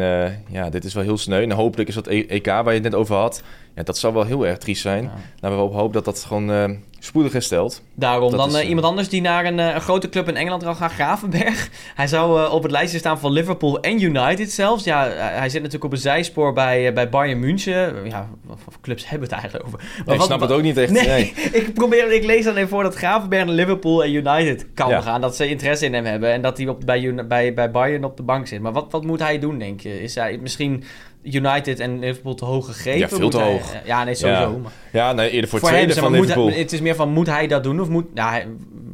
ja, 0.49 0.69
dit 0.69 0.83
is 0.85 0.93
wel 0.93 1.03
heel 1.03 1.17
sneu. 1.17 1.41
En 1.41 1.51
hopelijk 1.51 1.89
is 1.89 1.95
dat 1.95 2.07
E- 2.07 2.25
EK 2.27 2.45
waar 2.45 2.65
je 2.67 2.71
het 2.73 2.83
net 2.83 2.95
over 2.95 3.15
had. 3.15 3.43
Ja, 3.75 3.83
dat 3.83 3.97
zou 3.97 4.13
wel 4.13 4.25
heel 4.25 4.47
erg 4.47 4.57
triest 4.57 4.81
zijn. 4.81 5.11
Laten 5.39 5.57
we 5.57 5.63
op 5.63 5.73
hopen 5.73 5.93
dat 5.93 6.05
dat 6.05 6.23
gewoon 6.23 6.77
spoedig 6.99 7.31
herstelt. 7.31 7.81
Daarom 7.95 8.29
Dat 8.29 8.39
dan 8.39 8.49
is, 8.49 8.55
eh, 8.55 8.61
eh, 8.61 8.67
iemand 8.67 8.85
anders 8.87 9.09
die 9.09 9.21
naar 9.21 9.45
een, 9.45 9.59
eh, 9.59 9.73
een 9.73 9.81
grote 9.81 10.09
club 10.09 10.27
in 10.27 10.35
Engeland 10.35 10.63
wil 10.63 10.75
gaan, 10.75 10.89
Gravenberg. 10.89 11.69
Hij 11.95 12.07
zou 12.07 12.49
op 12.51 12.63
het 12.63 12.71
lijstje 12.71 12.97
staan 12.99 13.19
van 13.19 13.31
Liverpool 13.31 13.79
en 13.79 14.01
United 14.01 14.51
zelfs. 14.51 14.83
Ja, 14.83 15.07
hij 15.15 15.49
zit 15.49 15.57
natuurlijk 15.57 15.83
op 15.83 15.91
een 15.91 15.97
zijspoor 15.97 16.53
bij, 16.53 16.93
bij 16.93 17.09
Bayern 17.09 17.39
München. 17.39 17.93
Ja, 18.09 18.29
wat 18.45 18.57
voor 18.63 18.73
clubs 18.81 19.09
hebben 19.09 19.29
we 19.29 19.35
het 19.35 19.43
eigenlijk 19.43 19.73
over? 19.73 19.89
Maar 20.05 20.13
ik 20.13 20.19
wat- 20.19 20.27
snap 20.27 20.39
het 20.41 20.51
ook 20.51 20.61
niet 20.61 20.77
echt. 20.77 20.91
Nee, 20.91 21.07
nee. 21.07 21.33
ik, 21.61 21.73
probeer, 21.73 22.11
ik 22.11 22.23
lees 22.25 22.43
dan 22.45 22.55
even 22.55 22.69
voor 22.69 22.83
dat 22.83 22.95
Gravenberg 22.95 23.45
naar 23.45 23.55
Liverpool 23.55 24.03
en 24.03 24.13
United 24.13 24.65
kan 24.73 24.89
Ja. 24.89 25.01
gaan. 25.01 25.21
Dat 25.21 25.35
ze 25.35 25.49
interesse 25.49 25.85
in 25.85 25.93
hem 25.93 26.05
hebben 26.05 26.31
en 26.31 26.41
dat 26.41 26.57
hij 26.57 26.67
op, 26.67 26.81
bij, 26.85 27.13
bij, 27.27 27.53
bij 27.53 27.71
Bayern 27.71 28.03
op 28.03 28.17
de 28.17 28.23
bank 28.23 28.47
zit. 28.47 28.61
Maar 28.61 28.73
wat, 28.73 28.85
wat 28.89 29.03
moet 29.03 29.19
hij 29.19 29.39
doen, 29.39 29.59
denk 29.59 29.81
je? 29.81 30.01
Is 30.01 30.15
hij 30.15 30.37
misschien 30.41 30.83
United 31.23 31.79
en 31.79 31.99
Liverpool 31.99 32.35
te 32.35 32.45
hoog 32.45 32.65
gegrepen? 32.65 32.99
Ja, 32.99 33.07
veel 33.07 33.29
te 33.29 33.37
hij- 33.37 33.51
hoog. 33.51 33.73
ja, 33.85 34.03
nee, 34.03 34.15
sowieso. 34.15 34.61
Ja. 34.91 35.13
Nee, 35.13 35.29
eerder 35.29 35.49
voor, 35.49 35.59
voor 35.59 35.69
tweede 35.69 35.93
hem, 35.93 36.03
van 36.03 36.11
Liverpool. 36.11 36.47
hij- 36.49 36.57
het 36.59 36.71
is 36.73 36.81
meer 36.87 36.95
van, 36.95 37.09
moet 37.09 37.27
hij 37.27 37.47
dat 37.47 37.63
doen 37.63 37.79
of 37.81 37.89
moet... 37.89 38.13
Nou, 38.13 38.29
hij- 38.31 38.47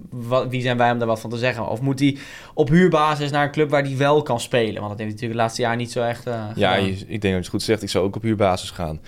wat, 0.10 0.48
wie 0.50 0.62
zijn 0.62 0.78
wij 0.78 0.92
om 0.92 0.98
daar 0.98 1.08
wat 1.08 1.20
van 1.20 1.30
te 1.30 1.38
zeggen? 1.38 1.68
Of 1.70 1.82
moet 1.82 2.00
hij 2.00 2.18
op 2.54 2.70
huurbasis 2.70 3.32
naar 3.32 3.44
een 3.46 3.52
club 3.52 3.70
waar 3.70 3.84
hij 3.84 3.98
wel 3.98 4.22
kan 4.22 4.40
spelen? 4.40 4.82
Want 4.82 4.90
dat 4.90 4.90
heeft 4.90 5.00
hij 5.00 5.06
natuurlijk 5.10 5.32
de 5.32 5.38
laatste 5.38 5.62
jaar 5.62 5.76
niet 5.76 5.92
zo 5.92 6.02
echt 6.02 6.28
eh, 6.28 6.44
Ja, 6.56 6.76
je- 6.76 6.92
ik 6.92 6.98
denk 7.08 7.22
dat 7.22 7.32
je 7.32 7.36
het 7.38 7.48
goed 7.48 7.64
zegt. 7.64 7.84
Ik 7.84 7.90
zou 7.90 8.06
ook 8.06 8.16
op 8.16 8.22
huurbasis 8.22 8.70
gaan. 8.72 9.00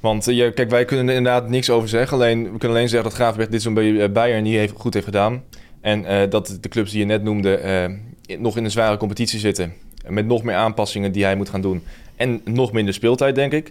Want 0.00 0.28
eh, 0.28 0.36
je, 0.36 0.52
kijk, 0.52 0.70
wij 0.70 0.84
kunnen 0.84 1.08
er 1.08 1.14
inderdaad 1.14 1.48
niks 1.48 1.70
over 1.70 1.88
zeggen. 1.88 2.16
Alleen, 2.16 2.42
we 2.52 2.58
kunnen 2.58 2.76
alleen 2.76 2.88
zeggen 2.88 3.08
dat 3.08 3.18
Gravenberg 3.18 3.50
dit 3.50 3.62
zo'n 3.62 3.74
bij 3.74 4.00
eh, 4.02 4.12
Bayern 4.12 4.42
niet 4.42 4.54
heeft, 4.56 4.72
goed 4.76 4.94
heeft 4.94 5.06
gedaan. 5.06 5.42
En 5.80 6.30
dat 6.30 6.58
de 6.60 6.68
clubs 6.68 6.90
die 6.90 7.00
je 7.00 7.06
net 7.06 7.22
noemde 7.22 7.90
nog 8.38 8.56
in 8.56 8.64
een 8.64 8.70
zware 8.70 8.96
competitie 8.96 9.38
zitten. 9.38 9.72
Met 10.08 10.26
nog 10.26 10.42
meer 10.42 10.54
aanpassingen 10.54 11.12
die 11.12 11.24
hij 11.24 11.36
moet 11.36 11.48
gaan 11.48 11.60
doen. 11.60 11.82
En 12.16 12.40
nog 12.44 12.72
minder 12.72 12.94
speeltijd, 12.94 13.34
denk 13.34 13.52
ik. 13.52 13.70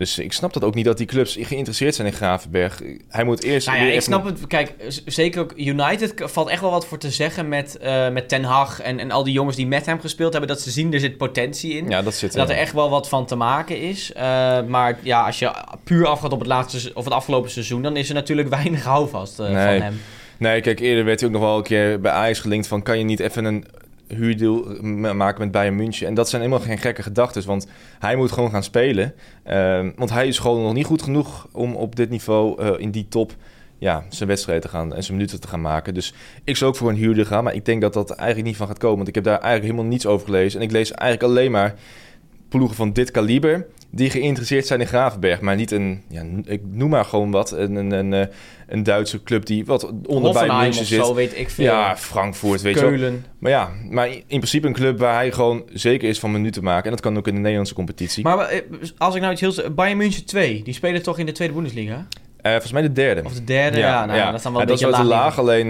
Dus 0.00 0.18
ik 0.18 0.32
snap 0.32 0.52
dat 0.52 0.64
ook 0.64 0.74
niet 0.74 0.84
dat 0.84 0.96
die 0.96 1.06
clubs 1.06 1.36
geïnteresseerd 1.40 1.94
zijn 1.94 2.06
in 2.06 2.12
Gravenberg. 2.12 2.82
Hij 3.08 3.24
moet 3.24 3.42
eerst... 3.42 3.66
Nou 3.66 3.78
ja, 3.78 3.84
ik 3.84 3.90
even- 3.90 4.02
snap 4.02 4.24
het. 4.24 4.46
Kijk, 4.46 4.74
zeker 5.06 5.40
ook 5.40 5.52
United 5.56 6.12
valt 6.16 6.48
echt 6.48 6.60
wel 6.60 6.70
wat 6.70 6.86
voor 6.86 6.98
te 6.98 7.10
zeggen 7.10 7.48
met, 7.48 7.78
eh, 7.78 8.08
met 8.08 8.28
Ten 8.28 8.44
Hag 8.44 8.80
en, 8.80 8.98
en 8.98 9.10
al 9.10 9.24
die 9.24 9.32
jongens 9.32 9.56
die 9.56 9.66
met 9.66 9.86
hem 9.86 10.00
gespeeld 10.00 10.32
hebben. 10.32 10.50
Dat 10.50 10.60
ze 10.60 10.70
zien, 10.70 10.92
er 10.92 11.00
zit 11.00 11.16
potentie 11.16 11.72
in. 11.76 11.88
Ja, 11.88 12.02
dat 12.02 12.14
zit 12.14 12.32
dat 12.32 12.50
er 12.50 12.56
echt 12.56 12.72
wel 12.72 12.90
wat 12.90 13.08
van 13.08 13.26
te 13.26 13.34
maken 13.36 13.80
is. 13.80 14.12
Eh, 14.12 14.22
maar 14.66 14.98
ja, 15.02 15.26
als 15.26 15.38
je 15.38 15.50
puur 15.84 16.06
afgaat 16.06 16.32
op 16.32 16.38
het, 16.38 16.48
laatste, 16.48 16.90
of 16.94 17.04
het 17.04 17.14
afgelopen 17.14 17.50
seizoen, 17.50 17.82
dan 17.82 17.96
is 17.96 18.08
er 18.08 18.14
natuurlijk 18.14 18.48
weinig 18.58 18.84
houvast 18.84 19.38
eh, 19.40 19.46
Nee. 19.50 19.78
van 19.78 19.86
hem. 19.86 20.00
Nee, 20.38 20.60
kijk, 20.60 20.80
eerder 20.80 21.04
werd 21.04 21.20
hij 21.20 21.28
ook 21.28 21.34
nog 21.34 21.44
wel 21.44 21.56
een 21.56 21.62
keer 21.62 22.00
bij 22.00 22.12
Ajax 22.12 22.38
gelinkt 22.40 22.66
van... 22.66 22.82
kan 22.82 22.98
je 22.98 23.04
niet 23.04 23.20
even 23.20 23.44
een 23.44 23.64
huurdeal 24.14 24.82
maken 25.14 25.40
met 25.40 25.50
Bayern 25.50 25.76
München? 25.76 26.06
En 26.06 26.14
dat 26.14 26.28
zijn 26.28 26.42
helemaal 26.42 26.64
geen 26.64 26.78
gekke 26.78 27.02
gedachten, 27.02 27.46
want 27.46 27.66
hij 27.98 28.16
moet 28.16 28.32
gewoon 28.32 28.50
gaan 28.50 28.62
spelen. 28.62 29.14
Ehm, 29.42 29.90
want 29.96 30.10
hij 30.10 30.28
is 30.28 30.38
gewoon 30.38 30.62
nog 30.62 30.72
niet 30.72 30.86
goed 30.86 31.02
genoeg 31.02 31.48
om 31.52 31.74
op 31.74 31.96
dit 31.96 32.10
niveau, 32.10 32.62
eh, 32.62 32.72
in 32.78 32.90
die 32.90 33.08
top... 33.08 33.32
ja, 33.78 34.04
zijn 34.08 34.28
wedstrijden 34.28 34.64
te 34.64 34.76
gaan 34.76 34.94
en 34.94 35.02
zijn 35.02 35.16
minuten 35.16 35.40
te 35.40 35.48
gaan 35.48 35.60
maken. 35.60 35.94
Dus 35.94 36.14
ik 36.44 36.56
zou 36.56 36.70
ook 36.70 36.76
voor 36.76 36.88
een 36.88 36.96
huurder 36.96 37.26
gaan, 37.26 37.44
maar 37.44 37.54
ik 37.54 37.64
denk 37.64 37.80
dat 37.80 37.92
dat 37.92 38.10
eigenlijk 38.10 38.48
niet 38.48 38.56
van 38.56 38.66
gaat 38.66 38.78
komen. 38.78 38.96
Want 38.96 39.08
ik 39.08 39.14
heb 39.14 39.24
daar 39.24 39.40
eigenlijk 39.40 39.64
helemaal 39.64 39.90
niets 39.90 40.06
over 40.06 40.26
gelezen. 40.26 40.60
En 40.60 40.66
ik 40.66 40.72
lees 40.72 40.92
eigenlijk 40.92 41.32
alleen 41.32 41.50
maar 41.50 41.74
ploegen 42.48 42.76
van 42.76 42.92
dit 42.92 43.10
kaliber 43.10 43.66
die 43.90 44.10
geïnteresseerd 44.10 44.66
zijn 44.66 44.80
in 44.80 44.86
Gravenberg. 44.86 45.40
Maar 45.40 45.56
niet 45.56 45.70
een, 45.70 46.02
ja, 46.08 46.22
ik 46.44 46.60
noem 46.70 46.90
maar 46.90 47.04
gewoon 47.04 47.30
wat, 47.30 47.50
een, 47.52 47.74
een, 47.74 47.90
een, 47.90 48.12
eh, 48.12 48.26
een 48.68 48.82
Duitse 48.82 49.22
club 49.22 49.46
die 49.46 49.64
wat 49.64 49.84
onder 49.84 50.02
bij 50.06 50.20
Hoffenheim 50.20 50.60
München 50.62 50.86
zit. 50.86 51.04
zo, 51.04 51.14
weet 51.14 51.38
ik 51.38 51.50
veel. 51.50 51.64
Ja, 51.64 51.96
Frankfurt, 51.96 52.62
weet 52.62 52.74
je 52.74 52.80
wel. 52.80 52.90
Keulen. 52.90 53.24
Maar 53.38 53.50
ja, 53.50 53.70
maar 53.90 54.08
in 54.08 54.22
principe 54.26 54.66
een 54.66 54.72
club 54.72 54.98
waar 54.98 55.14
hij 55.14 55.32
gewoon 55.32 55.62
zeker 55.72 56.08
is 56.08 56.18
van 56.18 56.32
minuten 56.32 56.62
maken. 56.62 56.84
En 56.84 56.90
dat 56.90 57.00
kan 57.00 57.16
ook 57.16 57.26
in 57.26 57.34
de 57.34 57.40
Nederlandse 57.40 57.74
competitie. 57.74 58.24
Maar 58.24 58.38
eh, 58.38 58.60
als 58.98 59.14
ik 59.14 59.20
nou 59.20 59.32
iets 59.32 59.40
heel... 59.40 59.72
Bayern 59.72 59.98
München 59.98 60.24
2, 60.24 60.62
die 60.62 60.74
spelen 60.74 61.02
toch 61.02 61.18
in 61.18 61.26
de 61.26 61.32
tweede 61.32 61.54
Bundesliga? 61.54 62.06
Eh, 62.40 62.50
volgens 62.50 62.72
mij 62.72 62.82
de 62.82 62.92
derde. 62.92 63.22
Of 63.24 63.32
de 63.32 63.44
derde? 63.44 63.78
Ja, 63.78 64.04
nou, 64.06 64.18
ja. 64.18 64.24
dat 64.26 64.34
is 64.34 64.42
dan 64.42 64.52
wel 64.52 64.60
Ja, 64.60 64.66
een 64.66 64.72
dat 64.72 64.80
is 64.80 64.86
beetje 64.86 65.04
wel 65.04 65.10
te 65.10 65.14
laag. 65.14 65.36
laag. 65.36 65.38
Alleen, 65.38 65.68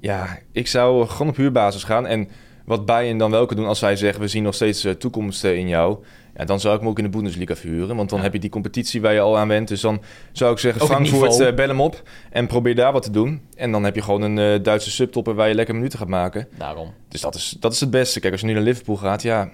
ja, 0.00 0.38
ik 0.52 0.66
zou 0.66 1.06
gewoon 1.06 1.28
op 1.28 1.36
huurbasis 1.36 1.84
gaan. 1.84 2.06
En 2.06 2.28
wat 2.66 2.86
Bayern 2.86 3.18
dan 3.18 3.30
wel 3.30 3.46
kan 3.46 3.56
doen 3.56 3.66
als 3.66 3.78
zij 3.78 3.96
zeggen... 3.96 4.20
we 4.20 4.28
zien 4.28 4.42
nog 4.42 4.54
steeds 4.54 4.84
eh, 4.84 4.92
toekomst 4.92 5.44
in 5.44 5.68
jou... 5.68 5.96
Ja, 6.36 6.44
dan 6.44 6.60
zou 6.60 6.74
ik 6.74 6.80
hem 6.80 6.88
ook 6.88 6.98
in 6.98 7.04
de 7.04 7.10
Bundesliga 7.10 7.56
verhuren. 7.56 7.96
Want 7.96 8.08
dan 8.08 8.18
Ja. 8.18 8.24
heb 8.24 8.32
je 8.32 8.38
die 8.38 8.50
competitie 8.50 9.00
waar 9.00 9.12
je 9.12 9.20
al 9.20 9.38
aan 9.38 9.48
went. 9.48 9.68
Dus 9.68 9.80
dan 9.80 10.02
zou 10.32 10.52
ik 10.52 10.58
zeggen, 10.58 10.82
Ook 10.82 10.88
het 10.88 11.08
Frankfurt, 11.08 11.40
eh, 11.40 11.54
bel 11.54 11.68
hem 11.68 11.80
op. 11.80 12.02
En 12.30 12.46
probeer 12.46 12.74
daar 12.74 12.92
wat 12.92 13.02
te 13.02 13.10
doen. 13.10 13.40
En 13.54 13.72
dan 13.72 13.84
heb 13.84 13.94
je 13.94 14.02
gewoon 14.02 14.22
een 14.22 14.38
eh, 14.38 14.62
Duitse 14.62 14.90
subtopper... 14.90 15.34
waar 15.34 15.48
je 15.48 15.54
lekker 15.54 15.74
minuten 15.74 15.98
gaat 15.98 16.08
maken. 16.08 16.48
Daarom. 16.58 16.92
Dus 17.08 17.20
dat 17.20 17.34
is, 17.34 17.56
dat 17.60 17.72
is 17.72 17.80
het 17.80 17.90
beste. 17.90 18.20
Kijk, 18.20 18.32
als 18.32 18.40
je 18.40 18.46
nu 18.46 18.52
naar 18.52 18.62
Liverpool 18.62 18.96
gaat, 18.96 19.22
ja... 19.22 19.50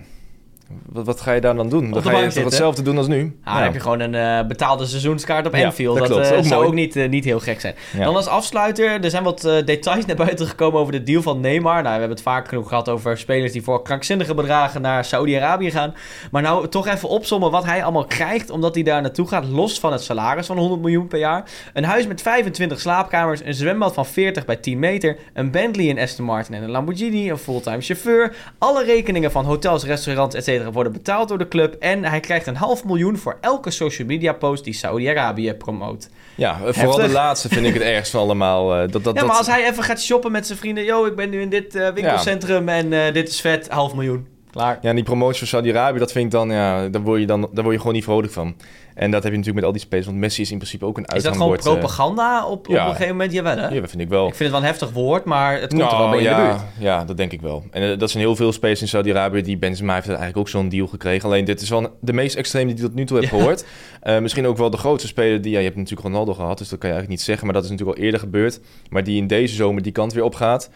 Wat, 0.89 1.07
wat 1.07 1.21
ga 1.21 1.33
je 1.33 1.41
daar 1.41 1.55
dan 1.55 1.69
doen? 1.69 1.91
Dan 1.91 2.03
ga 2.03 2.19
je 2.19 2.33
toch 2.33 2.45
hetzelfde 2.45 2.83
doen 2.83 2.97
als 2.99 3.07
nu? 3.07 3.39
Ah, 3.45 3.55
dan 3.55 3.63
heb 3.63 3.73
je 3.75 3.81
gewoon 3.81 4.01
een 4.01 4.15
eh, 4.15 4.47
betaalde 4.47 4.87
seizoenskaart 4.87 5.47
op 5.47 5.55
Ja, 5.57 5.65
Anfield. 5.67 5.99
dat 5.99 6.11
eh, 6.11 6.17
Ook 6.17 6.45
zou 6.45 6.55
mooi. 6.55 6.67
ook 6.67 6.75
niet, 6.75 6.97
eh, 6.97 7.09
niet 7.09 7.25
heel 7.25 7.41
gek 7.41 7.61
zijn. 7.61 7.75
Ja. 7.93 8.05
Dan 8.05 8.17
als 8.17 8.27
afsluiter, 8.27 9.05
er 9.05 9.11
zijn 9.11 9.23
wat 9.23 9.41
details 9.65 10.07
naar 10.07 10.17
buiten 10.17 10.47
gekomen 10.47 10.81
over 10.81 10.93
de 10.93 11.03
deal 11.03 11.23
van 11.23 11.41
Neymar. 11.41 11.73
Nou, 11.73 11.83
we 11.85 11.91
hebben 11.91 12.11
het 12.11 12.23
vaak 12.23 12.49
genoeg 12.49 12.69
gehad 12.69 12.89
over 12.89 13.19
spelers 13.19 13.53
die 13.53 13.63
voor 13.63 13.83
krankzinnige 13.83 14.35
bedragen 14.35 14.81
naar 14.83 15.05
Saudi-Arabië 15.05 15.71
gaan. 15.71 15.95
Maar 16.31 16.43
nou 16.43 16.69
toch 16.69 16.87
even 16.87 17.09
opzommen 17.09 17.51
wat 17.51 17.65
hij 17.65 17.83
allemaal 17.83 18.05
krijgt 18.07 18.51
omdat 18.51 18.75
hij 18.75 18.83
daar 18.83 19.03
naartoe 19.03 19.29
gaat, 19.29 19.45
los 19.45 19.81
van 19.81 19.93
het 19.93 20.03
salaris 20.03 20.47
van 20.47 20.59
100 20.59 20.81
miljoen 20.81 21.07
per 21.07 21.19
jaar. 21.19 21.45
Een 21.73 21.85
huis 21.85 22.07
met 22.07 22.23
25 22.23 22.81
slaapkamers, 22.81 23.45
een 23.45 23.55
zwembad 23.55 23.95
van 23.95 24.07
40 24.07 24.45
bij 24.45 24.57
10 24.57 24.79
meter, 24.79 25.17
een 25.35 25.51
Bentley, 25.51 25.91
een 25.91 25.99
Aston 25.99 26.25
Martin 26.25 26.55
en 26.55 26.63
een 26.63 26.71
Lamborghini, 26.71 27.31
een 27.31 27.39
fulltime 27.39 27.81
chauffeur. 27.81 28.35
Alle 28.59 28.85
rekeningen 28.85 29.31
van 29.31 29.45
hotels, 29.45 29.85
restaurants, 29.85 30.35
etc. 30.35 30.62
worden 30.73 30.93
betaald 30.93 31.29
door 31.29 31.39
de 31.39 31.49
club. 31.49 31.75
En 31.75 32.05
hij 32.05 32.21
krijgt 32.21 32.47
een 32.47 32.57
half 32.57 32.85
miljoen 32.85 33.17
voor 33.17 33.39
elke 33.41 33.71
social 33.71 34.07
media 34.09 34.33
post 34.33 34.65
die 34.65 34.75
Saudi-Arabië 34.75 35.55
promoot. 35.55 36.09
Ja, 36.35 36.57
vooral 36.57 36.75
Heftig. 36.75 37.07
de 37.07 37.13
laatste 37.13 37.49
vind 37.49 37.67
ik 37.67 37.75
het 37.75 37.83
ergst 37.97 38.11
van 38.11 38.21
allemaal. 38.21 38.75
eh, 38.75 38.79
dat, 38.81 38.93
dat, 38.93 39.05
Ja, 39.05 39.13
dat, 39.13 39.27
maar 39.27 39.37
als 39.37 39.47
hij 39.47 39.67
even 39.71 39.83
gaat 39.83 40.01
shoppen 40.01 40.33
met 40.33 40.47
zijn 40.47 40.59
vrienden... 40.59 40.85
Yo, 40.85 41.05
ik 41.05 41.17
ben 41.17 41.31
nu 41.31 41.41
in 41.41 41.49
dit 41.49 41.75
eh, 41.75 41.89
winkelcentrum 41.89 42.69
en 42.69 42.93
eh, 42.93 43.13
dit 43.13 43.29
is 43.29 43.41
vet, 43.41 43.69
half 43.69 43.95
miljoen. 43.95 44.27
Klaar. 44.51 44.79
Ja, 44.83 44.89
en 44.89 44.95
die 44.95 45.05
promotie 45.05 45.39
van 45.39 45.47
Saudi-Arabië, 45.47 45.99
dat 45.99 46.13
vind 46.13 46.25
ik 46.25 46.31
dan, 46.31 46.51
ja, 46.51 46.89
daar 46.89 47.03
word 47.03 47.21
je 47.21 47.27
dan, 47.27 47.41
daar 47.41 47.63
word 47.63 47.75
je 47.75 47.79
gewoon 47.79 47.95
niet 47.95 48.05
vrolijk 48.05 48.33
van. 48.33 48.57
En 48.95 49.11
dat 49.11 49.23
heb 49.23 49.33
je 49.33 49.39
natuurlijk 49.39 49.55
met 49.55 49.65
al 49.65 49.73
die 49.73 49.81
spelers, 49.81 50.07
want 50.07 50.19
Messi 50.19 50.43
is 50.43 50.51
in 50.51 50.57
principe 50.57 50.85
ook 50.85 50.97
een 50.99 51.05
Is 51.05 51.23
dat 51.23 51.37
gewoon 51.37 51.57
eh, 51.57 51.63
propaganda 51.63 52.47
op, 52.47 52.69
op 52.69 52.75
een 52.75 52.81
gegeven 52.81 53.09
moment? 53.09 53.33
Jawel, 53.33 53.57
hè? 53.57 53.69
ja, 53.69 53.81
dat 53.81 53.91
vind 53.91 54.03
ik 54.03 54.09
wel. 54.09 54.27
Ik 54.29 54.35
vind 54.35 54.39
het 54.39 54.51
wel 54.51 54.61
een 54.61 54.67
heftig 54.67 54.91
woord, 54.91 55.25
maar 55.25 55.61
het 55.61 55.69
komt 55.69 55.83
er 55.83 55.89
wel 55.89 55.99
Nou, 55.99 56.11
bij 56.11 56.19
in 56.19 56.25
ja, 56.25 56.37
de 56.37 56.49
buurt. 56.49 56.63
Ja, 56.79 57.05
dat 57.05 57.17
denk 57.17 57.33
ik 57.33 57.41
wel. 57.41 57.65
En 57.71 57.91
eh, 57.93 57.99
dat 57.99 58.11
zijn 58.11 58.23
heel 58.23 58.37
veel 58.37 58.53
spelers 58.53 58.81
in 58.81 58.89
Saudi-Arabië. 58.89 59.43
Die 59.43 59.59
Benzema 59.59 59.95
heeft 59.95 60.07
eigenlijk 60.07 60.39
ook 60.39 60.49
zo'n 60.49 60.69
deal 60.69 60.87
gekregen. 60.87 61.25
Alleen 61.29 61.45
dit 61.45 61.61
is 61.61 61.69
wel 61.69 61.97
de 62.01 62.13
meest 62.13 62.37
extreme 62.37 62.67
die 62.67 62.77
ik 62.77 62.83
tot 62.83 62.95
nu 62.95 63.05
toe 63.05 63.17
heb 63.21 63.31
Ja. 63.31 63.37
gehoord. 63.37 63.65
Eh, 64.01 64.19
misschien 64.19 64.47
ook 64.47 64.57
wel 64.57 64.71
de 64.71 64.77
grootste 64.77 65.09
speler 65.09 65.43
die... 65.43 65.53
Ja, 65.53 65.59
je 65.59 65.65
hebt 65.65 65.77
natuurlijk 65.77 66.07
Ronaldo 66.07 66.35
gehad, 66.35 66.59
dus 66.59 66.69
dat 66.69 66.79
kan 66.79 66.89
je 66.89 66.95
eigenlijk 66.95 67.09
niet 67.09 67.21
zeggen. 67.27 67.45
Maar 67.45 67.55
dat 67.55 67.65
is 67.65 67.71
natuurlijk 67.71 67.99
al 67.99 68.05
eerder 68.05 68.21
gebeurd. 68.21 68.61
Maar 68.91 69.05
die 69.05 69.17
in 69.17 69.27
deze 69.27 69.55
zomer 69.55 69.83
die 69.83 69.93
kant 69.93 70.13
weer 70.13 70.25
opgaat. 70.25 70.71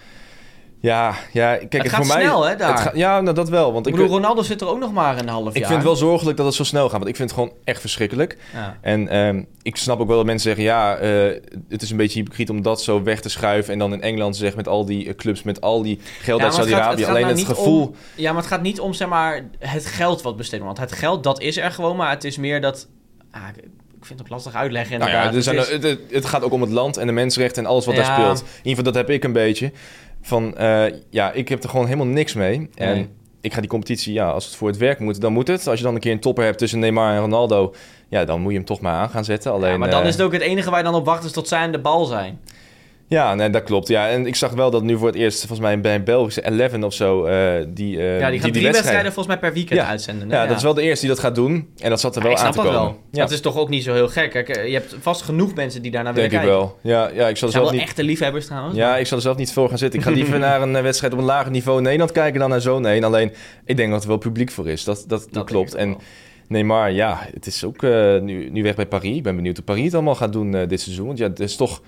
Ja, 0.80 1.14
ja 1.32 1.56
kijk, 1.56 1.72
Het 1.72 1.88
gaat 1.88 2.06
voor 2.06 2.14
mij, 2.16 2.24
snel, 2.24 2.46
hè, 2.46 2.56
daar. 2.56 2.84
het 2.84 2.96
ja, 2.96 3.20
nou, 3.20 3.34
dat 3.34 3.48
wel. 3.48 3.72
Want 3.72 3.86
Ik 3.86 3.92
ik, 3.94 3.98
bedoel, 4.00 4.16
Ronaldo 4.16 4.42
zit 4.42 4.60
er 4.60 4.68
ook 4.68 4.78
nog 4.78 4.92
maar 4.92 5.18
een 5.18 5.28
half 5.28 5.48
ik 5.48 5.54
jaar. 5.56 5.64
vind 5.66 5.74
het 5.78 5.82
wel 5.82 5.96
zorgelijk 5.96 6.36
dat 6.36 6.46
het 6.46 6.54
zo 6.54 6.64
snel 6.64 6.82
gaat. 6.84 6.92
Want 6.98 7.08
ik 7.08 7.16
vind 7.16 7.30
het 7.30 7.38
gewoon 7.38 7.54
echt 7.64 7.80
verschrikkelijk. 7.80 8.36
Ja. 8.52 8.78
En 8.80 9.08
ehm, 9.08 9.42
ik 9.62 9.76
snap 9.76 10.00
ook 10.00 10.06
wel 10.06 10.16
dat 10.16 10.26
mensen 10.26 10.48
zeggen... 10.54 10.64
ja, 10.64 10.96
eh, 10.96 11.40
het 11.68 11.82
is 11.82 11.90
een 11.90 11.96
beetje 11.96 12.18
hypocriet 12.20 12.50
om 12.50 12.62
dat 12.62 12.82
zo 12.82 13.02
weg 13.02 13.20
te 13.20 13.28
schuiven... 13.28 13.72
en 13.72 13.78
dan 13.78 13.92
in 13.92 14.02
Engeland 14.02 14.36
zeggen 14.36 14.56
met 14.56 14.68
al 14.68 14.84
die 14.84 15.08
eh, 15.08 15.14
clubs... 15.14 15.42
met 15.42 15.60
al 15.60 15.82
die 15.82 16.00
geld 16.20 16.40
Ja, 16.40 16.46
uit 16.46 16.56
het 16.56 16.64
Saudi-Arabië. 16.66 17.00
het 17.00 17.10
Alleen 17.10 17.22
nou 17.26 17.36
het 17.36 17.46
gevoel... 17.46 17.82
om- 17.86 17.94
Ja, 18.16 18.32
maar 18.32 18.40
het 18.42 18.50
gaat 18.50 18.62
niet 18.62 18.80
om, 18.80 18.92
zeg 18.94 19.08
maar, 19.08 19.44
het 19.58 19.86
geld 19.86 20.22
wat 20.22 20.36
besteed 20.36 20.60
wordt. 20.60 20.78
Want 20.78 20.90
het 20.90 20.98
geld, 20.98 21.24
dat 21.24 21.40
is 21.40 21.56
er 21.56 21.70
gewoon, 21.70 21.96
maar 21.96 22.10
het 22.10 22.24
is 22.24 22.36
meer 22.36 22.60
dat... 22.60 22.88
Ah, 23.30 23.42
ik 23.56 23.64
ik 24.00 24.12
vind 24.12 24.18
het 24.24 24.28
ook 24.32 24.34
lastig 24.44 24.60
uitleggen 24.60 24.98
Nou 24.98 25.10
ja, 25.10 25.22
Het 25.24 25.34
is- 25.34 25.46
het, 25.46 25.82
het- 25.82 25.98
het 26.10 26.24
gaat 26.24 26.42
ook 26.42 26.52
om 26.52 26.60
het 26.60 26.70
land 26.70 26.96
en 26.96 27.06
de 27.06 27.12
mensenrechten 27.12 27.64
en 27.64 27.70
alles 27.70 27.86
wat 27.86 27.96
Ja. 27.96 28.02
daar 28.02 28.12
speelt. 28.16 28.38
In 28.40 28.46
ieder 28.56 28.68
geval, 28.68 28.84
dat 28.84 28.94
heb 28.94 29.10
ik 29.10 29.24
een 29.24 29.32
beetje. 29.32 29.72
Van, 30.26 30.56
eh, 30.56 30.84
ja, 31.10 31.32
ik 31.32 31.48
heb 31.48 31.62
er 31.62 31.68
gewoon 31.68 31.84
helemaal 31.86 32.06
niks 32.06 32.34
mee. 32.34 32.68
En 32.74 32.94
Nee. 32.94 33.08
ik 33.40 33.54
ga 33.54 33.60
die 33.60 33.68
competitie, 33.68 34.12
ja, 34.12 34.30
als 34.30 34.44
het 34.44 34.54
voor 34.54 34.68
het 34.68 34.76
werk 34.76 34.98
moet, 34.98 35.20
dan 35.20 35.32
moet 35.32 35.48
het. 35.48 35.66
Als 35.66 35.78
je 35.78 35.84
dan 35.84 35.94
een 35.94 36.00
keer 36.00 36.12
een 36.12 36.20
topper 36.20 36.44
hebt 36.44 36.58
tussen 36.58 36.78
Neymar 36.78 37.12
en 37.14 37.20
Ronaldo... 37.20 37.74
ja, 38.08 38.24
dan 38.24 38.40
moet 38.40 38.50
je 38.50 38.56
hem 38.56 38.66
toch 38.66 38.80
maar 38.80 38.92
aan 38.94 39.10
gaan 39.10 39.24
zetten. 39.24 39.52
Alleen, 39.52 39.70
ja, 39.70 39.76
maar 39.78 39.90
dan 39.90 40.02
eh, 40.02 40.06
is 40.08 40.12
het 40.14 40.22
ook 40.22 40.32
het 40.32 40.42
enige 40.42 40.70
waar 40.70 40.78
je 40.78 40.84
dan 40.84 40.94
op 40.94 41.04
wacht, 41.04 41.24
is 41.24 41.32
tot 41.32 41.48
zij 41.48 41.58
aan 41.58 41.72
de 41.72 41.78
bal 41.80 42.04
zijn. 42.04 42.40
Ja, 43.08 43.34
nee, 43.34 43.50
dat 43.50 43.62
klopt. 43.62 43.88
Ja, 43.88 44.08
en 44.08 44.26
ik 44.26 44.34
zag 44.36 44.52
wel 44.52 44.70
dat 44.70 44.82
nu 44.82 44.96
voor 44.98 45.06
het 45.06 45.16
eerst, 45.16 45.38
volgens 45.38 45.60
mij 45.60 45.80
bij 45.80 45.94
een 45.94 46.04
Belgische 46.04 46.40
11 46.40 46.72
of 46.82 46.92
zo, 46.94 47.24
eh, 47.24 47.64
die, 47.68 47.98
eh 47.98 48.20
ja, 48.20 48.30
die 48.30 48.40
gaan 48.40 48.50
drie 48.52 48.64
wedstrijden 48.70 49.12
volgens 49.12 49.26
mij 49.26 49.38
per 49.38 49.52
weekend 49.52 49.80
Ja. 49.80 49.86
uitzenden. 49.86 50.28
Ja, 50.28 50.46
dat 50.46 50.56
is 50.56 50.62
wel 50.62 50.74
de 50.74 50.82
eerste 50.82 51.06
die 51.06 51.14
dat 51.14 51.24
gaat 51.24 51.34
doen. 51.34 51.68
En 51.78 51.90
dat 51.90 52.00
zat 52.00 52.16
er 52.16 52.22
wel 52.22 52.30
ik 52.30 52.36
aan 52.36 52.42
snap 52.52 52.64
te 52.64 52.70
dat 52.70 52.78
komen. 52.78 52.92
wel. 52.92 53.02
Ja, 53.10 53.20
Dat 53.20 53.30
is 53.30 53.40
toch 53.40 53.56
ook 53.56 53.68
niet 53.68 53.82
zo 53.82 53.92
heel 53.92 54.08
gek. 54.08 54.30
Kijk, 54.30 54.48
eh, 54.48 54.66
je 54.66 54.72
hebt 54.72 54.96
vast 55.00 55.22
genoeg 55.22 55.54
mensen 55.54 55.82
die 55.82 55.90
daarnaar 55.90 56.14
denk 56.14 56.30
willen 56.30 56.46
ik 56.46 56.50
kijken. 56.50 56.78
wel. 56.82 56.92
Ja, 56.92 57.10
ja 57.14 57.28
ik 57.28 57.36
zal 57.36 57.48
zelf 57.48 57.64
wel 57.64 57.72
niet... 57.72 57.82
echte 57.82 58.02
liefhebbers 58.04 58.46
trouwens. 58.46 58.76
Ja, 58.76 58.96
ik 58.96 59.06
zal 59.06 59.16
er 59.16 59.22
zelf 59.22 59.36
niet 59.36 59.52
voor 59.52 59.68
gaan 59.68 59.78
zitten. 59.78 59.98
Ik 59.98 60.04
ga 60.06 60.12
liever 60.12 60.38
naar 60.48 60.62
een 60.62 60.82
wedstrijd 60.82 61.12
op 61.12 61.18
een 61.18 61.24
lager 61.24 61.50
niveau 61.50 61.76
in 61.78 61.82
Nederland 61.84 62.12
kijken 62.12 62.40
dan 62.40 62.50
naar 62.50 62.60
zo'n 62.60 62.84
een. 62.84 63.04
Alleen, 63.04 63.32
ik 63.64 63.76
denk 63.76 63.90
dat 63.90 64.02
er 64.02 64.08
wel 64.08 64.18
publiek 64.18 64.50
voor 64.50 64.68
is. 64.68 64.84
Dat, 64.84 64.96
dat, 64.96 65.08
dat, 65.08 65.32
denk 65.32 65.46
klopt. 65.46 65.74
ik 65.74 65.80
En 65.80 65.88
wel. 65.88 66.00
Neymar, 66.48 66.90
ja, 66.92 67.26
het 67.34 67.46
is 67.46 67.64
ook 67.64 67.82
nu, 68.22 68.50
nu 68.50 68.62
weg 68.62 68.74
bij 68.74 68.86
Paris. 68.86 69.16
Ik 69.16 69.22
ben 69.22 69.36
benieuwd 69.36 69.56
hoe 69.56 69.64
Paris 69.64 69.84
het 69.84 69.94
allemaal 69.94 70.14
gaat 70.14 70.32
doen 70.32 70.66
dit 70.66 70.80
seizoen. 70.80 71.06
Want 71.06 71.18
ja, 71.18 71.28
het 71.28 71.40
is 71.40 71.56
toch 71.56 71.82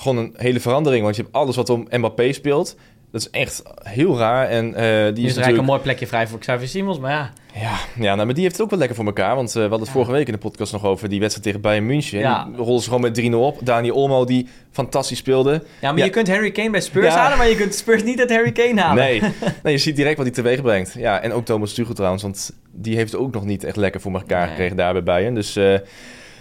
gewoon 0.00 0.16
een 0.16 0.34
hele 0.36 0.60
verandering. 0.60 1.02
Want 1.04 1.16
je 1.16 1.22
hebt 1.22 1.34
alles 1.34 1.56
wat 1.56 1.70
om 1.70 1.86
Mbappé 1.90 2.32
speelt. 2.32 2.76
Dat 3.12 3.20
is 3.20 3.30
echt 3.30 3.62
heel 3.82 4.18
raar. 4.18 4.48
En 4.48 4.74
eh, 4.74 5.14
die 5.14 5.24
is 5.26 5.34
natuurlijk... 5.34 5.58
een 5.58 5.64
mooi 5.64 5.80
plekje 5.80 6.06
vrij 6.06 6.26
voor 6.26 6.38
Xavier 6.38 6.68
Simons, 6.68 6.98
maar 6.98 7.10
ja. 7.10 7.32
Ja, 7.60 7.76
ja 8.04 8.14
nou, 8.14 8.24
maar 8.24 8.34
die 8.34 8.42
heeft 8.42 8.54
het 8.54 8.62
ook 8.64 8.70
wel 8.70 8.78
lekker 8.78 8.96
voor 8.96 9.06
elkaar. 9.06 9.34
Want 9.34 9.48
eh, 9.48 9.54
we 9.54 9.60
hadden 9.60 9.78
het 9.78 9.88
Ja. 9.88 9.92
vorige 9.94 10.12
week 10.12 10.26
in 10.26 10.32
de 10.32 10.38
podcast 10.38 10.72
nog 10.72 10.84
over 10.84 11.08
die 11.08 11.18
wedstrijd 11.20 11.46
tegen 11.46 11.60
Bayern 11.60 11.86
München. 11.86 12.18
Ja. 12.18 12.44
Die 12.44 12.56
rollen 12.56 12.80
ze 12.82 12.86
gewoon 12.90 13.00
met 13.00 13.14
3-0 13.14 13.34
op. 13.34 13.58
Dani 13.62 13.90
Olmo, 13.90 14.24
die 14.24 14.48
fantastisch 14.70 15.18
speelde. 15.18 15.50
Ja, 15.80 15.88
maar 15.90 15.98
Ja. 15.98 16.04
je 16.04 16.10
kunt 16.10 16.28
Harry 16.28 16.50
Kane 16.50 16.70
bij 16.70 16.80
Spurs 16.80 17.14
halen, 17.14 17.38
maar 17.38 17.48
je 17.48 17.56
kunt 17.56 17.74
Spurs 17.74 18.02
niet 18.02 18.20
uit 18.20 18.30
Harry 18.30 18.52
Kane 18.52 18.80
halen. 18.80 19.04
Nee. 19.04 19.20
nee, 19.62 19.72
je 19.72 19.78
ziet 19.78 19.96
direct 19.96 20.16
wat 20.16 20.26
hij 20.26 20.34
teweeg 20.34 20.62
brengt. 20.62 20.94
Ja, 20.98 21.20
en 21.20 21.32
ook 21.32 21.44
Thomas 21.44 21.72
Tuchel 21.74 21.94
trouwens, 21.94 22.22
want 22.22 22.50
die 22.72 22.96
heeft 22.96 23.12
het 23.12 23.20
ook 23.20 23.32
nog 23.34 23.44
niet 23.44 23.64
echt 23.64 23.76
lekker 23.76 24.00
voor 24.00 24.12
elkaar 24.12 24.40
Nee. 24.40 24.48
gekregen 24.48 24.76
daar 24.76 24.92
bij 24.92 25.02
Bayern. 25.02 25.34
Dus, 25.34 25.56
eh 25.56 25.64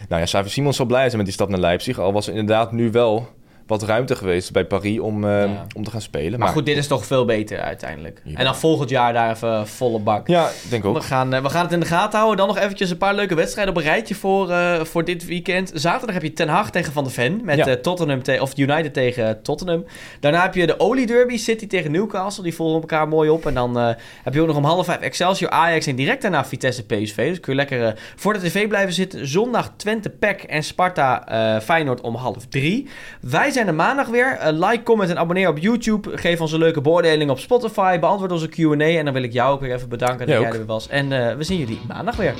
nou 0.09 0.21
ja, 0.21 0.23
Xavi 0.23 0.49
Simons 0.49 0.75
zal 0.75 0.85
blij 0.85 1.03
zijn 1.05 1.15
met 1.17 1.25
die 1.25 1.33
stap 1.33 1.49
naar 1.49 1.59
Leipzig. 1.59 1.99
Al 1.99 2.13
was 2.13 2.27
er 2.27 2.31
inderdaad 2.35 2.71
nu 2.71 2.91
wel 2.91 3.27
wat 3.67 3.83
ruimte 3.83 4.15
geweest 4.15 4.51
bij 4.51 4.65
Paris 4.65 4.99
om, 4.99 5.23
eh, 5.23 5.41
Ja. 5.43 5.65
om 5.75 5.83
te 5.83 5.91
gaan 5.91 6.01
spelen. 6.01 6.39
Maar 6.39 6.47
goed, 6.49 6.65
dit 6.65 6.77
is 6.77 6.87
toch 6.87 7.05
veel 7.05 7.25
beter 7.25 7.59
uiteindelijk. 7.59 8.21
Ja. 8.23 8.37
En 8.37 8.45
dan 8.45 8.55
volgend 8.55 8.89
jaar 8.89 9.13
daar 9.13 9.31
even 9.31 9.67
volle 9.67 9.99
bak. 9.99 10.27
Ja, 10.27 10.47
ik 10.47 10.69
denk 10.69 10.83
We 10.83 10.89
ook. 10.89 11.03
gaan, 11.03 11.33
eh, 11.33 11.41
we 11.41 11.49
gaan 11.49 11.63
het 11.63 11.71
in 11.73 11.79
de 11.79 11.85
gaten 11.85 12.17
houden. 12.19 12.37
Dan 12.45 12.55
nog 12.55 12.63
eventjes 12.63 12.89
een 12.89 12.97
paar 12.97 13.13
leuke 13.15 13.35
wedstrijden 13.35 13.73
op 13.75 13.79
een 13.79 13.85
rijtje 13.87 14.15
voor, 14.15 14.49
eh, 14.49 14.79
voor 14.83 15.03
dit 15.05 15.25
weekend. 15.25 15.71
Zaterdag 15.73 16.13
heb 16.15 16.23
je 16.23 16.33
Ten 16.33 16.47
Hag 16.47 16.69
tegen 16.71 16.93
Van 16.93 17.03
de 17.03 17.09
Ven. 17.09 17.41
Met 17.43 17.57
Ja. 17.57 17.75
Tottenham 17.77 18.23
te 18.23 18.37
of 18.41 18.57
United 18.57 18.93
tegen 18.93 19.41
Tottenham. 19.41 19.85
Daarna 20.19 20.41
heb 20.41 20.53
je 20.55 20.65
de 20.67 20.79
Oli 20.79 21.05
Derby. 21.05 21.37
City 21.37 21.67
tegen 21.67 21.91
Newcastle. 21.91 22.43
Die 22.43 22.53
volgen 22.55 22.79
elkaar 22.81 23.07
mooi 23.07 23.29
op. 23.29 23.45
En 23.45 23.53
dan 23.53 23.77
heb 24.23 24.33
je 24.33 24.41
ook 24.41 24.47
nog 24.47 24.55
om 24.55 24.63
half 24.63 24.85
vijf 24.85 24.99
Excelsior 24.99 25.49
Ajax. 25.51 25.87
En 25.87 25.95
direct 25.95 26.21
daarna 26.21 26.45
Vitesse 26.45 26.85
PSV. 26.85 27.27
Dus 27.29 27.39
kun 27.39 27.51
je 27.53 27.59
lekker 27.59 27.99
voor 28.15 28.33
de 28.33 28.39
tv 28.39 28.67
blijven 28.67 28.93
zitten. 28.93 29.27
Zondag 29.27 29.73
Twente 29.77 30.09
PEC 30.09 30.43
en 30.43 30.63
Sparta 30.63 31.23
Feyenoord 31.63 32.01
om 32.01 32.15
half 32.15 32.45
drie. 32.49 32.87
Wij 33.21 33.51
zijn 33.57 33.69
er 33.69 33.75
maandag 33.75 34.07
weer. 34.07 34.37
Eh, 34.37 34.53
like, 34.53 34.83
comment 34.83 35.09
en 35.09 35.17
abonneer 35.17 35.49
op 35.49 35.57
YouTube. 35.57 36.17
Geef 36.17 36.41
ons 36.41 36.51
een 36.51 36.59
leuke 36.59 36.81
beoordeling 36.81 37.29
op 37.29 37.39
Spotify. 37.39 37.99
Beantwoord 37.99 38.31
onze 38.31 38.47
Q&A. 38.47 38.75
En 38.75 39.05
dan 39.05 39.13
wil 39.13 39.23
ik 39.23 39.33
jou 39.33 39.53
ook 39.53 39.59
weer 39.61 39.73
even 39.73 39.89
bedanken 39.89 40.27
dat 40.27 40.39
Jij 40.39 40.45
er 40.45 40.57
weer 40.57 40.65
was. 40.65 40.87
En 40.87 41.11
eh, 41.11 41.35
we 41.35 41.43
zien 41.43 41.57
jullie 41.57 41.79
maandag 41.87 42.15
weer. 42.15 42.33